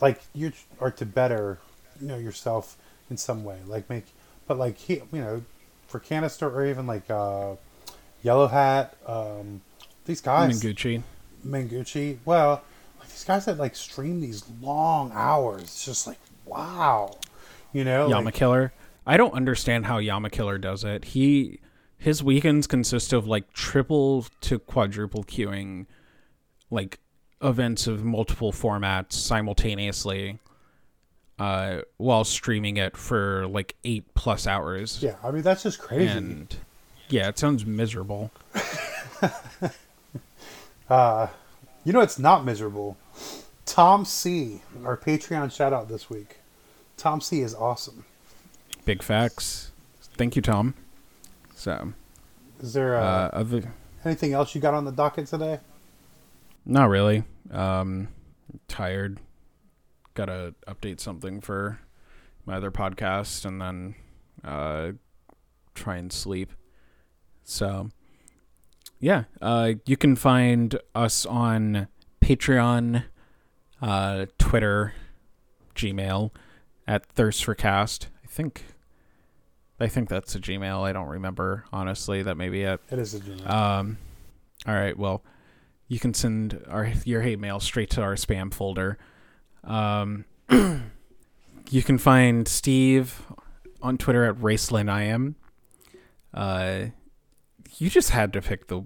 [0.00, 1.58] like you are to better,
[2.00, 2.76] you know, yourself
[3.10, 3.58] in some way.
[3.66, 4.06] Like make,
[4.48, 5.42] but like he, you know,
[5.86, 7.54] for Kanister or even like uh,
[8.22, 8.96] yellow hat.
[9.06, 9.60] Um,
[10.06, 11.02] these guys, Gucci.
[11.46, 12.18] Mangucci.
[12.24, 12.64] Well,
[13.10, 15.62] these guys that like stream these long hours.
[15.62, 17.16] It's just like wow,
[17.72, 18.08] you know.
[18.08, 18.72] Yama like- Killer.
[19.06, 21.04] I don't understand how Yama Killer does it.
[21.06, 21.60] He
[21.98, 25.86] his weekends consist of like triple to quadruple queuing
[26.70, 26.98] like
[27.42, 30.38] events of multiple formats simultaneously
[31.38, 35.02] uh while streaming it for like 8 plus hours.
[35.02, 36.06] yeah, I mean that's just crazy.
[36.06, 36.54] And
[37.08, 38.30] yeah, it sounds miserable.
[40.88, 41.28] Uh,
[41.84, 42.96] you know, it's not miserable.
[43.70, 46.38] Tom C, our Patreon shout out this week.
[46.96, 48.04] Tom C is awesome.
[48.84, 49.70] Big facts.
[50.16, 50.74] Thank you, Tom.
[51.54, 51.92] So,
[52.60, 53.72] Is there uh, uh, other
[54.04, 55.60] anything else you got on the docket today?
[56.66, 57.22] Not really.
[57.52, 58.08] Um,
[58.66, 59.20] tired.
[60.14, 61.78] Got to update something for
[62.46, 63.94] my other podcast, and then
[64.42, 64.92] uh,
[65.76, 66.52] try and sleep.
[67.44, 67.90] So,
[68.98, 71.86] yeah, uh, you can find us on
[72.20, 73.04] Patreon,
[73.80, 74.94] uh, Twitter,
[75.74, 76.30] Gmail
[76.86, 78.08] at Thirst for Cast.
[78.24, 78.64] I think.
[79.78, 80.82] I think that's a Gmail.
[80.82, 82.22] I don't remember honestly.
[82.22, 82.80] That may be it.
[82.90, 83.50] It is a junior.
[83.50, 83.96] Um,
[84.66, 84.96] all right.
[84.96, 85.22] Well,
[85.88, 88.98] you can send our your hate mail straight to our spam folder.
[89.64, 93.22] Um, you can find Steve
[93.82, 95.34] on Twitter at RacelinIam.
[96.32, 96.86] Uh,
[97.78, 98.82] you just had to pick the.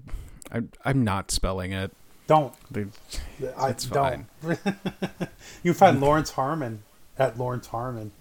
[0.52, 1.92] I, I'm not spelling it.
[2.26, 2.52] Don't.
[2.70, 2.88] The-
[3.56, 4.26] I It's don't.
[5.62, 6.82] you can find Lawrence Harmon
[7.18, 8.12] at Lawrence Harmon.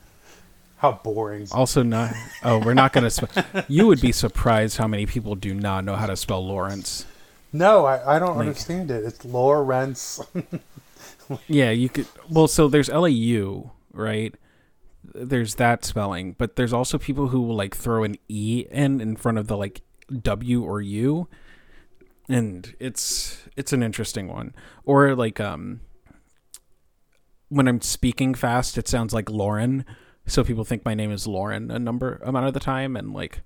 [0.78, 1.48] How boring.
[1.52, 2.14] Also, not.
[2.44, 3.10] Oh, we're not gonna.
[3.10, 3.32] Sp-
[3.70, 7.06] you would be surprised how many people do not know how to spell Lawrence.
[7.54, 9.04] No, I, I don't Like- understand it.
[9.06, 10.20] It's Lawrence.
[11.48, 12.06] Yeah, you could.
[12.30, 14.36] Well, so there's LAU, right?
[15.16, 19.16] There's that spelling, but there's also people who will like throw an E in in
[19.16, 19.82] front of the like
[20.22, 21.30] W or U,
[22.30, 24.54] and it's it's an interesting one.
[24.86, 25.82] Or like um,
[27.50, 29.86] when I'm speaking fast, it sounds like Lauren,
[30.26, 33.42] so people think my name is Lauren a number amount of the time, and like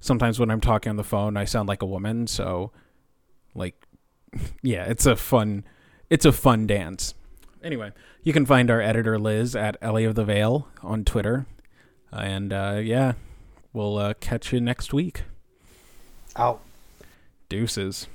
[0.00, 2.26] sometimes when I'm talking on the phone, I sound like a woman.
[2.26, 2.72] So,
[3.54, 3.86] like,
[4.62, 5.64] yeah, it's a fun,
[6.10, 7.14] it's a fun dance.
[7.62, 7.92] Anyway,
[8.22, 11.46] you can find our editor Liz at Ellie of the Vale on Twitter,
[12.10, 13.12] and uh, yeah,
[13.72, 15.22] we'll uh, catch you next week.
[16.34, 16.60] Out.
[17.48, 18.08] Deuces.